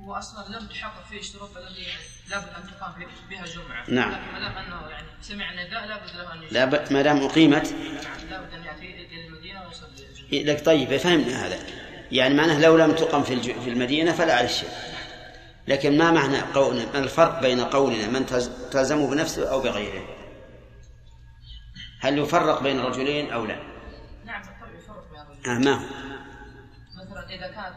هو 0.00 0.14
أصلا 0.14 0.58
لم 0.58 0.66
تحقق 0.66 1.06
فيه 1.10 1.18
الشروط 1.18 1.56
التي 1.56 1.86
لابد 2.30 2.48
أن 2.48 2.70
تقام 2.70 2.92
بها 3.30 3.44
الجمعة 3.44 3.90
نعم. 3.90 4.12
لكن 4.12 4.32
ما 4.32 4.40
دام 4.40 4.58
أنه 4.58 4.88
يعني 4.90 5.06
سمع 5.22 5.50
النداء 5.50 5.86
لابد 5.86 6.16
له 6.16 6.32
أن 6.32 6.42
يجيب. 6.42 6.52
لا 6.52 6.64
ب... 6.64 6.92
ما 6.92 7.02
دام 7.02 7.24
أقيمت 7.24 7.72
نعم 7.72 8.28
لابد 8.30 8.54
أن 8.54 8.64
يأتي 8.64 9.06
إلى 9.06 9.26
المدينة 9.26 9.66
ويصلي 9.66 9.88
الجمعة 9.88 10.52
لك 10.52 10.64
طيب 10.64 10.96
فهمنا 10.96 11.46
هذا 11.46 11.58
يعني 12.12 12.34
معناه 12.34 12.60
لو 12.60 12.76
لم 12.76 12.92
تقم 12.92 13.22
في. 13.22 13.42
في 13.42 13.70
المدينة 13.70 14.12
فلا 14.12 14.34
على 14.34 14.46
الشيء 14.46 14.68
لكن 15.68 15.98
ما 15.98 16.10
معنى 16.10 16.40
قولنا 16.40 16.92
ما 16.92 16.98
الفرق 16.98 17.40
بين 17.40 17.60
قولنا 17.60 18.08
من. 18.08 18.26
تلزمه 18.70 19.10
بنفسه 19.10 19.50
أو 19.50 19.60
بغيره؟ 19.60 20.04
هل 22.00 22.18
يفرق 22.18 22.62
بين 22.62 22.80
الرجلين 22.80 23.32
أو 23.32 23.46
لا؟ 23.46 23.56
نعم 24.26 24.42
يفرق 24.42 25.08
بين 25.10 25.20
الرجل 25.20 25.50
آه 25.50 25.58
ما 25.58 25.72
هو؟ 25.72 25.86
مثلا 26.96 27.28
إذا 27.28 27.48
كان 27.48 27.72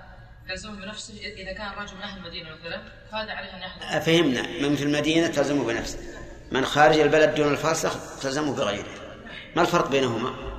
يلزم 0.50 0.76
بنفسه 0.76 1.14
إذا 1.14 1.54
كان 1.54 1.72
رجل 1.72 1.96
من 1.96 2.02
أهل 2.02 2.18
المدينة 2.18 2.50
مثلا 2.50 2.82
فهذا 3.12 3.32
عليه 3.32 3.56
أن 3.56 3.62
يحضر 3.62 4.00
فهمنا. 4.00 4.42
من 4.42 4.76
في 4.76 4.84
المدينة 4.84 5.28
تلزمه 5.28 5.66
بنفسه. 5.66 6.00
من 6.52 6.66
خارج 6.66 7.00
البلد 7.00 7.36
دون 7.36 7.52
الفرسخ 7.52 8.20
تلزمه 8.22 8.56
بغيره. 8.56 8.86
ما 9.56 9.62
الفرق 9.62 9.88
بينهما؟ 9.88 10.55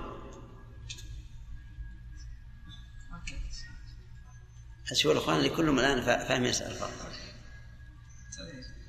شوف 4.93 5.13
الأخوان 5.13 5.37
اللي 5.37 5.49
كلهم 5.49 5.79
الآن 5.79 6.03
فا- 6.03 6.25
فاهم 6.29 6.45
يسأل 6.45 6.71
الفرق 6.71 6.91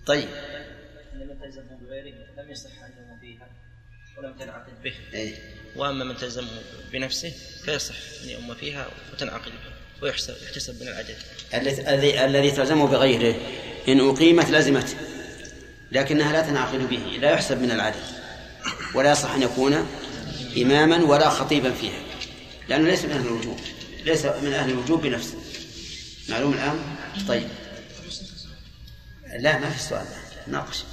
طيب. 0.06 0.30
من 1.14 1.40
تلزمه 1.42 1.78
بغيره 1.82 2.16
لم 2.38 2.50
يصح 2.52 2.70
أن 2.84 2.92
يؤم 2.98 3.20
فيها 3.22 3.48
ولم 4.18 4.34
تنعقد 4.40 4.84
به 4.84 4.94
إيه. 5.14 5.36
وأما 5.76 6.04
من 6.04 6.18
تلزمه 6.18 6.48
بنفسه 6.92 7.34
فيصح 7.66 7.96
أن 8.24 8.30
يؤم 8.30 8.56
فيها 8.56 8.88
وتنعقد 9.14 9.52
به 9.52 9.74
ويحسب 10.04 10.36
يحتسب 10.44 10.82
من 10.82 10.88
العدد. 10.88 11.16
الذي 11.54 11.90
الذي- 11.90 12.26
الذي 12.26 12.52
تلزمه 12.52 12.88
بغيره 12.88 13.36
إن 13.88 14.10
أقيمت 14.10 14.50
لزمته 14.50 14.98
لكنها 15.92 16.34
لا 16.34 16.42
تنعقد 16.42 16.90
به 16.90 16.98
لا 17.22 17.32
يحسب 17.32 17.62
من 17.62 17.72
العدد. 17.72 18.04
ولا 18.96 19.12
يصح 19.12 19.32
أن 19.34 19.42
يكون 19.42 19.88
إماما 20.58 21.04
ولا 21.04 21.30
خطيبا 21.30 21.72
فيها 21.72 22.00
لأنه 22.70 22.88
ليس 22.90 23.06
من 23.06 23.12
أهل 23.12 23.26
الوجوب 23.28 23.60
ليس 24.06 24.26
من 24.26 24.54
أهل 24.54 24.70
الوجوب 24.70 25.02
بنفسه. 25.02 25.38
معلوم 26.30 26.54
الآن؟ 26.54 26.80
طيب. 27.28 27.48
لا 29.40 29.60
ما 29.60 29.70
في 29.70 29.80
سؤال. 29.84 30.06
ناقش. 30.48 30.84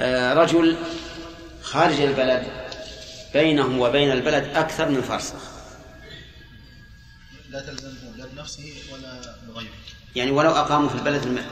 آه 0.00 0.34
رجل 0.34 0.76
خارج 1.62 2.00
البلد 2.00 2.46
بينه 3.32 3.80
وبين 3.80 4.10
البلد 4.12 4.44
أكثر 4.44 4.88
من 4.88 5.02
فرسخ 5.02 5.42
لا 7.50 7.60
تلزمه 7.60 8.16
لا 8.16 8.26
بنفسه 8.26 8.72
ولا 8.92 9.36
بغيره 9.48 9.68
يعني 10.16 10.30
ولو 10.30 10.50
أقاموا 10.50 10.88
في 10.88 10.94
البلد 10.94 11.22
الم- 11.22 11.46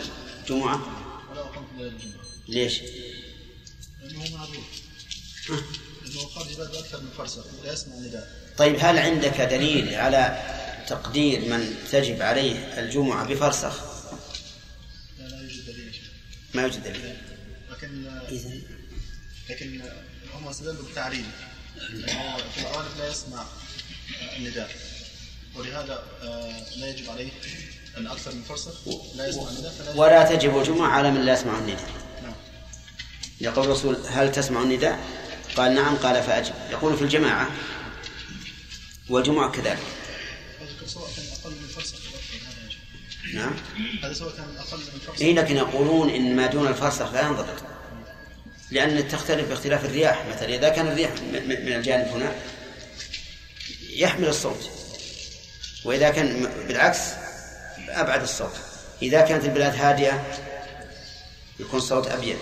جمعة. 0.49 0.81
ولا 1.31 1.41
أقام 1.41 1.65
في 1.67 1.83
ليلة 1.83 1.89
الجمعة. 1.97 2.25
ليش؟ 2.49 2.81
لأنه 4.03 4.37
معذور 4.37 4.65
لأنه 6.05 6.27
خارج 6.35 6.49
البلد 6.51 6.75
أكثر 6.75 7.01
من 7.01 7.09
فرسخ 7.19 7.45
لا 7.65 7.73
يسمع 7.73 7.95
النداء 7.95 8.29
طيب 8.59 8.77
هل 8.81 8.99
عندك 8.99 9.41
دليل 9.41 9.95
على 9.95 10.39
تقدير 10.89 11.41
من 11.41 11.75
تجب 11.93 12.23
عليه 12.23 12.81
الجمعة 12.81 13.25
بفرسخ؟ 13.25 13.81
لا 15.19 15.41
يوجد 15.41 15.67
دليل. 15.67 15.93
ما 16.55 16.63
يوجد 16.63 16.83
دليل 16.83 17.17
لكن 17.71 18.05
لكن 19.51 19.83
هم 20.35 20.49
استدلوا 20.49 20.83
بالتعليل 20.83 21.25
في 22.55 22.61
الغالب 22.61 22.99
لا 22.99 23.09
يسمع 23.09 23.45
النداء 24.37 24.71
ولهذا 25.57 26.03
آه، 26.23 26.77
لا 26.77 26.89
يجب 26.89 27.11
عليه 27.11 27.31
أن 27.97 28.07
أكثر 28.07 28.35
من 28.35 28.43
فرسخ 28.43 28.89
لا 29.15 29.27
يسمع 29.27 29.51
النداء 29.51 29.73
فلا 29.73 30.01
ولا 30.01 30.37
تجب 30.37 30.59
الجمعة 30.59 30.89
على 30.89 31.11
من 31.11 31.25
لا 31.25 31.33
يسمع 31.33 31.59
النداء 31.59 31.91
نعم. 32.23 32.35
يقول 33.41 33.65
الرسول 33.65 33.97
هل 34.09 34.33
تسمع 34.33 34.63
النداء؟ 34.63 34.99
قال 35.57 35.75
نعم 35.75 35.97
قال 35.97 36.23
فأجب 36.23 36.55
يقول 36.71 36.97
في 36.97 37.03
الجماعة 37.03 37.51
والجمعة 39.11 39.51
كذلك 39.53 39.83
نعم. 43.35 43.53
هذا 44.03 44.13
سواء 44.13 44.31
كان 44.31 44.45
أقل 44.59 44.79
من 44.79 45.01
فرسخ 45.07 45.21
إيه 45.23 45.35
لكن 45.35 45.57
يقولون 45.57 46.11
إن 46.11 46.37
ما 46.37 46.47
دون 46.47 46.67
الفرسخ 46.67 47.13
لا 47.13 47.21
ينضبط 47.21 47.63
لأن 48.71 49.09
تختلف 49.09 49.49
باختلاف 49.49 49.85
الرياح 49.85 50.27
مثلا 50.27 50.49
إذا 50.49 50.69
كان 50.69 50.89
الرياح 50.89 51.11
من 51.33 51.73
الجانب 51.73 52.07
هنا 52.09 52.33
يحمل 53.91 54.29
الصوت 54.29 54.71
وإذا 55.85 56.11
كان 56.11 56.49
بالعكس 56.69 56.99
أبعد 57.89 58.23
الصوت. 58.23 58.57
إذا 59.03 59.21
كانت 59.21 59.45
البلاد 59.45 59.75
هادئة 59.75 60.25
يكون 61.61 61.79
الصوت 61.79 62.07
أبين 62.07 62.37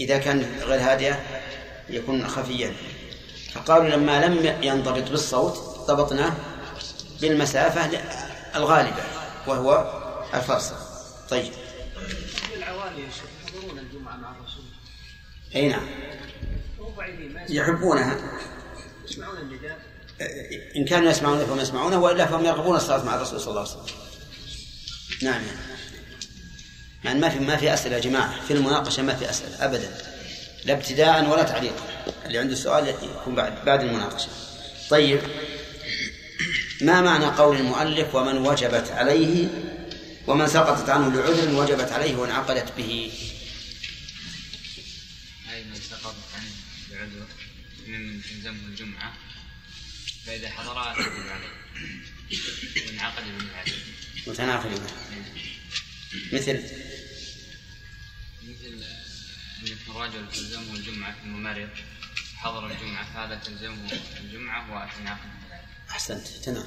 إذا 0.00 0.18
كان 0.18 0.46
غير 0.62 0.80
هادئة 0.80 1.20
يكون 1.90 2.28
خفيا. 2.28 2.72
فقالوا 3.52 3.88
لما 3.88 4.26
لم 4.26 4.58
ينضبط 4.62 5.10
بالصوت 5.10 5.54
ضبطناه 5.86 6.32
بالمسافة 7.20 7.90
الغالبة 8.54 9.02
وهو 9.46 10.01
الفرسخ 10.34 10.76
طيب. 11.30 11.52
يحضرون 12.98 13.78
الجمعة 13.78 14.16
مع 14.16 14.30
الرسول 14.30 14.64
أي 15.54 15.68
نعم. 15.68 15.86
يحبونها. 17.48 18.18
يسمعون 19.08 19.36
إن 20.76 20.84
كانوا 20.84 21.10
يسمعونه 21.10 21.44
فهم 21.44 21.60
يسمعونه 21.60 21.98
وإلا 21.98 22.26
فهم 22.26 22.44
يرغبون 22.44 22.76
الصلاة 22.76 23.04
مع 23.04 23.14
الرسول 23.14 23.40
صلى 23.40 23.50
الله 23.50 23.60
عليه 23.60 23.70
وسلم. 23.70 23.96
نعم. 25.22 25.42
يعني 27.04 27.20
ما 27.20 27.28
في 27.28 27.38
ما 27.38 27.56
في 27.56 27.74
أسئلة 27.74 27.94
يا 27.94 28.00
جماعة. 28.00 28.40
في 28.40 28.52
المناقشة 28.52 29.02
ما 29.02 29.14
في 29.14 29.30
أسئلة 29.30 29.64
أبدا. 29.64 29.98
لا 30.64 30.72
ابتداء 30.72 31.28
ولا 31.28 31.42
تعليقا. 31.42 32.04
اللي 32.26 32.38
عنده 32.38 32.54
سؤال 32.54 32.88
يكون 32.88 33.34
بعد 33.34 33.64
بعد 33.64 33.82
المناقشة. 33.82 34.28
طيب. 34.90 35.20
ما 36.80 37.00
معنى 37.00 37.24
قول 37.24 37.56
المؤلف 37.56 38.14
ومن 38.14 38.46
وجبت 38.46 38.90
عليه 38.90 39.48
ومن 40.26 40.46
سقطت 40.48 40.88
عنه 40.90 41.16
لعذر 41.16 41.54
وجبت 41.54 41.92
عليه 41.92 42.16
وانعقدت 42.16 42.72
به. 42.76 43.12
أي 45.50 45.64
من 45.64 45.74
سقطت 45.74 46.34
عنه 46.34 46.50
بعذر 46.90 47.26
ممن 47.86 48.22
تلزمه 48.22 48.66
الجمعة 48.68 49.12
فإذا 50.26 50.50
حضرها 50.50 50.94
تجب 50.94 51.28
عليه. 51.28 51.62
وانعقد 52.86 53.24
به 53.24 53.46
متناقض. 54.26 54.90
مثل؟ 56.32 56.62
مثل 58.42 58.84
أن 59.62 59.66
يكون 59.66 59.96
رجل 59.96 60.28
تلزمه 60.28 60.74
الجمعة 60.74 61.22
ثم 61.22 61.42
مرض 61.42 61.70
حضر 62.36 62.66
الجمعة 62.66 63.14
فهذا 63.14 63.34
تلزمه 63.34 63.92
الجمعة 64.20 64.68
العدد 64.68 65.66
أحسنت. 65.90 66.26
تمام 66.26 66.66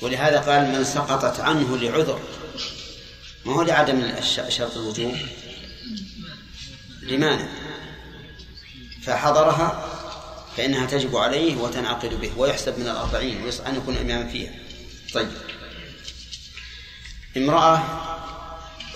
ولهذا 0.00 0.40
قال 0.40 0.68
من 0.68 0.84
سقطت 0.84 1.40
عنه 1.40 1.76
لعذر. 1.76 2.20
ما 3.44 3.52
هو 3.52 3.62
لعدم 3.62 4.12
شرط 4.48 4.76
الوجوب؟ 4.76 5.16
لمانع 7.02 7.48
فحضرها 9.02 9.92
فإنها 10.56 10.86
تجب 10.86 11.16
عليه 11.16 11.56
وتنعقد 11.56 12.20
به 12.20 12.38
ويحسب 12.38 12.78
من 12.78 12.88
الأربعين 12.88 13.42
ويصح 13.42 13.66
أن 13.66 13.76
يكون 13.76 13.96
إماما 13.96 14.28
فيها. 14.28 14.54
طيب. 15.14 15.28
امرأة 17.36 17.82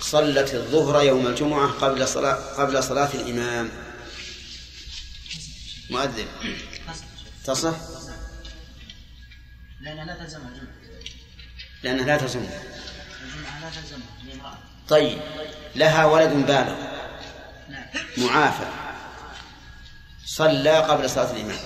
صلت 0.01 0.55
الظهر 0.55 1.03
يوم 1.03 1.26
الجمعة 1.26 1.68
قبل 1.68 2.09
صلاة 2.09 2.34
قبل 2.34 2.84
صلاة 2.84 3.14
الإمام. 3.14 3.70
مؤذن. 5.90 6.26
تصح؟ 7.44 7.74
لأنها 9.80 10.05
لا 10.05 10.24
تلزمها. 10.24 10.48
الجمعة 10.48 10.79
لأنها 11.82 12.04
لا 12.04 12.16
تلزمها 12.16 12.70
طيب 14.90 15.18
لها 15.74 16.04
ولد 16.04 16.30
بالغ. 16.30 16.74
نعم. 17.68 17.86
معافى. 18.16 18.66
صلى 20.24 20.78
قبل 20.78 21.10
صلاة 21.10 21.30
الإمام. 21.30 21.58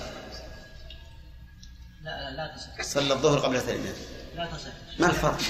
لا 2.03 2.31
لا 2.31 2.37
لا 2.37 2.57
تصح. 2.57 2.83
صلى 2.83 3.15
الظهر 3.15 3.39
قبل 3.39 3.61
صلاة 3.61 3.75
الإمام. 3.75 3.95
لا 4.37 4.47
تصح. 4.47 4.71
ما 4.99 5.07
الفرق؟ 5.07 5.41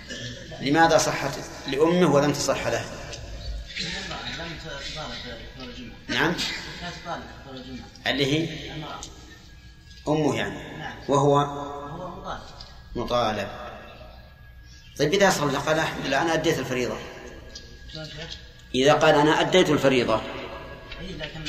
لماذا 0.60 0.98
صحت؟ 0.98 1.38
لأمه 1.66 2.14
ولم 2.14 2.32
تصح 2.32 2.66
له؟ 2.66 2.84
نعم. 6.08 6.34
اللي 8.06 8.26
هي 8.26 8.70
أمه 10.08 10.36
يعني. 10.36 10.78
نعم. 10.78 10.96
وهو 11.08 11.38
هو 11.38 12.08
مطالب. 12.08 12.40
مطالب. 12.96 13.69
طيب 15.00 15.12
إذا 15.14 15.30
صلى 15.30 15.58
قال 15.58 15.78
الحمد 15.78 16.06
لله 16.06 16.22
أنا 16.22 16.34
أديت 16.34 16.58
الفريضة. 16.58 16.98
شيخ؟ 17.92 18.36
إذا 18.74 18.92
قال 18.94 19.14
أنا 19.14 19.40
أديت 19.40 19.70
الفريضة. 19.70 20.20
اي 21.00 21.12
لكن 21.12 21.40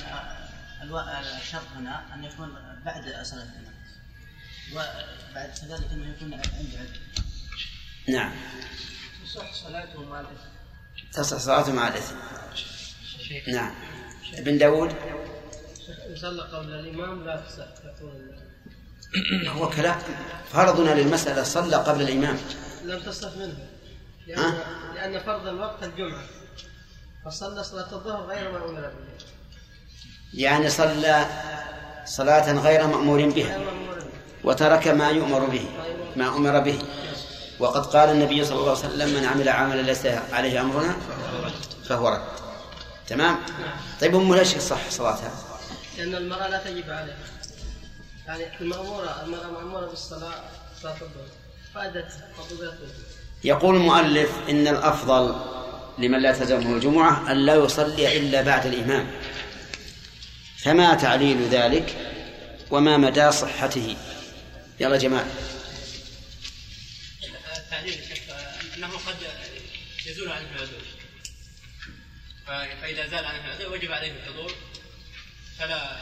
الو- 0.82 0.99
الشرط 1.41 1.62
هنا 1.76 2.14
أن 2.14 2.24
يكون 2.24 2.49
بعد 2.86 3.04
صلاة 3.26 3.43
الامام 3.43 3.74
وبعد 4.72 5.49
كذلك 5.62 5.91
أنه 5.91 6.10
يكون 6.16 6.34
عنده 6.34 6.49
علم 6.80 6.89
نعم. 8.10 8.34
تصح 9.26 9.54
صلاته 9.54 10.04
مع 10.04 10.20
الإثم. 10.20 11.12
تصح 11.14 11.38
صلاته 11.38 11.72
مع 11.72 11.88
الإثم. 11.88 12.16
نعم. 13.47 13.74
ابن 14.34 14.58
داود؟ 14.58 14.95
صلى 16.16 16.41
قبل 16.41 16.74
الإمام 16.74 17.24
لا 17.26 17.36
تصح 17.36 17.66
هو 19.47 19.70
كلام 19.70 19.99
فرضنا 20.54 20.89
للمسألة 21.02 21.43
صلى 21.43 21.76
قبل 21.76 22.02
الإمام. 22.02 22.38
لم 22.86 23.00
تصح 23.00 23.36
منه. 23.38 23.68
لأن؟ 24.28 24.54
لأن 24.96 25.20
فرض 25.20 25.48
الوقت 25.48 25.84
الجمعة. 25.84 26.24
فصلى 27.26 27.64
صلاة 27.64 27.94
الظهر 27.94 28.26
غير 28.26 28.52
ما 28.52 28.58
أمر 28.58 28.82
به. 28.82 29.26
يعني 30.34 30.70
صلى 30.70 31.26
صلاة 32.06 32.52
غير 32.52 32.88
مأمور 32.88 33.30
بها 33.30 33.60
وترك 34.44 34.88
ما 34.88 35.10
يؤمر 35.10 35.46
به. 35.46 35.66
ما 36.16 36.28
أمر 36.28 36.60
به. 36.60 36.80
وقد 37.60 37.86
قال 37.86 38.10
النبي 38.10 38.46
صلى 38.46 38.58
الله 38.58 38.78
عليه 38.78 38.88
وسلم 38.88 39.10
من 39.10 39.26
عمل 39.26 39.50
عملا 39.50 39.82
ليس 39.82 40.06
عليه 40.06 40.62
أمرنا 40.62 40.96
فهو 41.86 42.10
رد. 42.10 42.22
تمام؟ 43.08 43.38
طيب 44.02 44.16
أمه 44.16 44.36
ليش 44.36 44.58
صح 44.58 44.90
صلاتها؟ 44.90 45.32
لأن 45.98 46.16
المرأة 46.16 46.48
لا 46.48 46.64
تجب 46.64 46.90
عليها. 46.90 47.18
يعني 48.28 48.62
المأمورة 48.62 49.24
المرأة 49.24 49.48
مأمورة 49.52 49.86
بالصلاة 49.86 50.34
صلاة 50.82 50.94
الظهر. 50.94 51.41
يقول 53.44 53.76
المؤلف 53.76 54.30
إن 54.50 54.68
الأفضل 54.68 55.36
لمن 55.98 56.20
لا 56.22 56.32
تلزمه 56.32 56.76
الجمعة 56.76 57.32
أن 57.32 57.38
لا 57.46 57.56
يصلي 57.56 58.18
إلا 58.18 58.42
بعد 58.42 58.66
الإمام. 58.66 59.12
فما 60.58 60.94
تعليل 60.96 61.48
ذلك 61.50 61.96
وما 62.72 62.98
مدى 62.98 63.32
صحته؟ 63.32 63.98
يلا 64.80 64.98
يا 67.98 68.02
شيخ 68.08 68.20
أنه 68.78 68.88
قد 68.88 69.16
يزول 70.06 70.30
عنه 70.32 70.48
العذر 70.56 70.82
ف- 72.48 72.82
فإذا 72.82 73.08
زال 73.08 73.26
عنه 73.26 73.46
العذر 73.46 73.72
وجب 73.74 73.92
عليه 73.92 74.12
الحضور 74.12 74.52
فلا 75.60 75.98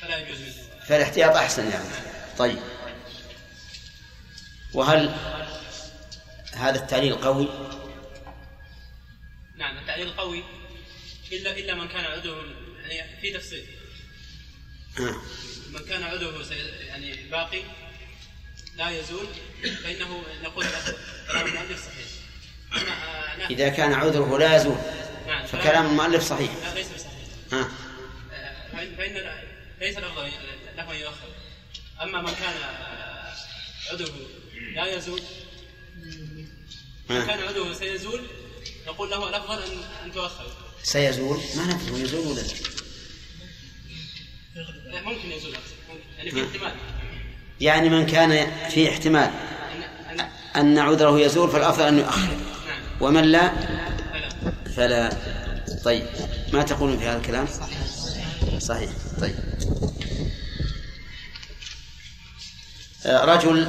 فلا 0.00 0.18
يجوز. 0.18 0.38
فالاحتياط 0.88 1.36
أحسن 1.36 1.70
يعني. 1.70 1.88
طيب. 2.38 2.58
وهل 4.74 5.14
هذا 6.54 6.76
التعليل 6.82 7.14
قوي؟ 7.14 7.48
نعم 9.56 9.78
التعليل 9.78 10.10
قوي 10.10 10.44
الا 11.32 11.58
إلا 11.58 11.74
من 11.74 11.88
كان 11.88 12.04
عذره 12.04 12.44
يعني 12.88 13.20
في 13.20 13.30
تفصيل. 13.32 13.66
آه. 14.98 15.14
من 15.72 15.78
كان 15.88 16.02
عذره 16.02 16.42
سي- 16.42 16.54
يعني 16.86 17.28
باقي 17.30 17.62
لا 18.76 18.90
يزول 18.90 19.26
فإنه 19.84 20.22
نقول 20.42 20.64
له 20.64 20.94
كلام 21.32 21.46
المؤلف 21.46 21.84
صحيح. 21.86 22.08
إذا 23.50 23.68
كان 23.68 23.92
عذره 23.92 24.38
لا 24.38 24.56
يزول 24.56 24.76
نعم 25.26 25.46
فكلام 25.46 25.86
المؤلف 25.86 26.22
صحيح. 26.24 26.50
لا 26.56 26.74
ليس 26.74 26.86
بصحيح. 26.88 27.12
ها 27.52 27.70
آه، 28.32 28.96
فإن 28.96 29.30
ليس 29.80 29.96
له 29.98 30.26
أن 30.26 30.96
يؤخر. 31.00 31.28
أما 32.02 32.22
من 32.22 32.34
كان 32.34 32.54
عذره 33.90 34.14
لا 34.78 34.96
يزول. 34.96 35.20
كان 37.08 37.40
عذره 37.40 37.72
سيزول 37.72 38.20
نقول 38.86 39.10
له 39.10 39.28
الأفضل 39.28 39.62
أن 39.62 39.78
أن 40.04 40.12
تؤخر 40.12 40.46
سيزول؟ 40.82 41.40
ما 41.56 41.64
ندري 41.64 41.90
هو 41.92 41.96
يزول 41.96 42.26
ولا 42.26 42.40
لا؟ 42.40 42.52
ممكن 45.00 45.30
يزول. 45.30 45.54
يعني 46.18 46.30
في. 46.30 46.44
احتمال. 46.44 46.72
يعني 47.60 47.88
من 47.88 48.06
كان 48.06 48.52
في 48.68 48.90
احتمال. 48.90 49.30
أن 50.56 50.78
عذره 50.78 51.20
يزول 51.20 51.50
فالأفضل 51.50 51.84
أن 51.84 51.98
يؤخر 51.98 52.20
نعم. 52.20 52.40
ومن 53.00 53.24
لا؟ 53.24 53.52
فلا. 54.76 55.10
فلا. 55.10 55.80
طيب. 55.84 56.06
ما 56.52 56.62
تقولون 56.62 56.98
في 56.98 57.04
هذا 57.04 57.16
الكلام؟ 57.16 57.46
صحيح. 58.58 58.90
طيب. 59.20 59.34
آه، 63.06 63.24
رجل 63.24 63.68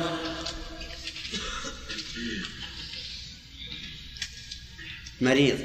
مريض 5.22 5.60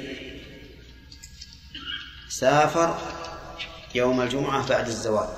سافر 2.29 2.99
يوم 3.95 4.21
الجمعة 4.21 4.67
بعد 4.67 4.87
الزوال 4.87 5.29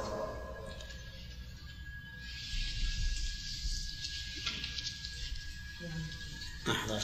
أحضر 6.70 7.02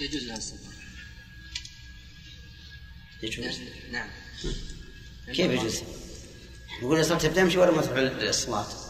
يجوز 0.00 0.24
لها 0.24 0.36
السفر 0.36 0.72
يجوز 3.22 3.60
نعم 3.90 4.08
كيف 5.26 5.50
يجوز؟ 5.50 5.82
يقول 6.82 7.00
الصلاة 7.00 7.18
تبدأ 7.18 7.58
ولا 7.58 7.70
ما 7.70 7.82
تروح 7.82 7.98
الصلاة؟ 7.98 8.85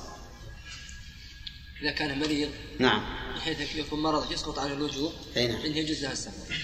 إذا 1.83 1.91
كان 1.91 2.18
مريض 2.18 2.51
نعم. 2.79 3.03
بحيث 3.37 3.77
يكون 3.77 4.03
مرض 4.03 4.33
يسقط 4.33 4.59
عنه 4.59 4.72
الوجوب 4.72 5.12
أي 5.37 5.47
نعم. 5.47 5.62
فإنه 5.62 5.77
يجوز 5.77 6.03
لها 6.03 6.12
السفر. 6.12 6.55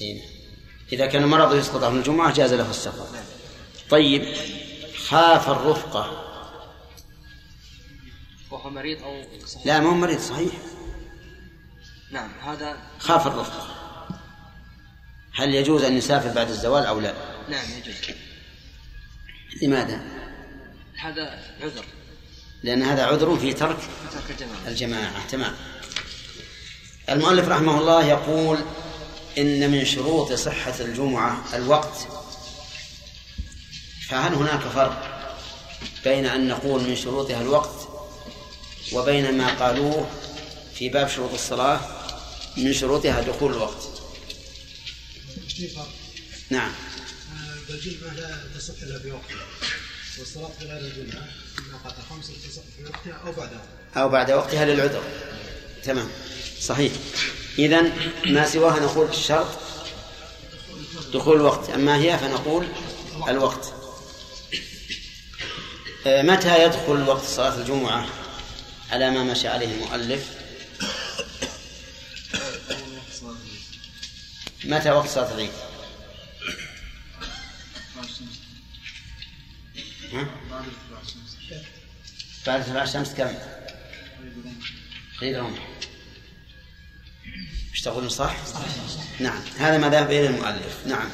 إيه. 0.00 0.14
نعم. 0.14 0.28
إذا 0.92 1.06
كان 1.06 1.24
مرض 1.24 1.54
يسقط 1.54 1.82
عن 1.82 1.96
الجمعة 1.96 2.34
جاز 2.34 2.54
له 2.54 2.70
السفر. 2.70 3.06
طيب 3.90 4.34
خاف 4.96 5.48
الرفقة. 5.48 6.24
وهو 8.50 8.70
مريض 8.70 9.02
أو 9.02 9.22
صحيح؟ 9.46 9.66
لا 9.66 9.80
مو 9.80 9.90
مريض 9.90 10.20
صحيح. 10.20 10.52
نعم 12.12 12.30
هذا 12.40 12.76
خاف 12.98 13.26
الرفقة. 13.26 13.74
هل 15.34 15.54
يجوز 15.54 15.82
أن 15.82 15.96
يسافر 15.96 16.28
بعد 16.28 16.48
الزوال 16.48 16.86
أو 16.86 17.00
لا؟ 17.00 17.14
نعم 17.48 17.66
يجوز. 17.78 17.94
لماذا؟ 19.62 20.02
هذا 20.96 21.44
عذر. 21.60 21.84
لأن 22.62 22.82
هذا 22.82 23.04
عذر 23.04 23.38
في 23.38 23.52
ترك 23.52 23.78
الجماعة. 24.66 25.28
تمام. 25.28 25.54
المؤلف 27.08 27.48
رحمه 27.48 27.78
الله 27.78 28.04
يقول 28.04 28.58
إن 29.38 29.70
من 29.70 29.84
شروط 29.84 30.32
صحة 30.32 30.74
الجمعة 30.80 31.44
الوقت. 31.54 32.08
فهل 34.08 34.34
هناك 34.34 34.60
فرق 34.60 35.18
بين 36.04 36.26
أن 36.26 36.48
نقول 36.48 36.82
من 36.82 36.96
شروطها 36.96 37.40
الوقت 37.40 37.88
وبين 38.92 39.38
ما 39.38 39.48
قالوه 39.54 40.10
في 40.74 40.88
باب 40.88 41.08
شروط 41.08 41.32
الصلاة؟ 41.32 41.80
من 42.56 42.72
شروطها 42.72 43.20
دخول 43.20 43.52
الوقت. 43.52 43.88
نعم. 46.50 46.72
الجمعة 47.70 48.14
لا 48.14 48.44
تصح 48.56 48.82
إلا 48.82 48.98
بوقتها 48.98 49.46
في 52.76 52.84
وقتها 52.84 53.20
أو 53.26 53.32
بعدها 53.32 53.62
أو 53.96 54.08
بعد 54.08 54.30
وقتها 54.30 54.64
للعذر. 54.64 55.02
تمام. 55.84 56.08
صحيح. 56.60 56.92
إذا 57.58 57.82
ما 58.26 58.48
سواها 58.48 58.80
نقول 58.80 59.08
الشرط. 59.08 59.58
دخول 61.12 61.36
الوقت. 61.36 61.70
أما 61.70 61.96
هي 61.96 62.18
فنقول 62.18 62.66
الوقت. 63.28 63.72
آه، 66.06 66.22
متى 66.22 66.64
يدخل 66.64 67.08
وقت 67.08 67.24
صلاة 67.24 67.54
الجمعة؟ 67.54 68.08
على 68.90 69.10
ما 69.10 69.24
مشى 69.24 69.48
عليه 69.48 69.74
المؤلف. 69.74 70.26
متى 74.64 74.90
وقت 74.90 75.08
صلاة 75.08 75.34
العيد؟ 75.34 75.50
بعد 82.46 82.60
ارتفاع 82.60 82.82
الشمس 82.82 83.14
كم؟ 83.14 83.34
عيد 85.22 85.36
رمح 85.36 85.58
إيش 87.70 87.80
تقولون 87.80 88.08
صح؟ 88.08 88.36
نعم. 89.20 89.42
هذا 89.58 89.78
ما 89.78 89.88
ذهب 89.88 90.06
إليه 90.06 90.28
المؤلف. 90.28 90.86
نعم. 90.86 91.08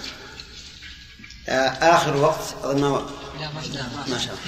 آه، 1.48 1.68
آخر 1.68 2.16
وقت. 2.16 2.54
أظن 2.62 2.80
ما 2.80 3.10
ما 4.08 4.18
شاء 4.18 4.34
الله. 4.34 4.38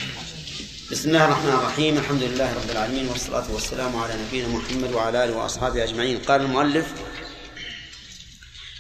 بسم 0.91 1.09
الله 1.09 1.25
الرحمن 1.25 1.51
الرحيم. 1.51 1.99
الحمد 1.99 2.23
لله 2.23 2.55
رب 2.55 2.71
العالمين 2.71 3.09
والصلاة 3.09 3.53
والسلام 3.53 3.97
على 3.97 4.15
نبينا 4.23 4.49
محمد 4.49 4.93
وعلى 4.93 5.25
آله 5.25 5.37
وأصحابه 5.37 5.85
أجمعين. 5.85 6.19
قال 6.19 6.41
المؤلف 6.41 6.87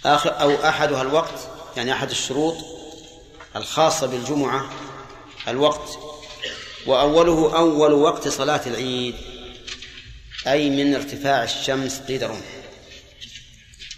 آخر 0.04 0.40
أو 0.40 0.68
أحدها 0.68 1.02
الوقت 1.02 1.48
يعني 1.76 1.92
أحد 1.92 2.10
الشروط 2.10 2.56
الخاصة 3.56 4.06
بالجمعة 4.06 4.70
الوقت 5.48 5.98
وأوله 6.86 7.58
أول 7.58 7.92
وقت 7.92 8.28
صلاة 8.28 8.60
العيد 8.66 9.14
أي 10.46 10.70
من 10.70 10.94
ارتفاع 10.94 11.44
الشمس 11.44 12.00
قيد 12.00 12.24
رمح. 12.24 12.46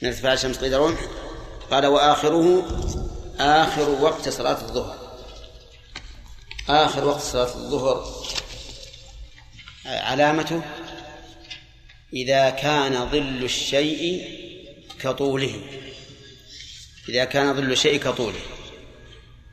من 0.03 0.09
ارتفاع 0.09 0.33
الشمس 0.33 0.59
قيد 0.59 0.75
رمح. 0.75 1.01
قال 1.71 1.87
وآخره 1.87 2.67
آخر 3.39 3.91
وقت 3.91 4.29
صلاة 4.29 4.61
الظهر. 4.61 5.19
آخر 6.69 7.05
وقت 7.05 7.21
صلاة 7.21 7.55
الظهر 7.55 8.27
علامته 9.87 10.63
إذا 12.13 12.51
كان 12.51 13.11
ظل 13.11 13.45
الشيء 13.45 14.29
كطوله. 15.01 15.61
إذا 17.09 17.25
كان 17.25 17.55
ظل 17.55 17.73
الشيء 17.73 18.01
كطوله. 18.01 18.41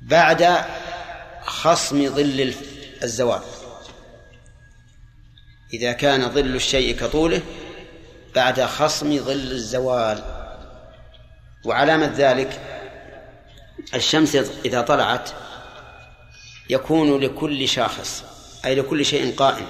بعد 0.02 0.66
خصم 1.46 2.16
ظل 2.16 2.54
الزوال. 3.04 3.42
إذا 5.74 5.92
كان 5.92 6.30
ظل 6.30 6.56
الشيء 6.56 6.96
كطوله 6.96 7.42
بعد 8.36 8.62
خصم 8.62 9.18
ظل 9.20 9.52
الزوال. 9.52 10.24
وعلامة 11.66 12.14
ذلك 12.18 12.62
الشمس 13.94 14.36
إذا 14.66 14.82
طلعت 14.82 15.30
يكون 16.70 17.20
لكل 17.20 17.68
شاخص 17.68 18.24
أي 18.66 18.76
لكل 18.76 19.06
شيء 19.06 19.36
قائم. 19.36 19.68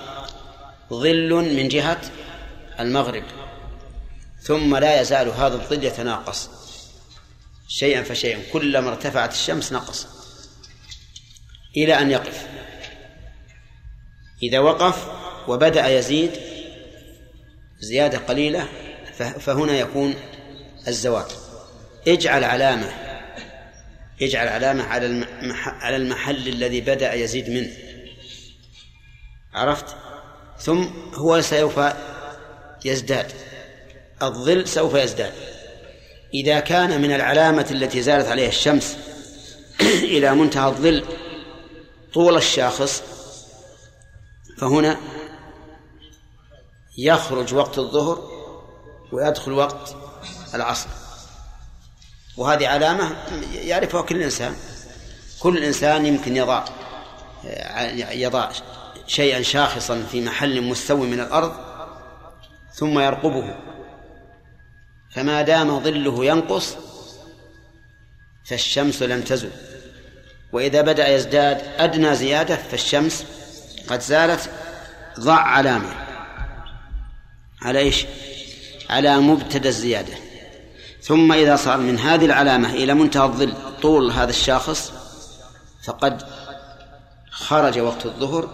ظل 0.89 1.33
من 1.33 1.67
جهة 1.67 2.01
المغرب. 2.79 3.23
ثم 4.41 4.75
لا 4.77 5.01
يزال 5.01 5.27
هذا 5.27 5.55
الظل 5.55 5.83
يتناقص. 5.83 6.49
شيئا 7.67 8.03
فشيئا. 8.03 8.41
كلما 8.53 8.89
ارتفعت 8.89 9.33
الشمس 9.33 9.73
نقص. 9.73 10.14
إلى 11.77 12.01
أن 12.01 12.11
يقف. 12.11 12.47
إذا 14.43 14.59
وقف 14.59 15.07
وبدأ 15.47 15.87
يزيد 15.87 16.31
زيادة 17.79 18.17
قليلة 18.17 18.67
فهنا 19.39 19.73
يكون 19.73 20.15
الزوال 20.87 21.25
اجعل 22.07 22.43
علامة 22.43 22.93
اجعل 24.21 24.47
علامة 24.47 24.83
على 24.83 25.25
على 25.65 25.95
المحل 25.95 26.47
الذي 26.47 26.81
بدأ 26.81 27.13
يزيد 27.13 27.49
منه. 27.49 27.71
عرفت؟ 29.53 29.95
ثم 30.59 30.85
هو 31.13 31.41
سوف 31.41 31.79
يزداد. 32.85 33.31
الظل 34.21 34.67
سوف 34.67 34.93
يزداد. 34.93 35.33
إذا 36.33 36.59
كان 36.59 37.01
من 37.01 37.11
العلامة 37.11 37.67
التي 37.71 38.01
زالت 38.01 38.27
عليها 38.27 38.47
الشمس 38.47 38.97
إلى 40.15 40.35
منتهى 40.35 40.67
الظل 40.67 41.03
طول 42.15 42.37
الشاخص 42.37 43.03
فهنا 44.57 44.97
يخرج 46.97 47.53
وقت 47.53 47.77
الظهر 47.77 48.31
ويدخل 49.11 49.51
وقت 49.51 49.95
العصر. 50.53 50.89
وهذه 52.37 52.67
علامة 52.67 53.15
يعرفها 53.53 54.01
كل 54.01 54.23
إنسان. 54.23 54.55
كل 55.39 55.63
إنسان 55.63 56.05
يمكن 56.05 56.35
يضع 56.35 56.65
يضع 58.11 58.51
شيئا 59.07 59.41
شاخصا 59.41 60.03
في 60.11 60.21
محل 60.21 60.61
مستوي 60.61 61.07
من 61.07 61.19
الأرض 61.19 61.53
ثم 62.73 62.99
يرقبه. 62.99 63.55
فما 65.11 65.41
دام 65.41 65.79
ظله 65.79 66.25
ينقص 66.25 66.75
فالشمس 68.45 69.01
لم 69.01 69.21
تزل 69.21 69.51
وإذا 70.53 70.81
بدأ 70.81 71.15
يزداد 71.15 71.61
أدنى 71.77 72.15
زيادة 72.15 72.55
فالشمس 72.55 73.25
قد 73.87 74.01
زالت 74.01 74.49
ضع 75.19 75.35
علامة. 75.39 75.93
على 77.61 77.79
إيش؟ 77.79 78.05
على 78.89 79.17
مبتدى 79.17 79.67
الزيادة. 79.67 80.13
ثم 81.01 81.31
إذا 81.31 81.55
صار 81.55 81.77
من 81.77 81.99
هذه 81.99 82.25
العلامة 82.25 82.73
إلى 82.73 82.93
منتهى 82.93 83.23
الظل 83.23 83.53
طول 83.81 84.11
هذا 84.11 84.29
الشاخص 84.29 84.91
فقد 85.83 86.23
خرج 87.31 87.79
وقت 87.79 88.05
الظهر 88.05 88.49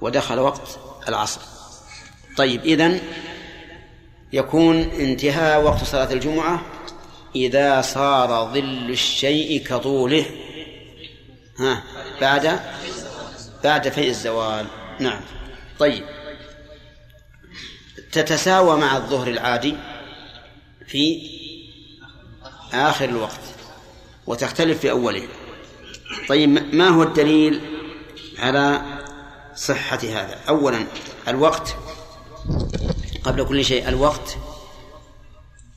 ودخل 0.00 0.38
وقت 0.38 0.78
العصر. 1.08 1.40
طيب 2.36 2.64
إذن 2.64 3.00
يكون 4.32 4.76
انتهاء 4.80 5.62
وقت 5.62 5.84
صلاة 5.84 6.12
الجمعة 6.12 6.62
إذا 7.36 7.80
صار 7.80 8.50
ظل 8.54 8.90
الشيء 8.90 9.64
كطوله. 9.66 10.26
ها 11.58 11.82
بعد؟ 12.20 12.60
بعد 13.64 13.88
فيء 13.88 14.08
الزوال. 14.08 14.66
نعم. 15.00 15.20
طيب. 15.78 16.04
تتساوى 18.12 18.80
مع 18.80 18.96
الظهر 18.96 19.28
العادي 19.28 19.76
في 20.86 21.22
آخر 22.72 23.04
الوقت 23.04 23.40
وتختلف 24.26 24.80
في 24.80 24.90
أوله. 24.90 25.28
طيب 26.28 26.74
ما 26.74 26.88
هو 26.88 27.02
الدليل 27.02 27.60
على 28.38 28.82
صحة 29.56 29.98
هذا؟ 29.98 30.40
أولا 30.48 30.86
الوقت. 31.28 31.76
قبل 33.24 33.44
كل 33.44 33.64
شيء 33.64 33.88
الوقت 33.88 34.36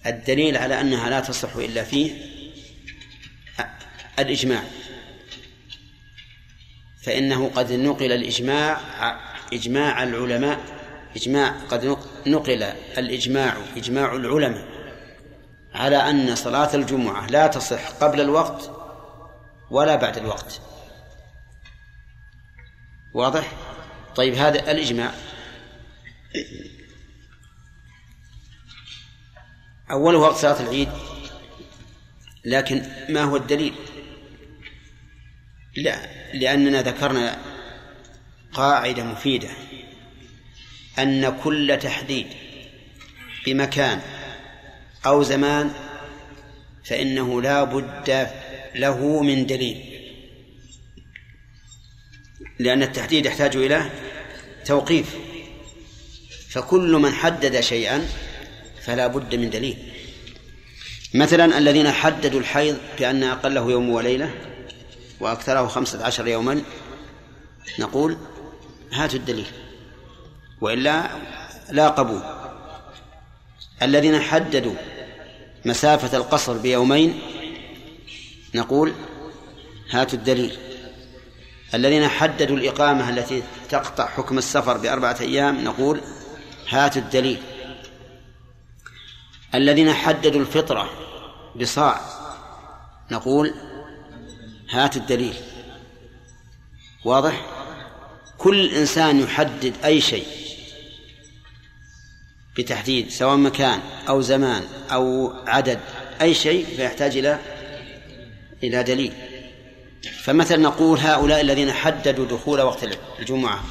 الدليل 0.05 0.57
على 0.57 0.81
أنها 0.81 1.09
لا 1.09 1.19
تصح 1.19 1.55
إلا 1.55 1.83
فيه 1.83 2.31
الإجماع. 4.19 4.63
فإنه 7.01 7.49
قد 7.49 7.71
نقل 7.71 8.11
الإجماع 8.11 8.77
إجماع 9.53 10.03
العلماء 10.03 10.59
إجماع 11.15 11.55
قد 11.69 11.97
نقل 12.27 12.63
الإجماع 12.97 13.57
إجماع 13.77 14.15
العلماء 14.15 14.67
على 15.73 15.97
أن 15.97 16.35
صلاة 16.35 16.75
الجمعة 16.75 17.27
لا 17.27 17.47
تصح 17.47 17.89
قبل 17.89 18.21
الوقت 18.21 18.71
ولا 19.69 19.95
بعد 19.95 20.17
الوقت 20.17 20.61
واضح؟ 23.13 23.51
طيب 24.15 24.33
هذا 24.33 24.71
الإجماع 24.71 25.11
أول 29.91 30.15
وقت 30.15 30.35
صلاة 30.35 30.61
العيد 30.61 30.89
لكن 32.45 32.85
ما 33.09 33.23
هو 33.23 33.35
الدليل؟ 33.35 33.73
لا 35.77 36.20
لأننا 36.33 36.81
ذكرنا 36.81 37.37
قاعدة 38.53 39.03
مفيدة 39.03 39.49
أن 40.99 41.39
كل 41.43 41.77
تحديد 41.81 42.27
بمكان 43.45 44.01
أو 45.05 45.23
زمان 45.23 45.71
فإنه 46.85 47.41
لا 47.41 47.63
بد 47.63 48.27
له 48.75 49.23
من 49.23 49.45
دليل. 49.45 49.85
لأن 52.59 52.83
التحديد 52.83 53.25
يحتاج 53.25 53.55
إلى 53.55 53.89
توقيف. 54.65 55.15
فكل 56.49 56.91
من 56.91 57.13
حدد 57.13 57.59
شيئا 57.59 58.07
فلا 58.81 59.07
بد 59.07 59.35
من 59.35 59.49
دليل. 59.49 59.77
مثلا 61.13 61.57
الذين 61.57 61.91
حددوا 61.91 62.39
الحيض 62.39 62.77
بأن 62.99 63.23
أقله 63.23 63.71
يوم 63.71 63.89
وليلة 63.89 64.33
وأكثره 65.21 65.67
خمسة 65.67 66.05
عشر 66.05 66.27
يوما 66.27 66.61
نقول 67.79 68.17
هاتوا 68.93 69.19
الدليل. 69.19 69.47
وإلا 70.61 71.09
لا 71.69 71.87
قبول. 71.87 72.21
الذين 73.81 74.19
حددوا 74.19 74.73
مسافة 75.65 76.17
القصر 76.17 76.57
بيومين 76.57 77.19
نقول 78.55 78.93
هاتوا 79.91 80.19
الدليل. 80.19 80.57
الذين 81.73 82.07
حددوا 82.07 82.57
الإقامة 82.57 83.09
التي 83.09 83.43
تقطع 83.69 84.07
حكم 84.07 84.37
السفر 84.37 84.77
بأربعة 84.77 85.17
أيام 85.21 85.63
نقول 85.63 86.01
هاتوا 86.69 87.01
الدليل. 87.01 87.41
الذين 89.55 89.93
حددوا 89.93 90.41
الفطرة 90.41 90.89
بصاع 91.55 91.99
نقول 93.11 93.53
هاتوا 94.71 95.01
الدليل. 95.01 95.33
واضح؟ 97.05 97.45
كل 98.37 98.75
إنسان 98.75 99.19
يحدد 99.19 99.73
أي 99.85 100.01
شيء 100.01 100.25
بتحديد 102.57 103.09
سواء 103.09 103.35
مكان 103.35 103.79
أو 104.09 104.21
زمان 104.21 104.63
أو 104.91 105.33
عدد 105.47 105.79
أي 106.21 106.33
شيء 106.33 106.65
فيحتاج 106.65 107.17
إلى 107.17 107.39
إلى 108.63 108.83
دليل. 108.83 109.13
فمثلا 110.23 110.57
نقول 110.57 110.99
هؤلاء 110.99 111.41
الذين 111.41 111.71
حددوا 111.71 112.25
دخول 112.25 112.61
وقت 112.61 112.87
الجمعة 113.19 113.63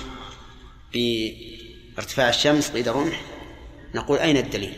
بارتفاع 0.94 2.28
الشمس 2.28 2.70
قيد 2.70 2.88
الرمح 2.88 3.20
نقول 3.94 4.18
أين 4.18 4.36
الدليل؟ 4.36 4.74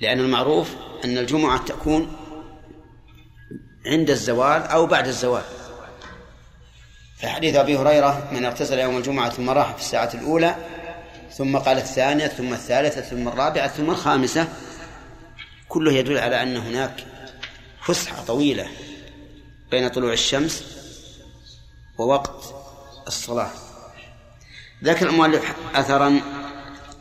لأن 0.00 0.20
المعروف 0.20 0.74
أن 1.04 1.18
الجمعة 1.18 1.64
تكون 1.64 2.16
عند 3.86 4.10
الزوال 4.10 4.62
أو 4.62 4.86
بعد 4.86 5.06
الزوال. 5.06 5.42
فحديث 7.18 7.56
أبي 7.56 7.76
هريرة 7.76 8.28
من 8.32 8.44
اغتسل 8.44 8.78
يوم 8.78 8.96
الجمعة 8.96 9.30
ثم 9.30 9.50
راح 9.50 9.72
في 9.72 9.80
الساعة 9.80 10.10
الأولى 10.14 10.56
ثم 11.36 11.56
قال 11.56 11.78
الثانية 11.78 12.26
ثم 12.26 12.52
الثالثة 12.52 13.00
ثم 13.00 13.28
الرابعة 13.28 13.68
ثم 13.68 13.90
الخامسة. 13.90 14.48
كله 15.68 15.92
يدل 15.92 16.18
على 16.18 16.42
أن 16.42 16.56
هناك 16.56 17.04
فسحة 17.82 18.24
طويلة 18.24 18.66
بين 19.70 19.88
طلوع 19.88 20.12
الشمس 20.12 20.64
ووقت 21.98 22.54
الصلاة. 23.06 23.50
ذكر 24.84 25.08
المؤلف 25.08 25.54
أثرا 25.74 26.20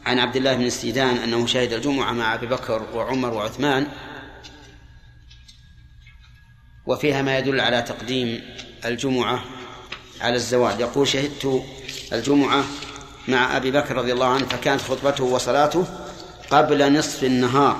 عن 0.06 0.20
عبد 0.20 0.36
الله 0.36 0.56
بن 0.56 0.66
السيدان 0.66 1.18
أنه 1.18 1.48
شهد 1.48 1.74
الجمعة 1.74 2.12
مع 2.12 2.34
أبي 2.34 2.48
بكر 2.48 2.82
وعمر 2.94 3.34
وعثمان 3.34 3.88
وفيها 6.88 7.22
ما 7.22 7.38
يدل 7.38 7.60
على 7.60 7.82
تقديم 7.82 8.42
الجمعة 8.86 9.44
على 10.22 10.36
الزواج. 10.36 10.80
يقول 10.80 11.08
شهدت 11.08 11.64
الجمعة 12.14 12.64
مع 13.28 13.58
أبي 13.58 13.72
بكر 13.72 13.96
رضي 13.96 14.14
الله 14.14 14.28
عنه 14.28 14.46
فكانت 14.46 14.82
خطبته 14.82 15.24
وصلاته 15.24 15.86
قبل 16.52 16.94
نصف 16.94 17.24
النهار 17.24 17.78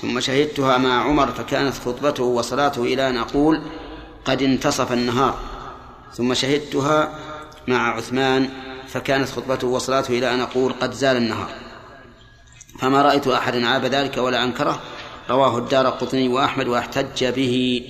ثم 0.00 0.20
شهدتها 0.20 0.78
مع 0.78 1.02
عمر 1.02 1.32
فكانت 1.32 1.74
خطبته 1.74 2.22
وصلاته 2.22 2.82
إلى 2.82 3.08
أن 3.08 3.16
أقول 3.16 3.62
قد 4.24 4.42
انتصف 4.42 4.92
النهار. 4.92 5.38
ثم 6.14 6.34
شهدتها 6.34 7.18
مع 7.68 7.96
عثمان 7.96 8.48
فكانت 8.88 9.28
خطبته 9.28 9.66
وصلاته 9.66 10.18
إلى 10.18 10.34
أن 10.34 10.40
أقول 10.40 10.72
قد 10.72 10.92
زال 10.92 11.16
النهار. 11.16 11.50
فما 12.80 13.02
رأيت 13.02 13.26
أحد 13.26 13.62
عاب 13.62 13.84
ذلك 13.84 14.16
ولا 14.16 14.44
أنكره 14.44 14.80
رواه 15.30 15.58
الدار 15.58 15.86
قطني 15.86 16.28
وأحمد 16.28 16.68
واحتج 16.68 17.24
به. 17.24 17.82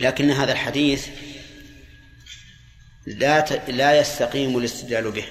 لكن 0.00 0.30
هذا 0.30 0.52
الحديث 0.52 1.08
لا 3.06 3.40
ت... 3.40 3.70
لا 3.70 4.00
يستقيم 4.00 4.58
الاستدلال 4.58 5.10
به 5.10 5.24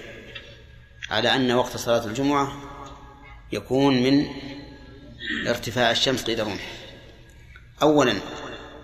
على 1.10 1.36
أن 1.36 1.52
وقت 1.52 1.78
صلاة 1.78 2.06
الجمعة 2.06 2.54
يكون 3.52 4.04
من 4.04 4.28
ارتفاع 5.48 5.92
الشمس 5.92 6.24
قيد 6.24 6.40
الرمح 6.40 6.68
أولا 7.82 8.14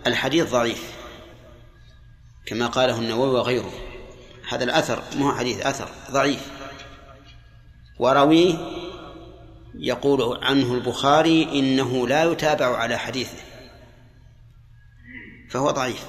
الحديث 0.08 0.52
ضعيف 0.52 1.02
كما 2.46 2.68
قاله 2.68 3.00
النووي 3.00 3.30
وغيره. 3.30 3.74
هذا 4.50 4.64
الأثر 4.64 5.04
مو 5.16 5.32
حديث 5.32 5.66
أثر 5.66 5.90
ضعيف. 6.12 6.52
ورويه 8.00 8.56
يقول 9.76 10.44
عنه 10.44 10.74
البخاري 10.74 11.44
إنه 11.44 12.08
لا 12.08 12.24
يتابع 12.24 12.78
على 12.78 12.98
حديثه. 12.98 13.38
فهو 15.52 15.72
ضعيف. 15.72 16.06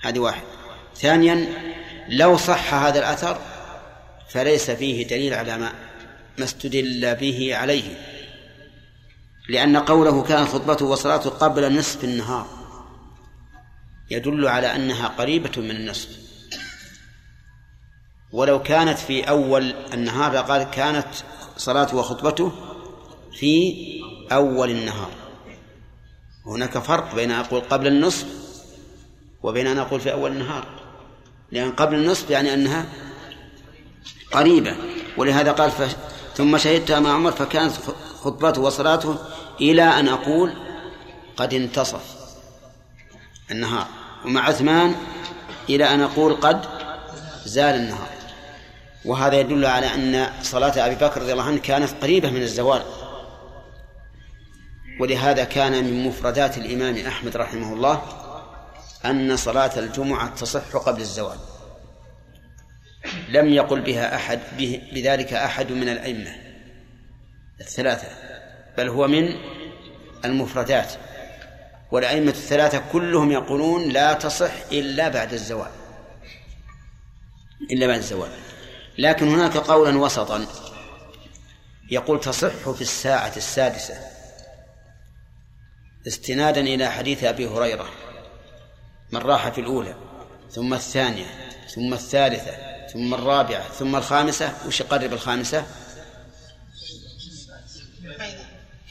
هذه 0.00 0.18
واحد. 0.18 0.42
ثانيا 0.96 1.48
لو 2.08 2.36
صح 2.36 2.74
هذا 2.74 2.98
الأثر 2.98 3.38
فليس 4.28 4.70
فيه 4.70 5.06
دليل 5.06 5.34
على 5.34 5.58
ما 5.58 5.72
ما 6.38 6.44
استدل 6.44 7.14
به 7.14 7.56
عليه. 7.56 7.98
لأن 9.48 9.76
قوله 9.76 10.22
كانت 10.22 10.48
خطبته 10.48 10.84
وصلاته 10.84 11.30
قبل 11.30 11.78
نصف 11.78 12.04
النهار 12.04 12.46
يدل 14.10 14.48
على 14.48 14.76
أنها 14.76 15.08
قريبة 15.08 15.52
من 15.56 15.70
النصف. 15.70 16.08
ولو 18.32 18.62
كانت 18.62 18.98
في 18.98 19.28
أول 19.28 19.74
النهار 19.92 20.32
لقال 20.32 20.62
كانت 20.62 21.08
صلاته 21.56 21.96
وخطبته 21.96 22.52
في 23.38 23.74
أول 24.32 24.70
النهار. 24.70 25.25
هناك 26.46 26.78
فرق 26.78 27.14
بين 27.14 27.30
أن 27.30 27.40
أقول 27.40 27.60
قبل 27.60 27.86
النصف 27.86 28.26
وبين 29.42 29.66
أن 29.66 29.78
أقول 29.78 30.00
في 30.00 30.12
أول 30.12 30.32
النهار. 30.32 30.66
لأن 31.52 31.72
قبل 31.72 31.94
النصف 31.94 32.30
يعني 32.30 32.54
أنها 32.54 32.86
قريبة. 34.32 34.76
ولهذا 35.16 35.52
قال 35.52 35.70
ف... 35.70 35.96
ثم 36.34 36.58
شهدتها 36.58 37.00
مع 37.00 37.14
عمر 37.14 37.32
فكانت 37.32 37.72
خطبته 38.20 38.60
وصلاته 38.60 39.16
إلى 39.60 39.82
أن 39.82 40.08
أقول 40.08 40.52
قد 41.36 41.54
انتصف 41.54 42.02
النهار. 43.50 43.86
ومع 44.24 44.40
عثمان 44.40 44.94
إلى 45.68 45.94
أن 45.94 46.00
أقول 46.00 46.34
قد 46.34 46.66
زال 47.44 47.74
النهار. 47.74 48.08
وهذا 49.04 49.40
يدل 49.40 49.64
على 49.64 49.94
أن 49.94 50.30
صلاة 50.42 50.86
أبي 50.86 50.94
بكر 50.94 51.22
رضي 51.22 51.32
الله 51.32 51.44
عنه 51.44 51.58
كانت 51.58 51.90
قريبة 52.02 52.30
من 52.30 52.42
الزوال. 52.42 52.82
ولهذا 55.00 55.44
كان 55.44 55.84
من 55.84 56.04
مفردات 56.04 56.58
الإمام 56.58 57.06
أحمد 57.06 57.36
رحمه 57.36 57.72
الله 57.72 58.02
أن 59.04 59.36
صلاة 59.36 59.78
الجمعة 59.78 60.34
تصح 60.34 60.76
قبل 60.76 61.00
الزوال. 61.00 61.38
لم 63.28 63.48
يقل 63.48 63.80
بها 63.80 64.16
أحد 64.16 64.40
بذلك 64.92 65.32
أحد 65.32 65.72
من 65.72 65.88
الأئمة 65.88 66.36
الثلاثة 67.60 68.08
بل 68.78 68.88
هو 68.88 69.08
من 69.08 69.34
المفردات. 70.24 70.92
والأئمة 71.92 72.30
الثلاثة 72.30 72.82
كلهم 72.92 73.32
يقولون 73.32 73.88
لا 73.88 74.12
تصح 74.12 74.52
إلا 74.72 75.08
بعد 75.08 75.32
الزوال 75.32 75.70
إلا 77.70 77.86
بعد 77.86 77.98
الزوال. 77.98 78.30
لكن 78.98 79.28
هناك 79.28 79.56
قولا 79.56 79.98
وسطا 79.98 80.46
يقول 81.90 82.20
تصح 82.20 82.70
في 82.70 82.80
الساعة 82.80 83.32
السادسة. 83.36 84.15
استنادا 86.06 86.60
إلى 86.60 86.90
حديث 86.90 87.24
أبي 87.24 87.46
هريرة. 87.46 87.88
من 89.12 89.20
راح 89.20 89.48
في 89.48 89.60
الأولى 89.60 89.94
ثم 90.50 90.74
الثانية 90.74 91.26
ثم 91.74 91.94
الثالثة 91.94 92.56
ثم 92.92 93.14
الرابعة 93.14 93.68
ثم 93.68 93.96
الخامسة 93.96 94.52
وش 94.66 94.80
يقرب 94.80 95.12
الخامسة؟ 95.12 95.66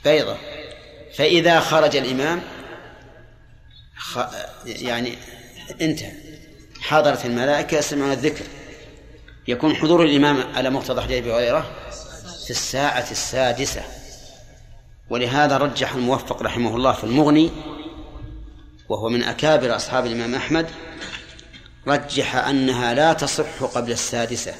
بيضة. 0.04 0.38
فإذا 1.14 1.60
خرج 1.60 1.96
الإمام 1.96 2.42
خ... 3.98 4.20
يعني 4.66 5.18
انتهى. 5.82 6.12
حضرت 6.82 7.26
الملائكة 7.26 7.78
يسمعون 7.78 8.12
الذكر. 8.12 8.46
يكون 9.48 9.76
حضور 9.76 10.04
الإمام 10.04 10.56
على 10.56 10.70
مقتضى 10.70 11.02
حديث 11.02 11.18
أبي 11.18 11.34
هريرة 11.34 11.72
في 12.44 12.52
الساعة 12.52 13.12
السادسة. 13.12 13.84
ولهذا 15.10 15.58
رجح 15.58 15.94
الموفق 15.94 16.44
رحمه 16.44 16.76
الله 16.76 16.92
في 16.92 17.04
المغني 17.04 17.52
وهو 18.90 19.10
من 19.10 19.24
أكابر 19.24 19.76
أصحاب 19.76 20.06
الإمام 20.06 20.36
أحمد 20.36 20.70
رجح 21.88 22.36
أنها 22.36 22.94
لا 22.94 23.14
تصح 23.14 23.64
قبل 23.64 23.92
السادسة. 23.92 24.54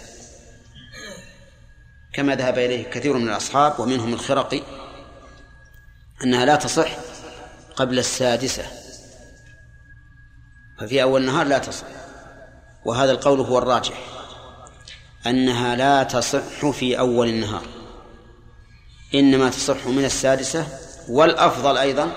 كما 2.14 2.36
ذهب 2.36 2.58
إليه 2.58 2.84
كثير 2.84 3.18
من 3.18 3.28
الأصحاب 3.30 3.80
ومنهم 3.80 4.14
الخرقي 4.14 4.62
أنها 6.24 6.46
لا 6.46 6.56
تصح 6.56 6.98
قبل 7.76 8.00
السادسة. 8.00 8.64
ففي 10.80 11.04
أول 11.04 11.22
النهار 11.22 11.48
لا 11.48 11.58
تصح 11.58 11.88
وهذا 12.86 13.12
القول 13.12 13.40
هو 13.40 13.58
الراجح 13.58 13.98
أنها 15.28 15.76
لا 15.76 16.04
تصح 16.04 16.72
في 16.72 17.00
أول 17.00 17.30
النهار. 17.30 17.85
إنما 19.14 19.50
تصح 19.50 19.88
من 19.88 20.06
السادسة 20.06 20.68
والأفضل 21.10 21.78
أيضا 21.78 22.12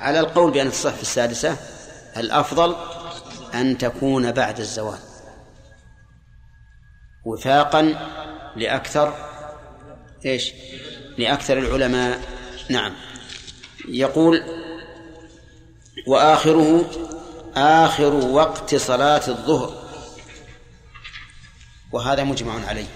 على 0.00 0.20
القول 0.20 0.50
بأن 0.50 0.70
تصح 0.70 0.94
في 0.94 1.02
السادسة 1.02 1.56
الأفضل 2.16 2.76
أن 3.54 3.78
تكون 3.78 4.32
بعد 4.32 4.60
الزوال 4.60 4.98
وفاقا 7.24 8.10
لأكثر 8.56 9.14
إيش؟ 10.26 10.52
لأكثر 11.18 11.58
العلماء. 11.58 12.20
نعم. 12.68 12.92
يقول 13.88 14.42
وآخره 16.06 16.90
آخر 17.56 18.14
وقت 18.14 18.74
صلاة 18.74 19.28
الظهر. 19.28 19.82
وهذا 21.92 22.24
مجمع 22.24 22.66
عليه. 22.66 22.86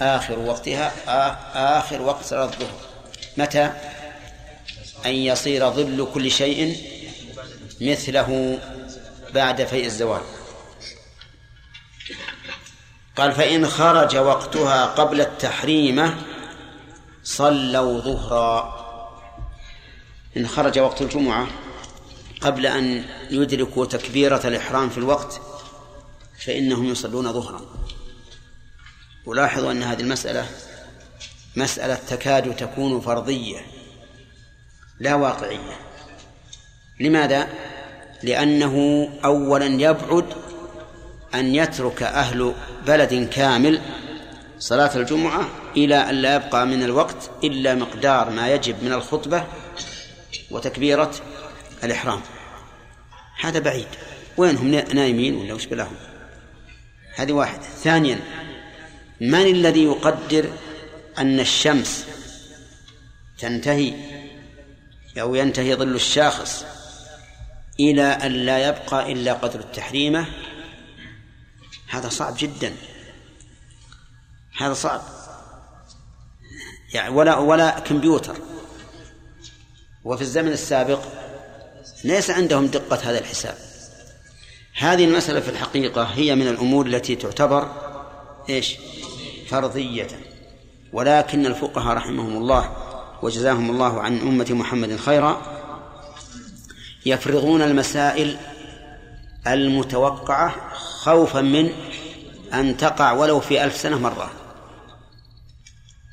آخر 0.00 0.38
وقتها 0.38 0.92
آخر 1.78 2.02
وقت 2.02 2.24
صلاة 2.24 2.44
الظهر. 2.44 2.80
متى؟ 3.36 3.72
أن 5.06 5.10
يصير 5.10 5.70
ظل 5.70 6.08
كل 6.14 6.30
شيء 6.30 6.76
مثله 7.80 8.58
بعد 9.34 9.64
فيء 9.64 9.86
الزوال. 9.86 10.22
قال 13.16 13.32
فإن 13.32 13.66
خرج 13.66 14.16
وقتها 14.16 14.86
قبل 14.86 15.20
التحريمة 15.20 16.16
صلوا 17.24 18.00
ظهرا. 18.00 18.78
إن 20.36 20.46
خرج 20.48 20.78
وقت 20.78 21.02
الجمعة 21.02 21.46
قبل 22.40 22.66
أن 22.66 23.04
يدركوا 23.30 23.86
تكبيرة 23.86 24.40
الإحرام 24.44 24.90
في 24.90 24.98
الوقت 24.98 25.40
فإنهم 26.44 26.84
يصلون 26.84 27.32
ظهرا. 27.32 27.60
ولاحظوا 29.28 29.72
أن 29.72 29.82
هذه 29.82 30.00
المسألة 30.00 30.46
مسألة 31.56 31.94
تكاد 31.94 32.56
تكون 32.56 33.00
فرضية 33.00 33.58
لا 35.00 35.14
واقعية. 35.14 35.76
لماذا؟ 37.00 37.48
لأنه 38.22 39.08
أولا 39.24 39.66
يبعد 39.66 40.24
أن 41.34 41.54
يترك 41.54 42.02
أهل 42.02 42.54
بلد 42.86 43.28
كامل 43.32 43.80
صلاة 44.58 44.96
الجمعة 44.96 45.48
إلى 45.76 45.96
أن 45.96 46.14
لا 46.14 46.34
يبقى 46.34 46.66
من 46.66 46.82
الوقت 46.82 47.30
إلا 47.44 47.74
مقدار 47.74 48.30
ما 48.30 48.48
يجب 48.54 48.84
من 48.84 48.92
الخطبة 48.92 49.44
وتكبيرة 50.50 51.14
الإحرام. 51.84 52.20
هذا 53.40 53.58
بعيد. 53.58 53.88
وينهم 54.36 54.68
نايمين 54.68 55.34
ولا 55.34 55.54
وش 55.54 55.66
بلاهم؟ 55.66 55.96
هذه 57.16 57.32
واحدة. 57.32 57.62
ثانيا 57.62 58.20
من 59.20 59.46
الذي 59.46 59.84
يقدر 59.84 60.50
أن 61.18 61.40
الشمس 61.40 62.04
تنتهي 63.38 63.94
أو 65.20 65.34
ينتهي 65.34 65.74
ظل 65.74 65.94
الشاخص 65.94 66.64
إلى 67.80 68.02
أن 68.02 68.32
لا 68.32 68.68
يبقى 68.68 69.12
إلا 69.12 69.32
قدر 69.32 69.60
التحريمة؟ 69.60 70.26
هذا 71.88 72.08
صعب 72.08 72.34
جدا. 72.38 72.72
هذا 74.58 74.74
صعب. 74.74 75.02
يعني 76.94 77.14
ولا 77.14 77.36
ولا 77.36 77.78
كمبيوتر. 77.80 78.36
وفي 80.04 80.22
الزمن 80.22 80.52
السابق 80.52 81.02
ليس 82.04 82.30
عندهم 82.30 82.66
دقة 82.66 82.96
هذا 82.96 83.18
الحساب. 83.18 83.58
هذه 84.74 85.04
المسألة 85.04 85.40
في 85.40 85.50
الحقيقة 85.50 86.02
هي 86.02 86.34
من 86.34 86.48
الأمور 86.48 86.86
التي 86.86 87.16
تعتبر 87.16 87.72
إيش؟ 88.48 88.76
فرضية. 89.48 90.08
ولكن 90.92 91.46
الفقهاء 91.46 91.96
رحمهم 91.96 92.36
الله 92.36 92.76
وجزاهم 93.22 93.70
الله 93.70 94.00
عن 94.00 94.18
أمة 94.18 94.46
محمد 94.50 94.96
خيرا 94.96 95.42
يفرغون 97.06 97.62
المسائل 97.62 98.36
المتوقعة 99.46 100.74
خوفا 100.74 101.40
من 101.40 101.70
أن 102.54 102.76
تقع 102.76 103.12
ولو 103.12 103.40
في 103.40 103.64
ألف 103.64 103.76
سنة 103.76 103.98
مرة 103.98 104.30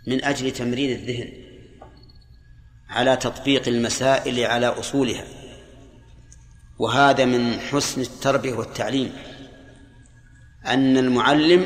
من 0.07 0.23
أجل 0.23 0.51
تمرين 0.51 0.91
الذهن 0.91 1.33
على 2.89 3.15
تطبيق 3.15 3.67
المسائل 3.67 4.39
على 4.39 4.67
أصولها. 4.67 5.23
وهذا 6.79 7.25
من 7.25 7.59
حسن 7.59 8.01
التربية 8.01 8.53
والتعليم 8.53 9.13
أن 10.65 10.97
المعلم 10.97 11.65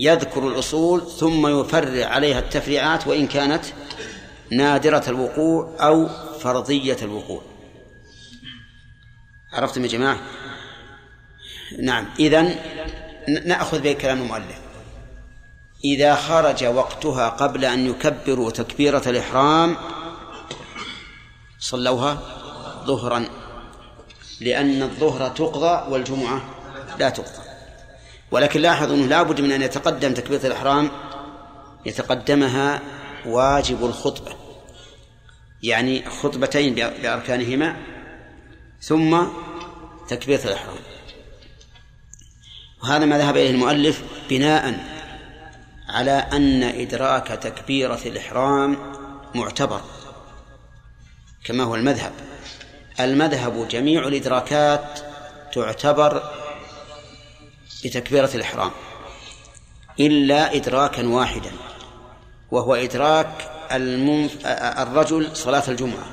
يذكر 0.00 0.48
الأصول 0.48 1.10
ثم 1.10 1.60
يفرع 1.60 2.06
عليها 2.06 2.38
التفريعات 2.38 3.06
وإن 3.06 3.26
كانت 3.26 3.64
نادرة 4.50 5.04
الوقوع 5.08 5.76
أو 5.80 6.08
فرضية 6.38 6.96
الوقوع. 7.02 7.42
عرفتم 9.52 9.82
يا 9.82 9.88
جماعة؟ 9.88 10.20
نعم. 11.82 12.06
إذن 12.18 12.56
نأخذ 13.44 13.80
بكلام 13.80 14.22
المؤلف. 14.22 14.58
إذا 15.84 16.14
خرج 16.14 16.64
وقتها 16.64 17.28
قبل 17.28 17.64
أن 17.64 17.86
يكبروا 17.86 18.50
تكبيرة 18.50 19.02
الإحرام 19.06 19.76
صلوها 21.58 22.22
ظهرا 22.86 23.24
لأن 24.40 24.82
الظهر 24.82 25.28
تقضى 25.28 25.92
والجمعة 25.92 26.44
لا 26.98 27.10
تقضى. 27.10 27.47
ولكن 28.30 28.60
لاحظوا 28.60 28.96
أنه 28.96 29.06
لابد 29.06 29.40
من 29.40 29.52
أن 29.52 29.62
يتقدم 29.62 30.14
تكبيرة 30.14 30.46
الإحرام 30.46 30.90
يتقدمها 31.86 32.80
واجب 33.26 33.84
الخطبة 33.84 34.32
يعني 35.62 36.10
خطبتين 36.10 36.74
بأركانهما 36.74 37.76
ثم 38.80 39.18
تكبيرة 40.08 40.44
الإحرام. 40.44 40.76
وهذا 42.82 43.04
ما 43.04 43.18
ذهب 43.18 43.36
إليه 43.36 43.50
المؤلف 43.50 44.02
بناء 44.30 44.84
على 45.88 46.10
أن 46.10 46.62
إدراك 46.62 47.26
تكبيرة 47.28 48.00
الإحرام 48.06 48.76
معتبر 49.34 49.80
كما 51.44 51.64
هو 51.64 51.74
المذهب. 51.74 52.12
المذهب 53.00 53.68
جميع 53.68 54.08
الإدراكات 54.08 55.00
تعتبر 55.52 56.37
بتكبيرة 57.84 58.30
الإحرام 58.34 58.70
إلا 60.00 60.56
إدراكا 60.56 61.06
واحدا 61.06 61.52
وهو 62.50 62.74
إدراك 62.74 63.50
المنف... 63.72 64.46
الرجل 64.46 65.36
صلاة 65.36 65.62
الجمعة. 65.68 66.06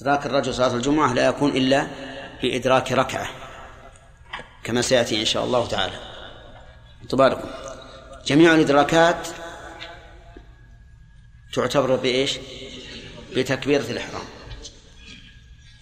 إدراك 0.00 0.26
الرجل 0.26 0.54
صلاة 0.54 0.74
الجمعة 0.74 1.12
لا 1.12 1.26
يكون 1.26 1.56
إلا 1.56 1.86
بإدراك 2.42 2.92
ركعة 2.92 3.28
كما 4.64 4.82
سيأتي 4.82 5.20
إن 5.20 5.24
شاء 5.24 5.44
الله 5.44 5.68
تعالى. 5.68 5.98
تباركم 7.08 7.48
جميع 8.26 8.54
الإدراكات 8.54 9.28
تعتبر 11.52 11.96
بإيش؟ 11.96 12.38
بتكبيرة 13.36 13.90
الإحرام. 13.90 14.24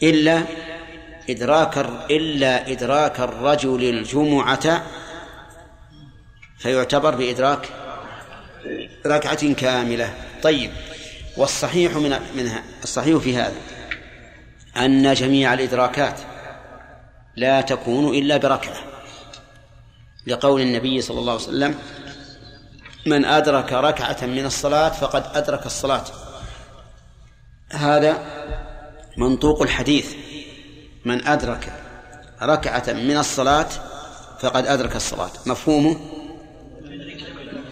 إلا 0.03 0.43
إدراك 1.31 1.78
إلا 2.11 2.73
إدراك 2.73 3.20
الرجل 3.20 3.85
الجمعة 3.85 4.86
فيعتبر 6.59 7.15
بإدراك 7.15 7.69
ركعة 9.07 9.53
كاملة. 9.53 10.15
طيب 10.43 10.70
والصحيح 11.36 11.97
من 11.97 12.20
منها 12.36 12.62
الصحيح 12.82 13.19
في 13.19 13.36
هذا 13.36 13.57
أن 14.77 15.15
جميع 15.15 15.55
الإدراكات 15.55 16.20
لا 17.36 17.61
تكون 17.61 18.15
إلا 18.15 18.36
بركعة. 18.36 18.77
لقول 20.27 20.61
النبي 20.61 21.01
صلى 21.01 21.19
الله 21.19 21.32
عليه 21.32 21.43
وسلم 21.43 21.78
من 23.07 23.24
أدرك 23.24 23.73
ركعة 23.73 24.27
من 24.27 24.47
الصلاة 24.47 24.89
فقد 24.89 25.24
أدرك 25.35 25.66
الصلاة. 25.66 26.05
هذا 27.70 28.27
منطوق 29.16 29.62
الحديث. 29.62 30.15
من 31.07 31.27
أدرك 31.27 31.73
ركعة 32.43 32.93
من 32.93 33.16
الصلاة 33.16 33.69
فقد 34.41 34.66
أدرك 34.66 34.97
الصلاة. 34.97 35.31
مفهومه؟ 35.47 36.01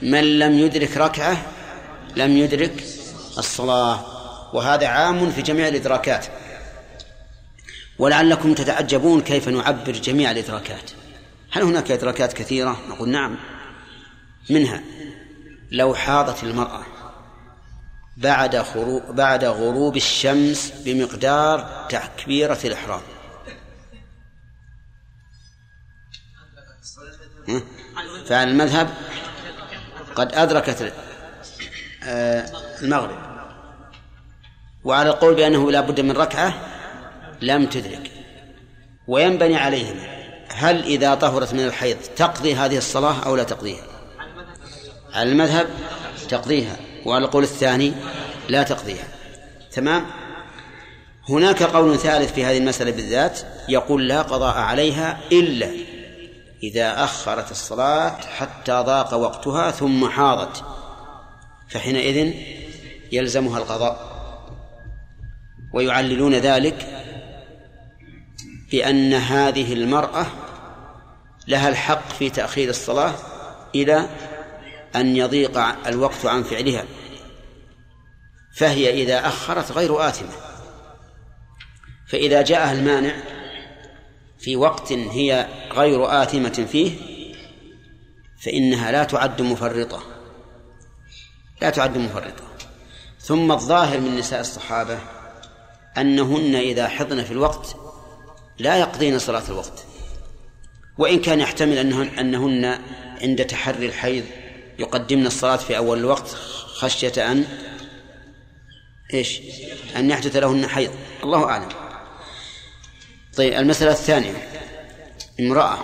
من 0.03 0.39
لم 0.39 0.59
يدرك 0.59 0.97
ركعة 0.97 1.37
لم 2.17 2.37
يدرك 2.37 2.85
الصلاة 3.39 4.05
وهذا 4.55 4.87
عام 4.87 5.31
في 5.31 5.43
جميع 5.43 5.69
الإدراكات. 5.69 6.27
ولعلكم 7.99 8.55
تتعجبون 8.55 9.21
كيف 9.21 9.49
نعبر 9.49 9.93
جميع 9.93 10.31
الإدراكات. 10.31 10.91
هل 11.53 11.63
هناك 11.63 11.91
إدراكات 11.91 12.33
كثيرة؟ 12.33 12.77
نقول 12.89 13.09
نعم. 13.09 13.37
منها 14.51 14.81
لو 15.71 15.95
حاضت 15.95 16.45
المرأة 16.45 16.83
بعد 18.17 18.65
بعد 19.11 19.45
غروب 19.45 19.97
الشمس 19.97 20.73
بمقدار 20.85 21.87
تكبيرة 21.89 22.59
الإحرام. 22.65 23.01
فعلى 28.27 28.51
المذهب 28.51 28.89
قد 30.15 30.35
أدركت 30.35 30.93
آه، 32.05 32.47
المغرب. 32.83 33.19
وعلى 34.85 35.11
القول 35.11 35.35
بأنه 35.35 35.71
لا 35.71 35.81
بد 35.81 36.01
من 36.01 36.13
ركعة 36.13 36.55
لم 37.43 37.67
تدرك. 37.67 38.11
وينبني 39.09 39.57
عليهما. 39.57 40.15
هل 40.49 40.85
إذا 40.85 41.15
طهرت 41.15 41.55
من 41.55 41.65
الحيض 41.65 41.97
تقضي 42.17 42.55
هذه 42.55 42.79
الصلاة 42.79 43.23
أو 43.27 43.37
لا 43.37 43.43
تقضيها؟ 43.43 43.83
على 45.15 45.33
المذهب 45.33 45.67
تقضيها. 46.29 46.77
وعلى 47.07 47.25
القول 47.25 47.43
الثاني 47.43 47.93
لا 48.49 48.63
تقضيها. 48.63 49.05
تمام؟ 49.73 50.07
هناك 51.29 51.63
قول 51.63 51.99
ثالث 51.99 52.33
في 52.33 52.45
هذه 52.45 52.59
المسألة 52.59 52.91
بالذات 52.91 53.41
يقول 53.69 54.09
لا 54.09 54.23
قضاء 54.23 54.57
عليها 54.57 55.21
إلا 55.33 55.94
إذا 56.65 57.05
أخرت 57.05 57.51
الصلاة 57.51 58.11
حتى 58.11 58.73
ضاق 58.73 59.15
وقتها 59.15 59.71
ثم 59.71 60.09
حاضت 60.09 60.65
فحينئذ 61.69 62.35
يلزمها 63.13 63.59
القضاء. 63.59 64.15
ويعللون 65.75 66.35
ذلك 66.35 67.05
بأن 68.71 69.13
هذه 69.13 69.73
المرأة 69.73 70.27
لها 71.49 71.69
الحق 71.69 72.09
في 72.09 72.31
تأخير 72.31 72.69
الصلاة 72.69 73.15
إلى 73.75 74.09
أن 74.97 75.17
يضيق 75.17 75.59
الوقت 75.87 76.27
عن 76.27 76.43
فعلها 76.43 76.85
فهي 78.57 79.03
إذا 79.03 79.27
أخرت 79.27 79.73
غير 79.73 80.09
آثمة. 80.09 80.33
فإذا 82.09 82.43
جاءها 82.43 82.73
المانع 82.73 83.15
في 84.45 84.57
وقت 84.57 84.93
هي 84.93 85.49
غير 85.73 86.23
آثمة 86.23 86.67
فيه 86.73 86.93
فإنها 88.43 88.93
لا 88.93 89.05
تعد 89.05 89.43
مفرطة. 89.43 90.03
لا 91.63 91.71
تعد 91.71 91.99
مفرطة. 91.99 92.45
ثم 93.21 93.53
الظاهر 93.53 94.01
من 94.01 94.17
نساء 94.17 94.41
الصحابة 94.41 94.99
أنهن 95.99 96.55
إذا 96.55 96.89
حضن 96.89 97.25
في 97.25 97.31
الوقت 97.31 97.77
لا 98.59 98.77
يقضين 98.77 99.19
صلاة 99.19 99.43
الوقت. 99.49 99.85
وإن 100.99 101.19
كان 101.21 101.41
يحتمل 101.41 101.79
أنهن, 101.79 102.19
أنهن 102.19 102.79
عند 103.23 103.45
تحري 103.47 103.87
الحيض 103.87 104.25
يقدمن 104.79 105.27
الصلاة 105.27 105.57
في 105.57 105.77
أول 105.77 105.99
الوقت 105.99 106.29
خشية 106.67 107.33
أن 107.33 107.45
إيش؟ 109.15 109.41
أن 109.97 110.11
يحدث 110.11 110.37
لهن 110.37 110.67
حيض. 110.67 110.91
الله 111.23 111.45
أعلم. 111.45 111.84
طيب 113.37 113.53
المسألة 113.53 113.91
الثانية. 113.91 114.49
امرأة 115.41 115.79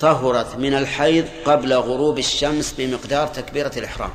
طهرت 0.00 0.56
من 0.56 0.74
الحيض 0.74 1.28
قبل 1.44 1.74
غروب 1.74 2.18
الشمس 2.18 2.72
بمقدار 2.78 3.26
تكبيرة 3.26 3.72
الإحرام. 3.76 4.10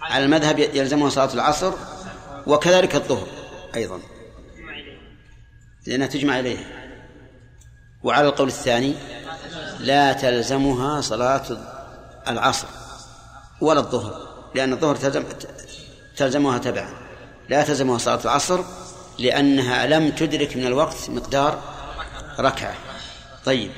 على 0.00 0.24
المذهب 0.24 0.58
يلزمها 0.58 1.10
صلاة 1.10 1.34
العصر 1.34 1.72
وكذلك 2.46 2.94
الظهر 2.94 3.26
أيضا. 3.74 4.00
لأنها 5.86 6.06
تجمع 6.06 6.38
إليها 6.38 6.64
وعلى 8.02 8.28
القول 8.28 8.48
الثاني 8.48 8.94
لا 9.80 10.12
تلزمها 10.12 11.00
صلاة 11.00 11.44
العصر 12.28 12.68
ولا 13.60 13.80
الظهر 13.80 14.28
لأن 14.54 14.72
الظهر 14.72 14.96
تلزم 14.96 15.24
تلزمها 16.16 16.58
تبعا. 16.58 17.05
لا 17.48 17.62
تلزمها 17.62 17.98
صلاة 17.98 18.20
العصر 18.24 18.60
لأنها 19.18 19.86
لم 19.86 20.10
تدرك 20.10 20.56
من 20.56 20.66
الوقت 20.66 21.10
مقدار 21.10 21.62
ركعة. 22.38 22.74
طيب. 23.44 23.70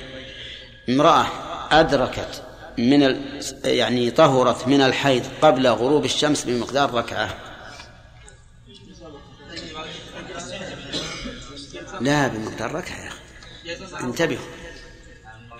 امرأة 0.88 1.26
أدركت 1.70 2.42
من 2.78 3.02
ال... 3.02 3.42
يعني 3.64 4.10
طهرت 4.10 4.68
من 4.68 4.80
الحيض 4.80 5.22
قبل 5.42 5.66
غروب 5.66 6.04
الشمس 6.04 6.44
بمقدار 6.44 6.94
ركعة. 6.94 7.34
لا 12.00 12.28
بمقدار 12.28 12.72
ركعة 12.72 12.96
يا 12.98 13.08
أخي. 13.08 14.04
انتبهوا. 14.04 14.46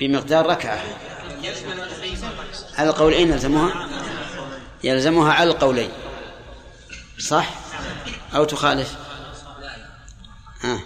بمقدار 0.01 0.47
ركعة. 0.47 0.83
على 2.79 2.91
القولين 2.91 3.31
يلزمها 3.31 3.89
يلزمها 4.85 5.33
على 5.33 5.51
القولين. 5.51 5.91
صح؟ 7.19 7.68
أو 8.35 8.45
تخالف؟ 8.45 8.95
ها 10.61 10.81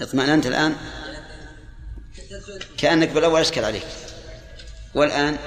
اطمأننت 0.00 0.46
الآن؟ 0.46 0.76
كأنك 2.78 3.08
بالأول 3.08 3.40
أشكل 3.40 3.64
عليك. 3.64 3.86
والآن؟ 4.94 5.38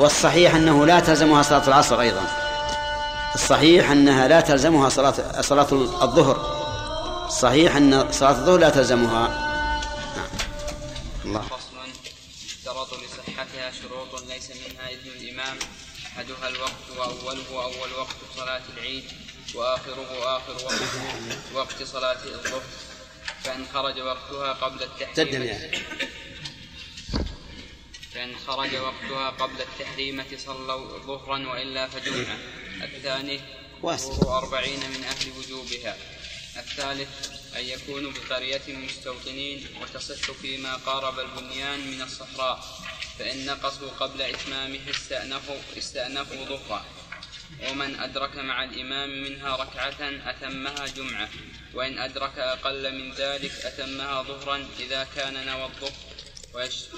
والصحيح 0.00 0.54
أنه 0.54 0.86
لا 0.86 1.00
تلزمها 1.00 1.42
صلاة 1.42 1.68
العصر 1.68 2.00
أيضا. 2.00 2.26
الصحيح 3.34 3.90
أنها 3.90 4.28
لا 4.28 4.40
تلزمها 4.40 4.88
صلاة 4.88 5.40
صلاة 5.40 5.72
الظهر. 5.72 6.64
صحيح 7.30 7.76
أن 7.76 8.12
صلاة 8.12 8.30
الظهر 8.30 8.58
لا 8.58 8.70
تلزمها. 8.70 9.28
نعم. 10.16 10.28
الله. 11.24 11.40
فصل. 11.40 11.74
يشترط 12.44 12.88
لصحتها 12.94 13.70
شروط 13.82 14.22
ليس 14.28 14.50
منها 14.50 14.90
إذن 14.90 15.10
الإمام. 15.20 15.56
أحدها 16.16 16.48
الوقت 16.48 16.90
وأوله 16.96 17.64
أول 17.64 17.92
وقت 17.92 18.16
صلاة 18.36 18.62
العيد 18.76 19.04
وآخره 19.54 20.36
آخر 20.36 20.64
وقت 20.64 20.82
وقت 21.54 21.82
صلاة 21.82 22.24
الظهر 22.24 22.62
فإن 23.44 23.66
خرج 23.74 24.00
وقتها 24.00 24.52
قبل 24.52 24.82
التحريم. 24.82 25.42
يعني. 25.42 25.78
فإن 28.14 28.36
خرج 28.46 28.74
وقتها 28.76 29.30
قبل 29.30 29.60
التحريمة 29.60 30.26
صلوا 30.46 30.98
ظهرا 30.98 31.48
وإلا 31.48 31.88
فجمعة. 31.88 32.38
الثاني 32.82 33.40
ظهور 33.82 34.38
أربعين 34.38 34.80
من 34.90 35.04
أهل 35.04 35.32
وجوبها. 35.38 35.96
الثالث 36.56 37.30
أن 37.56 37.64
يكونوا 37.64 38.12
بقرية 38.12 38.62
مستوطنين 38.68 39.66
وتصح 39.82 40.30
فيما 40.42 40.76
قارب 40.76 41.18
البنيان 41.18 41.90
من 41.90 42.02
الصحراء. 42.02 42.64
فإن 43.18 43.46
نقصوا 43.46 43.90
قبل 43.90 44.22
إتمامه 44.22 44.90
استأنفوا 44.90 45.56
استأنفوا 45.78 46.44
ظهرا 46.44 46.84
ومن 47.70 47.94
أدرك 48.00 48.36
مع 48.36 48.64
الإمام 48.64 49.22
منها 49.22 49.56
ركعة 49.56 50.00
أتمها 50.30 50.86
جمعة. 50.86 51.28
وإن 51.74 51.98
أدرك 51.98 52.38
أقل 52.38 52.94
من 52.98 53.12
ذلك 53.12 53.50
أتمها 53.50 54.22
ظهرا 54.22 54.66
إذا 54.80 55.06
كان 55.16 55.46
نوى 55.46 55.64
الظهر 55.64 55.92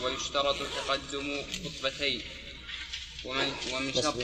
ويشترط 0.03 0.57
تقدم 0.57 1.43
خطبتين. 1.65 2.21
ومن 3.25 3.53
ومن 3.73 3.93
شرط 3.93 4.17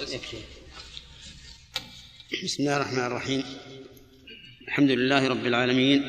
بسم 2.45 2.63
الله 2.63 2.77
الرحمن 2.77 3.07
الرحيم. 3.07 3.45
الحمد 4.69 4.91
لله 4.91 5.29
رب 5.29 5.47
العالمين. 5.47 6.01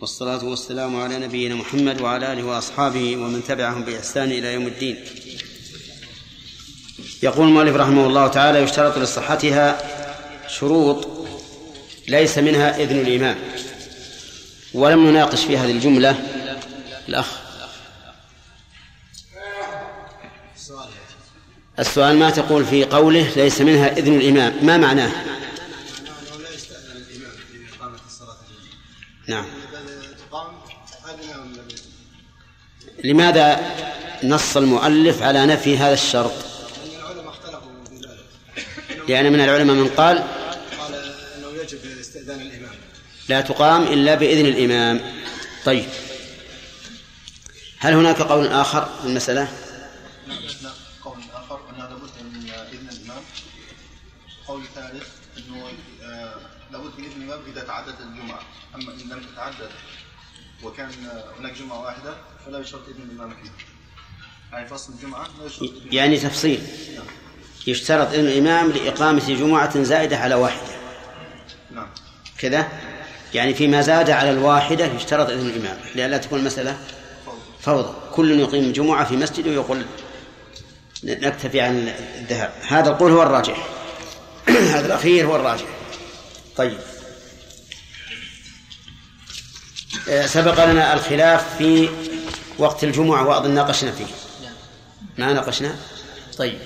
والصلاة 0.00 0.44
والسلام 0.44 0.96
على 0.96 1.18
نبينا 1.18 1.54
محمد 1.54 2.00
وعلى 2.00 2.32
آله 2.32 2.42
وأصحابه 2.42 3.16
ومن 3.16 3.44
تبعهم 3.44 3.84
بإحسان 3.84 4.30
إلى 4.32 4.54
يوم 4.54 4.66
الدين. 4.66 5.04
يقول 7.22 7.48
المؤلف 7.48 7.76
رحمه 7.76 8.06
الله 8.06 8.28
تعالى 8.28 8.58
يشترط 8.58 8.98
لصحتها 8.98 9.78
شروط 10.48 11.08
ليس 12.08 12.38
منها 12.38 12.76
إذن 12.82 13.00
الإمام 13.00 13.36
ولم 14.74 15.06
نناقش 15.06 15.44
في 15.44 15.58
هذه 15.58 15.70
الجملة. 15.70 16.16
الأخ. 17.08 17.26
السؤال 21.78 22.16
ما 22.16 22.30
تقول 22.30 22.64
في 22.64 22.84
قوله 22.84 23.32
ليس 23.36 23.60
منها 23.60 23.98
إذن 23.98 24.16
الإمام 24.20 24.66
ما 24.66 24.76
معناه؟ 24.76 25.12
نعم. 29.28 29.46
لماذا 33.06 33.60
نص 34.24 34.56
المؤلف 34.56 35.22
على 35.22 35.46
نفي 35.46 35.78
هذا 35.78 35.94
الشرط؟ 35.94 36.32
لأن 39.08 39.32
من 39.32 39.40
العلماء 39.40 39.76
من 39.76 39.88
قال 39.88 40.18
قال 40.78 40.94
انه 41.36 41.62
يجب 41.62 41.98
استئذان 42.00 42.40
الامام 42.40 42.74
لا 43.28 43.40
تقام 43.40 43.82
إلا 43.82 44.14
بإذن 44.14 44.46
الإمام. 44.46 45.00
طيب. 45.64 45.86
هل 47.78 47.92
هناك 47.92 48.22
قول 48.22 48.46
آخر 48.46 48.88
في 49.02 49.06
المسألة؟ 49.06 49.48
قول 51.04 51.16
انه 51.70 51.88
لابد 51.88 52.10
من 52.34 52.50
اذن 52.50 52.88
الامام 52.88 53.22
قول 54.48 54.62
ثالث 54.74 55.06
إنه 55.38 55.68
آه، 56.02 56.34
لابد 56.72 56.90
من 56.98 57.04
اذن 57.04 57.22
الإمام 57.22 57.40
إذا 57.52 57.60
تعددت 57.64 58.00
الجمعة. 58.00 58.40
أما 58.74 58.92
إن 58.92 59.08
لم 59.08 59.22
تتعدد 59.32 59.70
وكان 60.62 60.88
هناك 61.38 61.52
جمعة 61.52 61.80
واحدة 61.80 62.14
فلا 62.46 62.58
يشترط 62.58 62.88
إذن 62.88 63.02
الإمام 63.02 63.30
فيها 63.30 63.52
يعني 64.52 64.68
فصل 64.68 64.92
الجمعة 64.92 65.26
لا 65.40 65.46
يشترط 65.46 65.70
يعني 65.92 66.16
تفصيل. 66.16 66.62
يشترط 67.66 68.08
إذن 68.08 68.26
الإمام 68.26 68.70
لإقامة 68.70 69.34
جمعة 69.34 69.82
زائدة 69.82 70.18
على 70.18 70.34
واحدة. 70.34 70.76
نعم. 71.70 71.86
كذا؟ 72.38 72.68
يعني 73.34 73.54
فيما 73.54 73.80
زاد 73.80 74.10
على 74.10 74.30
الواحدة 74.30 74.84
يشترط 74.84 75.30
إذن 75.30 75.46
الإمام. 75.46 75.76
لئلا 75.94 76.16
تكون 76.16 76.38
المسألة 76.38 76.78
فوضى. 77.60 77.94
كل 78.12 78.40
يقيم 78.40 78.72
جمعة 78.72 79.04
في 79.04 79.16
مسجد 79.16 79.48
ويقول 79.48 79.84
نكتفي 81.04 81.60
عن 81.60 81.94
الذهاب. 82.18 82.52
هذا 82.68 82.90
القول 82.90 83.12
هو 83.12 83.22
الراجح. 83.22 83.66
هذا 84.74 84.86
الأخير 84.86 85.26
هو 85.26 85.36
الراجح. 85.36 85.66
طيب. 86.56 86.78
سبق 90.26 90.64
لنا 90.64 90.94
الخلاف 90.94 91.56
في 91.58 91.88
وقت 92.58 92.84
الجمعة 92.84 93.28
وأظن 93.28 93.50
ناقشنا 93.50 93.92
فيه. 93.92 94.06
ما 95.18 95.32
ناقشنا؟ 95.32 95.76
طيب. 96.38 96.58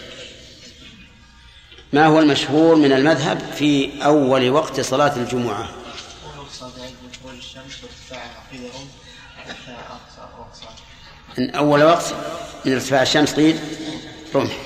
ما 1.92 2.06
هو 2.06 2.18
المشهور 2.20 2.76
من 2.76 2.92
المذهب 2.92 3.40
في 3.56 3.90
أول 4.04 4.50
وقت 4.50 4.80
صلاة 4.80 5.16
الجمعة؟ 5.16 5.68
من 11.38 11.50
أول 11.50 11.82
وقت 11.84 12.14
من 12.64 12.72
ارتفاع 12.72 13.02
الشمس 13.02 13.34
قيل 13.34 13.58
رمح. 14.34 14.56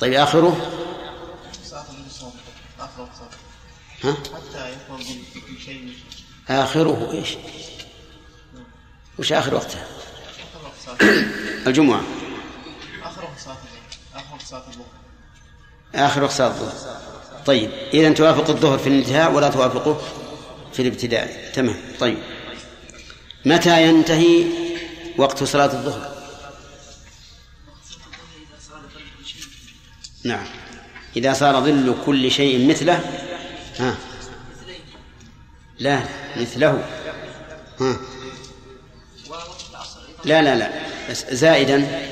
طيب 0.00 0.12
آخره؟ 0.12 0.70
ها؟ 4.04 4.16
آخره 6.48 7.12
إيش؟ 7.12 7.36
وش 9.18 9.32
آخر 9.32 9.54
وقتها؟ 9.54 9.86
الجمعة. 11.66 12.02
آخر 13.04 13.24
وقت 13.24 13.38
صلاة 13.38 13.56
الظهر. 13.56 13.80
آخر 14.14 14.32
وقت 14.34 14.42
صلاة 14.42 14.66
الظهر. 14.68 14.86
آخر 15.94 16.22
وقت 16.22 16.32
صلاة 16.32 16.48
الظهر. 16.48 16.96
طيب 17.46 17.70
إذا 17.94 18.12
توافق 18.12 18.50
الظهر 18.50 18.78
في 18.78 18.86
الانتهاء 18.86 19.32
ولا 19.32 19.48
توافقه 19.48 20.00
في 20.72 20.82
الابتداء. 20.82 21.50
تمام 21.54 21.76
طيب. 22.00 22.18
متى 23.44 23.88
ينتهي 23.88 24.44
وقت 25.18 25.44
صلاة 25.44 25.72
الظهر؟ 25.72 26.16
نعم. 30.24 30.46
إذا 31.16 31.32
صار 31.32 31.60
ظل 31.60 31.94
كل 32.06 32.30
شيء 32.30 32.68
مثله 32.68 33.00
ها؟ 33.78 33.96
لا 35.78 36.02
مثله. 36.36 36.84
ها؟ 37.80 37.96
لا 40.26 40.42
لا 40.42 40.54
لا. 40.54 40.70
بس 41.10 41.26
زائدا. 41.30 42.06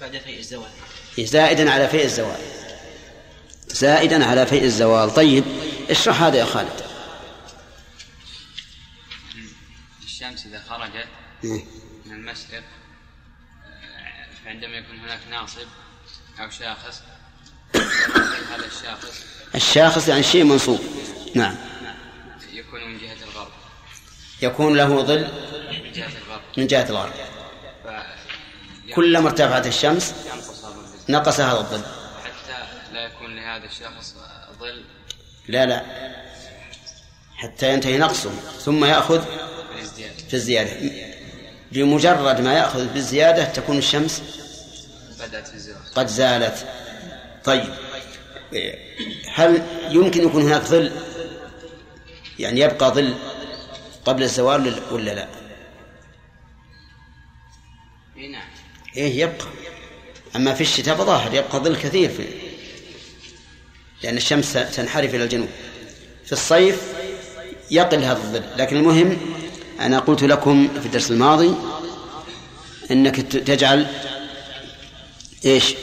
بعد 0.00 0.18
فيء 0.18 0.38
الزوال. 0.38 0.70
زائدا 1.18 1.70
على 1.70 1.88
فيء 1.88 2.04
الزوال. 2.04 2.40
زائدا 3.68 4.24
على 4.24 4.46
فيء 4.46 4.64
الزوال. 4.64 5.14
طيب 5.14 5.44
اشرح 5.90 6.22
هذا 6.22 6.38
يا 6.38 6.44
خالد. 6.44 6.86
الشمس 10.04 10.46
إذا 10.46 10.62
خرجت 10.68 11.08
مم. 11.44 11.62
من 12.06 12.12
المشرق 12.12 12.62
آه، 13.66 14.26
فعندما 14.44 14.76
يكون 14.76 14.98
هناك 14.98 15.20
ناصب 15.30 15.66
أو 16.40 16.50
شاخص 16.50 17.02
هذا 17.74 18.66
الشاخص 18.66 19.22
الشاخص 19.54 20.08
يعني 20.08 20.22
شيء 20.22 20.44
منصوب. 20.44 20.80
نعم 21.34 21.56
يكون 22.52 22.80
من 22.88 22.98
جهة 22.98 23.16
الغرب. 23.22 23.52
يكون 24.46 24.76
له 24.76 25.02
ظل 25.02 25.28
من 26.56 26.66
جهة 26.66 26.88
الغرب. 26.88 27.12
كلما 28.94 29.28
ارتفعت 29.28 29.66
الشمس 29.66 30.14
نقص 31.08 31.40
هذا 31.40 31.58
الظل. 31.58 31.82
حتى 32.24 32.92
لا 32.92 33.04
يكون 33.04 33.36
لهذا 33.36 33.64
الشخص 33.64 34.14
ظل 34.60 34.84
لا. 35.48 35.66
لا 35.66 35.82
حتى 37.36 37.72
ينتهي 37.72 37.98
نقصه 37.98 38.30
ثم 38.60 38.84
يأخذ 38.84 39.22
في 40.28 40.34
الزيادة. 40.34 40.72
بمجرد 41.72 42.40
ما 42.40 42.54
يأخذ 42.54 42.86
بالزيادة 42.86 43.44
تكون 43.44 43.78
الشمس 43.78 44.22
قد 45.94 46.06
زالت. 46.06 46.66
طيب. 47.44 47.74
هل 49.34 49.62
يمكن 49.90 50.26
يكون 50.26 50.42
هناك 50.42 50.62
ظل؟ 50.62 50.92
يعني 52.38 52.60
يبقى 52.60 52.90
ظل 52.90 53.14
قبل 54.06 54.22
الزوال 54.22 54.80
ولا 54.90 55.14
لا؟ 55.14 55.28
نعم. 58.16 58.48
إيه 58.96 59.20
يبقى. 59.20 59.46
أما 60.36 60.54
في 60.54 60.60
الشتاء 60.60 60.96
فظاهر 60.96 61.34
يبقى 61.34 61.58
ظل 61.58 61.76
كثير 61.76 62.08
في 62.10 62.26
لأن 64.02 64.16
الشمس 64.16 64.52
تنحرف 64.52 65.14
إلى 65.14 65.24
الجنوب. 65.24 65.48
في 66.24 66.32
الصيف 66.32 66.82
يقل 67.70 67.98
هذا 67.98 68.18
الظل 68.18 68.42
لكن 68.56 68.76
المهم 68.76 69.18
أنا 69.80 69.98
قلت 69.98 70.22
لكم 70.22 70.68
في 70.80 70.86
الدرس 70.86 71.10
الماضي 71.10 71.54
إنك 72.90 73.16
تجعل 73.20 73.86
إيش؟ 75.44 75.74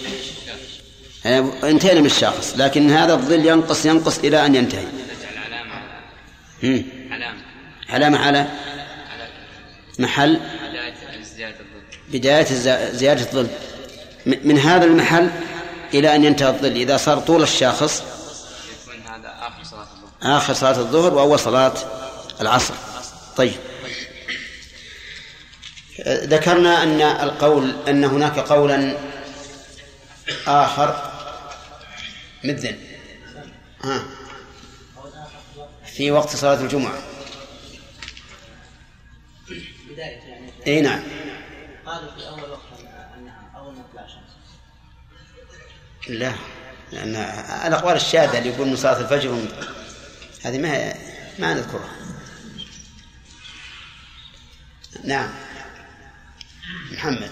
آه، 1.26 1.54
انتهينا 1.64 2.00
من 2.00 2.06
الشاخص 2.06 2.54
لكن 2.58 2.92
هذا 2.92 3.14
الظل 3.14 3.46
ينقص 3.46 3.86
ينقص 3.86 4.20
إلى 4.20 4.46
أن 4.46 4.56
ينتهي. 4.56 4.86
مم. 6.64 6.86
علامة 7.90 8.18
على 8.20 8.48
محل 10.00 10.40
بداية 12.10 12.44
زيادة 12.92 13.22
الظل. 13.22 13.48
من 14.26 14.60
هذا 14.60 14.86
المحل 14.86 15.32
إلى 15.94 16.16
أن 16.16 16.24
ينتهي 16.24 16.50
الظل. 16.50 16.72
إذا 16.76 16.98
صار 16.98 17.20
طول 17.20 17.44
الشاخص 17.44 18.04
آخر 20.24 20.54
صلاة 20.54 20.80
الظهر 20.80 21.14
وأول 21.14 21.40
صلاة 21.40 21.74
العصر. 22.42 22.74
طيب. 23.38 23.54
ذكرنا 26.08 26.84
أن 26.84 27.02
القول 27.02 27.76
أن 27.88 28.04
هناك 28.04 28.40
قولا 28.40 28.98
آخر 30.48 31.12
مثل. 32.44 32.76
ها. 33.84 34.04
في 35.96 36.12
وقت 36.12 36.36
صلاة 36.36 36.62
الجمعة. 36.62 36.98
بداية 39.94 40.18
يعني. 40.18 40.52
أي 40.68 40.82
نعم. 40.82 41.04
قالوا 41.86 42.12
في 42.12 42.28
أول 42.30 42.50
وقت 42.50 42.60
النهار 43.18 43.52
أول 43.56 43.76
ما 43.76 43.84
تطلع 43.92 44.06
الشمس 44.06 44.34
لا 46.10 46.34
لأن 46.92 47.16
الأقوال 47.68 47.96
الشاذة 47.96 48.38
اللي 48.38 48.50
يقول 48.50 48.68
من 48.68 48.76
صلاة 48.76 49.00
الفجر 49.00 49.46
هذه 50.46 50.58
ما 50.58 50.94
ما 51.40 51.54
نذكرها. 51.54 51.92
نعم. 55.04 55.30
محمد. 56.92 57.32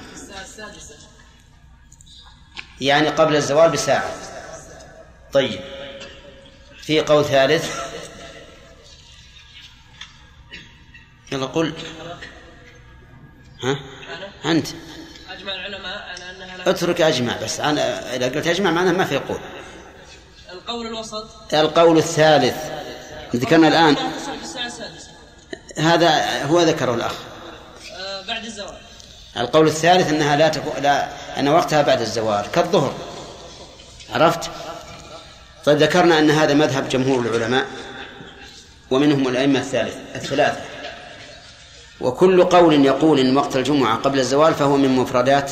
يعني 2.81 3.07
قبل 3.09 3.35
الزوال 3.35 3.71
بساعة. 3.71 4.15
طيب. 5.33 5.59
في 6.81 6.99
قول 6.99 7.25
ثالث. 7.25 7.91
يلا 11.31 11.45
قل. 11.45 11.73
ها؟ 13.63 13.79
أنت. 14.45 14.67
أجمع 15.29 15.53
العلماء 15.53 15.97
على 15.97 16.31
أنها 16.31 16.57
لا 16.57 16.69
اترك 16.69 17.01
أجمع 17.01 17.37
بس. 17.43 17.59
أنا 17.59 18.15
إذا 18.15 18.25
قلت 18.25 18.47
أجمع 18.47 18.71
معناه 18.71 18.91
ما 18.91 19.05
في 19.05 19.17
قول. 19.17 19.39
القول 20.51 20.87
الوسط. 20.87 21.53
القول 21.53 21.97
الثالث. 21.97 22.55
ذكرنا 23.35 23.67
الآن 23.67 23.95
هذا 25.77 26.43
هو 26.45 26.61
ذكره 26.61 26.93
الأخ. 26.93 27.15
آه، 27.97 28.21
بعد 28.21 28.45
الزوال. 28.45 28.77
القول 29.37 29.67
الثالث 29.67 30.09
أنها 30.09 30.35
لا 30.35 30.47
تكون 30.49 30.83
لا 30.83 31.09
أن 31.39 31.47
وقتها 31.47 31.81
بعد 31.81 32.01
الزوال. 32.01 32.51
كالظهر. 32.51 32.93
عرفت؟ 34.13 34.51
طيب 35.65 35.77
ذكرنا 35.77 36.19
أن 36.19 36.29
هذا 36.29 36.53
مذهب 36.53 36.89
جمهور 36.89 37.19
العلماء 37.19 37.65
ومنهم 38.91 39.27
الأئمة 39.27 39.59
الثالث 39.59 39.95
الثلاثة. 40.15 40.61
وكل 42.01 42.43
قول 42.43 42.85
يقول 42.85 43.19
إن 43.19 43.37
وقت 43.37 43.55
الجمعة 43.55 43.95
قبل 43.97 44.19
الزوال 44.19 44.53
فهو 44.53 44.77
من 44.77 44.95
مفردات 44.95 45.51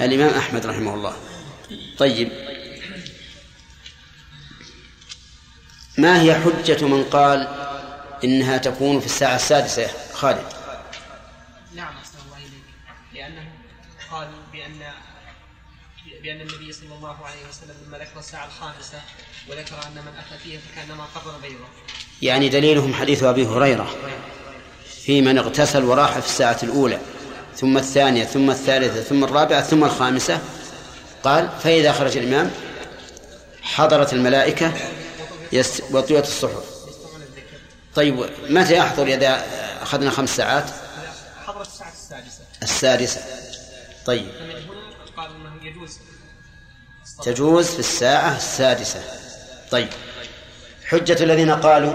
الإمام 0.00 0.34
أحمد 0.34 0.66
رحمه 0.66 0.94
الله. 0.94 1.16
طيب. 1.98 2.32
ما 5.98 6.22
هي 6.22 6.34
حجة 6.34 6.84
من 6.84 7.04
قال 7.04 7.48
إنها 8.24 8.56
تكون 8.56 9.00
في 9.00 9.06
الساعة 9.06 9.36
السادسة 9.36 9.90
خالد؟ 10.12 10.44
نعم 11.74 11.94
أحسن 11.96 12.18
الله 12.26 12.38
إليك. 12.38 12.64
لأنه 13.14 13.48
قال 14.10 14.28
بأن 14.52 14.92
بأن 16.22 16.40
النبي 16.40 16.72
صلى 16.72 16.94
الله 16.94 17.16
عليه 17.26 17.48
وسلم 17.48 17.74
لما 17.86 17.98
ذكر 17.98 18.18
الساعة 18.18 18.46
الخامسة 18.46 19.00
وذكر 19.50 19.74
أن 19.86 19.92
من 19.92 20.12
أتى 20.18 20.38
فيها 20.44 20.60
فكأنما 20.60 21.04
قرر 21.14 21.38
بيضة 21.42 21.64
يعني 22.22 22.48
دليلهم 22.48 22.94
حديث 22.94 23.22
أبي 23.22 23.46
هريرة. 23.46 23.96
في 25.06 25.22
من 25.22 25.38
اغتسل 25.38 25.84
وراح 25.84 26.18
في 26.18 26.26
الساعة 26.26 26.58
الأولى 26.62 26.98
ثم 27.56 27.78
الثانية 27.78 28.24
ثم 28.24 28.50
الثالثة 28.50 29.02
ثم 29.02 29.24
الرابعة 29.24 29.62
ثم 29.62 29.84
الخامسة. 29.84 30.40
قال 31.22 31.48
فإذا 31.62 31.92
خرج 31.92 32.16
الإمام 32.16 32.50
حضرت 33.62 34.12
الملائكة 34.12 34.72
وطويت 35.90 36.24
الصحف. 36.24 36.64
طيب 37.94 38.26
متى 38.48 38.76
يحضر 38.76 39.06
إذا 39.06 39.44
أخذنا 39.82 40.10
خمس 40.10 40.36
ساعات؟ 40.36 40.64
حضرت 41.46 41.66
الساعة 41.66 41.92
السادسة. 41.92 42.40
السادسة. 42.62 43.20
طيب. 44.06 44.26
قال 45.16 45.30
أنه 45.30 45.66
يجوز. 45.66 45.98
تجوز 47.22 47.66
في 47.66 47.78
الساعة 47.78 48.36
السادسة. 48.36 49.00
طيب. 49.70 49.88
حجة 50.86 51.22
الذين 51.22 51.50
قالوا 51.50 51.92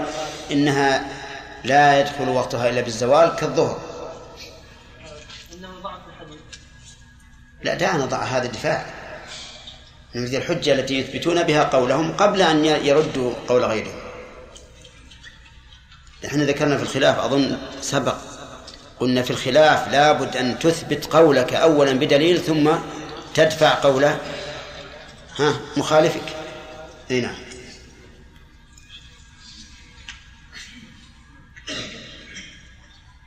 إنها 0.50 1.21
لا 1.64 2.00
يدخل 2.00 2.28
وقتها 2.28 2.68
إلا 2.68 2.80
بالزوال 2.80 3.36
كالظهر. 3.36 3.80
لا 7.62 7.74
دعنا 7.74 8.04
نضع 8.04 8.22
هذا 8.22 8.46
الدفاع. 8.46 8.86
من 10.14 10.36
الحجة 10.36 10.72
التي 10.72 10.98
يثبتون 10.98 11.42
بها 11.42 11.64
قولهم 11.64 12.12
قبل 12.12 12.42
أن 12.42 12.64
يردوا 12.64 13.32
قول 13.48 13.64
غيرهم. 13.64 14.00
إحنا 16.26 16.44
ذكرنا 16.44 16.76
في 16.76 16.82
الخلاف 16.82 17.18
أظن 17.18 17.58
سبق 17.80 18.16
قلنا 19.00 19.22
في 19.22 19.30
الخلاف 19.30 19.88
لابد 19.88 20.36
أن 20.36 20.58
تثبت 20.58 21.06
قولك 21.06 21.54
أولا 21.54 21.92
بدليل 21.92 22.40
ثم 22.40 22.70
تدفع 23.34 23.74
قوله 23.74 24.18
ها 25.38 25.54
مخالفك. 25.76 26.36
إي 27.10 27.20
نعم. 27.20 27.51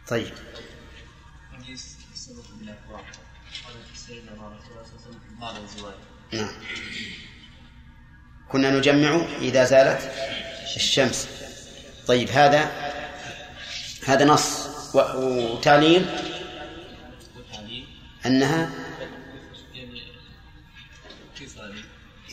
طيب. 0.08 0.34
نعم. 6.34 6.52
كنا 8.50 8.70
نجمع 8.70 9.26
إذا 9.42 9.64
زالت 9.64 10.12
الشمس. 10.76 11.28
طيب 12.08 12.30
هذا 12.30 12.72
هذا 14.06 14.26
نص. 14.26 14.68
وتعليل؟ 14.96 16.06
أنها؟ 18.26 18.72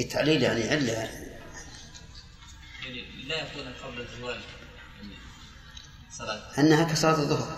التعليل 0.01 0.43
يعني 0.43 0.69
علة. 0.69 0.93
يعني 0.93 1.33
لا 3.25 3.43
يكون 3.43 3.73
قبل 3.73 4.01
الزوال. 4.01 4.41
أنها 6.59 6.85
كصلاة 6.85 7.15
الظهر. 7.15 7.49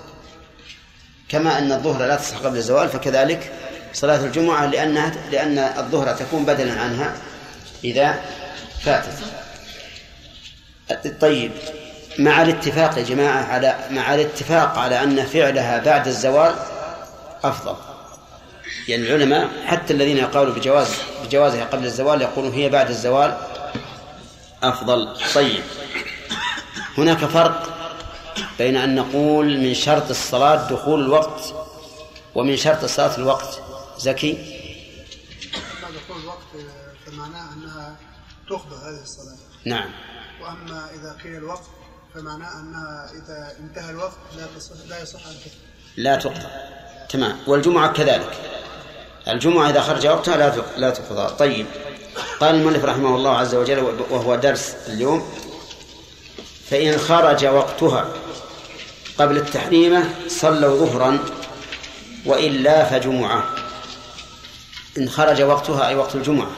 كما 1.28 1.58
أن 1.58 1.72
الظهر 1.72 2.06
لا 2.06 2.16
تصح 2.16 2.36
قبل 2.36 2.56
الزوال 2.56 2.88
فكذلك 2.88 3.52
صلاة 3.92 4.24
الجمعة 4.24 4.66
لأنها 4.66 5.12
لأن 5.30 5.58
الظهر 5.58 6.14
تكون 6.14 6.44
بدلا 6.44 6.80
عنها 6.80 7.16
إذا 7.84 8.20
فاتت. 8.80 9.18
طيب 11.20 11.52
مع 12.18 12.42
الاتفاق 12.42 12.98
يا 12.98 13.02
جماعة 13.02 13.44
على 13.44 13.78
مع 13.90 14.14
الاتفاق 14.14 14.78
على 14.78 15.02
أن 15.02 15.24
فعلها 15.24 15.78
بعد 15.78 16.06
الزوال 16.06 16.54
أفضل. 17.44 17.76
يعني 18.88 19.02
العلماء 19.02 19.48
حتى 19.66 19.92
الذين 19.92 20.16
يقالوا 20.16 20.54
بجواز 20.54 20.88
بجوازها 21.24 21.64
قبل 21.64 21.84
الزوال 21.84 22.22
يقولون 22.22 22.52
هي 22.52 22.68
بعد 22.68 22.88
الزوال 22.88 23.36
أفضل. 24.62 25.16
طيب 25.34 25.62
هناك 26.98 27.18
فرق 27.18 27.73
بين 28.58 28.76
أن 28.76 28.94
نقول 28.94 29.58
من 29.58 29.74
شرط 29.74 30.10
الصلاة 30.10 30.68
دخول 30.70 31.04
الوقت 31.04 31.54
ومن 32.34 32.56
شرط 32.56 32.84
الصلاة 32.84 33.16
الوقت. 33.16 33.62
زكي؟ 33.98 34.32
دخول 35.82 36.22
الوقت 36.22 36.38
فمعناه 37.06 37.52
أنها 37.52 37.96
تقبل 38.48 38.74
هذه 38.74 39.02
الصلاة. 39.02 39.36
نعم. 39.64 39.90
وأما 40.42 40.90
إذا 40.94 41.16
قيل 41.24 41.36
الوقت 41.36 41.64
فمعناه 42.14 42.60
أنها 42.60 43.10
إذا 43.12 43.52
انتهى 43.60 43.90
الوقت 43.90 44.16
لا 44.36 44.46
تصح 44.56 44.74
لا 44.88 45.02
يصح 45.02 45.26
أن 45.26 45.34
لا 45.96 46.16
تقضى 46.16 46.46
تمام. 47.08 47.38
والجمعة 47.46 47.92
كذلك. 47.92 48.32
الجمعة 49.28 49.70
إذا 49.70 49.80
خرج 49.80 50.06
وقتها 50.06 50.36
لا 50.36 50.54
لا 50.76 50.90
تقضى 50.90 51.36
طيب. 51.36 51.66
قال 52.40 52.54
المؤلف 52.54 52.84
رحمه 52.84 53.16
الله 53.16 53.38
عز 53.38 53.54
وجل 53.54 53.78
وهو 54.10 54.34
درس 54.34 54.74
اليوم 54.88 55.32
فإن 56.70 56.98
خرج 56.98 57.46
وقتها 57.46 58.23
قبل 59.18 59.36
التحريمة 59.36 60.04
صلوا 60.28 60.86
ظهرا 60.86 61.18
وإلا 62.26 62.84
فجمعة. 62.84 63.44
إن 64.98 65.08
خرج 65.08 65.42
وقتها 65.42 65.88
أي 65.88 65.94
وقت 65.94 66.14
الجمعة. 66.14 66.50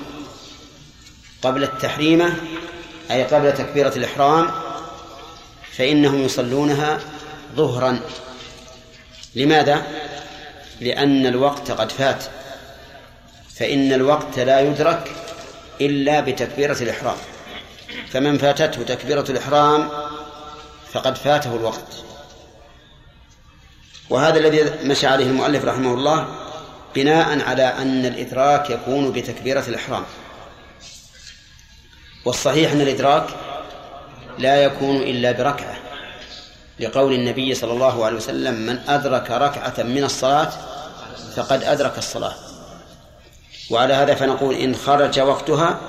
قبل 1.43 1.63
التحريمة 1.63 2.35
أي 3.11 3.25
قبل 3.25 3.55
تكبيرة 3.55 3.93
الإحرام 3.97 4.51
فإنهم 5.77 6.23
يصلونها 6.23 7.01
ظهرا. 7.57 8.01
لماذا؟ 9.35 9.87
لأن 10.81 11.27
الوقت 11.27 11.71
قد 11.71 11.93
فات. 11.93 12.25
فإن 13.55 13.93
الوقت 13.93 14.39
لا 14.39 14.61
يدرك 14.61 15.13
إلا 15.81 16.21
بتكبيرة 16.21 16.77
الإحرام. 16.83 17.17
فمن 18.13 18.39
فاتته 18.39 18.83
تكبيرة 18.83 19.25
الإحرام 19.29 19.89
فقد 20.93 21.19
فاته 21.19 21.57
الوقت. 21.57 22.05
وهذا 24.11 24.39
الذي 24.39 24.65
مشى 24.85 25.07
عليه 25.07 25.25
المؤلف 25.25 25.65
رحمه 25.65 25.95
الله 25.95 26.27
بناء 26.95 27.49
على 27.49 27.63
أن 27.63 28.07
الإدراك 28.07 28.71
يكون 28.71 29.13
بتكبيرة 29.13 29.65
الإحرام. 29.69 30.05
والصحيح 32.25 32.73
أن 32.73 32.81
الإدراك 32.81 33.27
لا 34.39 34.65
يكون 34.65 34.97
إلا 34.97 35.33
بركعة 35.33 35.77
لقول 36.81 37.13
النبي 37.13 37.55
صلى 37.55 37.73
الله 37.73 38.05
عليه 38.05 38.17
وسلم 38.17 38.55
من 38.55 38.79
أدرك 38.89 39.31
ركعة 39.31 39.83
من 39.83 40.05
الصلاة 40.05 40.53
فقد 41.37 41.65
أدرك 41.65 41.99
الصلاة. 41.99 42.35
وعلى 43.71 43.95
هذا 43.95 44.15
فنقول 44.15 44.55
إن 44.55 44.75
خرج 44.75 45.21
وقتها 45.21 45.81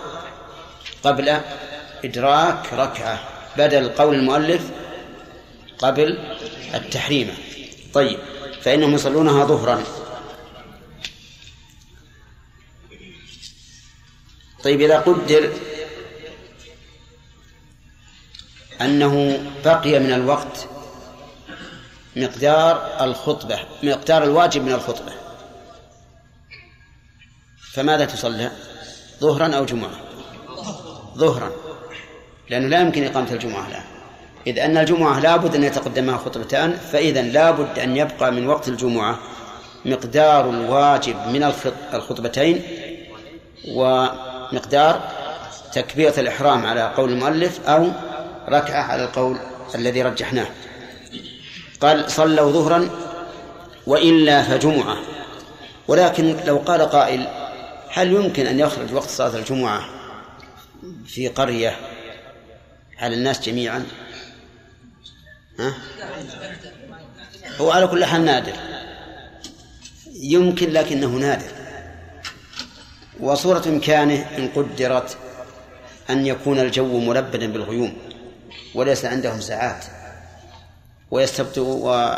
قبل 1.03 1.38
إدراك 2.06 2.73
ركعة 2.73 3.19
بدل 3.57 3.89
قول 3.89 4.15
المؤلف 4.15 4.61
قبل 5.80 6.19
التحريمة 6.73 7.34
طيب 7.93 8.19
فإنهم 8.61 8.93
يصلونها 8.93 9.45
ظهرا. 9.45 9.84
طيب 14.64 14.81
إذا 14.81 14.99
قدر 14.99 15.53
أنه 18.81 19.43
بقي 19.65 19.99
من 19.99 20.14
الوقت 20.14 20.68
مقدار 22.15 22.97
الخطبة 23.01 23.59
مقدار 23.84 24.23
الواجب 24.23 24.61
من 24.61 24.73
الخطبة 24.73 25.14
فماذا 27.73 28.05
تصلى؟ 28.05 28.51
ظهرا 29.19 29.55
أو 29.55 29.65
جمعة؟ 29.65 30.01
ظهرا 31.15 31.51
لأنه 32.49 32.68
لا 32.68 32.81
يمكن 32.81 33.03
إقامة 33.03 33.31
الجمعة 33.31 33.68
الآن. 33.68 33.97
إذ 34.47 34.59
أن 34.59 34.77
الجمعة 34.77 35.19
لابد 35.19 35.55
أن 35.55 35.64
يتقدمها 35.64 36.18
خطبتان 36.18 36.77
فإذا 36.91 37.22
لابد 37.22 37.80
أن 37.80 37.97
يبقى 37.97 38.31
من 38.31 38.47
وقت 38.47 38.68
الجمعة 38.68 39.19
مقدار 39.85 40.49
الواجب 40.49 41.15
من 41.27 41.43
الخطبتين 41.93 42.61
ومقدار 43.68 45.01
تكبيرة 45.73 46.19
الإحرام 46.19 46.65
على 46.65 46.93
قول 46.97 47.11
المؤلف 47.11 47.68
أو 47.68 47.91
ركعة 48.49 48.81
على 48.81 49.03
القول 49.03 49.38
الذي 49.76 50.01
رجحناه. 50.01 50.47
قال 51.81 52.11
صلوا 52.11 52.51
ظهرا 52.51 52.89
وإلا 53.88 54.43
فجمعة 54.43 54.97
ولكن 55.88 56.35
لو 56.45 56.57
قال 56.57 56.81
قائل 56.81 57.27
هل 57.89 58.14
يمكن 58.14 58.47
أن 58.47 58.59
يخرج 58.59 58.93
وقت 58.93 59.09
صلاة 59.09 59.38
الجمعة 59.38 59.85
في 61.05 61.27
قرية 61.27 61.76
على 62.99 63.15
الناس 63.15 63.41
جميعا؟ 63.41 63.85
ها؟ 65.60 65.74
هو 67.58 67.72
على 67.72 67.88
كل 67.88 68.06
حال 68.06 68.26
نادر. 68.26 68.54
يمكن 70.14 70.70
لكنه 70.70 71.08
نادر. 71.08 71.52
وصورة 73.20 73.68
إمكانه 73.68 74.38
إن 74.38 74.48
قدرت 74.56 75.18
أن 76.10 76.26
يكون 76.26 76.60
الجو 76.60 77.00
ملبدا 77.00 77.52
بالغيوم 77.52 77.98
وليس 78.76 79.06
عندهم 79.06 79.42
ساعات 79.42 79.86
ويستبطئوا 81.12 81.76
و 81.86 82.18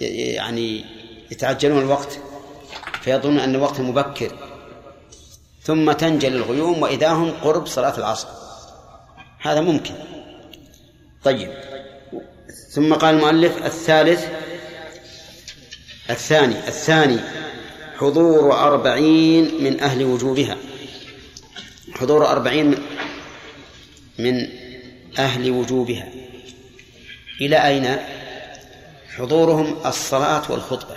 يعني 0.00 0.84
يتعجلون 1.30 1.78
الوقت 1.78 2.18
فيظنون 3.02 3.38
أن 3.38 3.54
الوقت 3.54 3.80
مبكر. 3.80 4.32
ثم 5.62 5.92
تنجل 5.92 6.36
الغيوم 6.36 6.82
وإذا 6.82 7.08
هم 7.08 7.30
قرب 7.30 7.66
صلاة 7.66 7.98
العصر. 7.98 8.28
هذا 9.42 9.60
ممكن. 9.60 9.94
طيب. 11.24 11.75
ثم 12.76 12.94
قال 12.94 13.14
المؤلف 13.14 13.66
الثالث 13.66 14.26
الثاني 16.10 16.58
الثاني 16.68 17.20
حضور 17.98 18.52
أربعين 18.52 19.64
من 19.64 19.80
أهل 19.80 20.04
وجوبها. 20.04 20.56
حضور 21.94 22.26
أربعين 22.26 22.78
من 24.18 24.48
أهل 25.18 25.50
وجوبها. 25.50 26.08
إلى 27.40 27.66
أين؟ 27.66 27.96
حضورهم 29.16 29.86
الصلاة 29.86 30.52
والخطبة. 30.52 30.96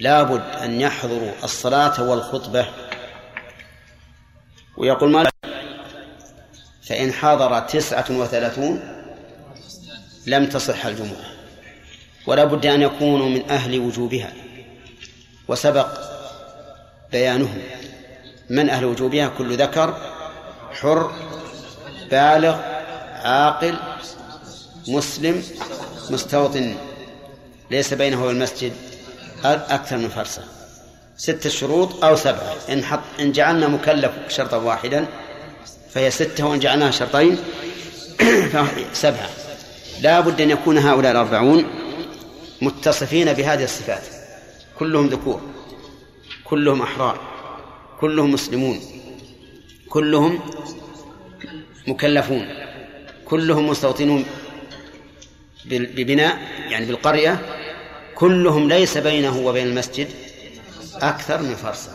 لابد 0.00 0.42
أن 0.62 0.80
يحضروا 0.80 1.32
الصلاة 1.44 2.10
والخطبة. 2.10 2.66
ويقول 4.76 5.10
مالك 5.10 5.32
فإن 6.82 7.12
حضر 7.12 7.60
تسعة 7.60 8.06
وثلاثون 8.10 8.91
لم 10.26 10.46
تصح 10.46 10.86
الجمعة 10.86 11.32
ولا 12.26 12.44
بد 12.44 12.66
أن 12.66 12.82
يكونوا 12.82 13.28
من 13.28 13.50
أهل 13.50 13.78
وجوبها. 13.78 14.32
وسبق 15.48 15.88
بيانهم 17.12 17.62
من 18.50 18.70
أهل 18.70 18.84
وجوبها 18.84 19.28
كل 19.38 19.56
ذكر 19.56 19.96
حر 20.72 21.12
بالغ 22.10 22.56
عاقل 23.22 23.76
مسلم 24.88 25.42
مستوطن. 26.10 26.74
ليس 27.70 27.94
بينه 27.94 28.24
والمسجد 28.24 28.72
أكثر 29.44 29.96
من 29.96 30.08
فرسة 30.08 30.42
ستة 31.16 31.50
شروط 31.50 32.04
أو 32.04 32.16
سبعة. 32.16 32.54
إن, 32.68 32.84
حط 32.84 33.00
إن 33.20 33.32
جعلنا 33.32 33.68
مكلف 33.68 34.12
شرطا 34.28 34.56
واحدا 34.56 35.06
فهي 35.94 36.10
ستة 36.10 36.46
وإن 36.46 36.58
جعلناها 36.58 36.90
شرطين 36.90 37.36
فهي 38.52 38.84
سبعة. 38.92 39.28
لا 40.02 40.20
بد 40.20 40.40
أن 40.40 40.50
يكون 40.50 40.78
هؤلاء 40.78 41.12
الأربعون 41.12 41.64
متصفين 42.62 43.32
بهذه 43.32 43.64
الصفات. 43.64 44.02
كلهم 44.78 45.06
ذكور 45.06 45.40
كلهم 46.44 46.82
أحرار 46.82 47.20
كلهم 48.00 48.32
مسلمون 48.32 48.80
كلهم 49.88 50.40
مكلفون 51.86 52.48
كلهم 53.24 53.68
مستوطنون 53.68 54.24
ببناء 55.66 56.38
يعني 56.68 56.86
بالقرية. 56.86 57.46
كلهم 58.14 58.68
ليس 58.68 58.98
بينه 58.98 59.38
وبين 59.38 59.66
المسجد 59.66 60.08
أكثر 60.94 61.42
من 61.42 61.54
فرسة 61.54 61.92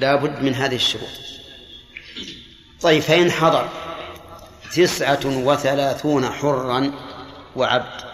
لا 0.00 0.16
بد 0.16 0.42
من 0.42 0.54
هذه 0.54 0.74
الشروط. 0.74 1.16
طيب 2.80 3.02
فإن 3.02 3.30
حضر. 3.30 3.68
تسعة 4.74 5.20
وثلاثون 5.24 6.26
حرا 6.26 6.92
وعبد. 7.56 8.09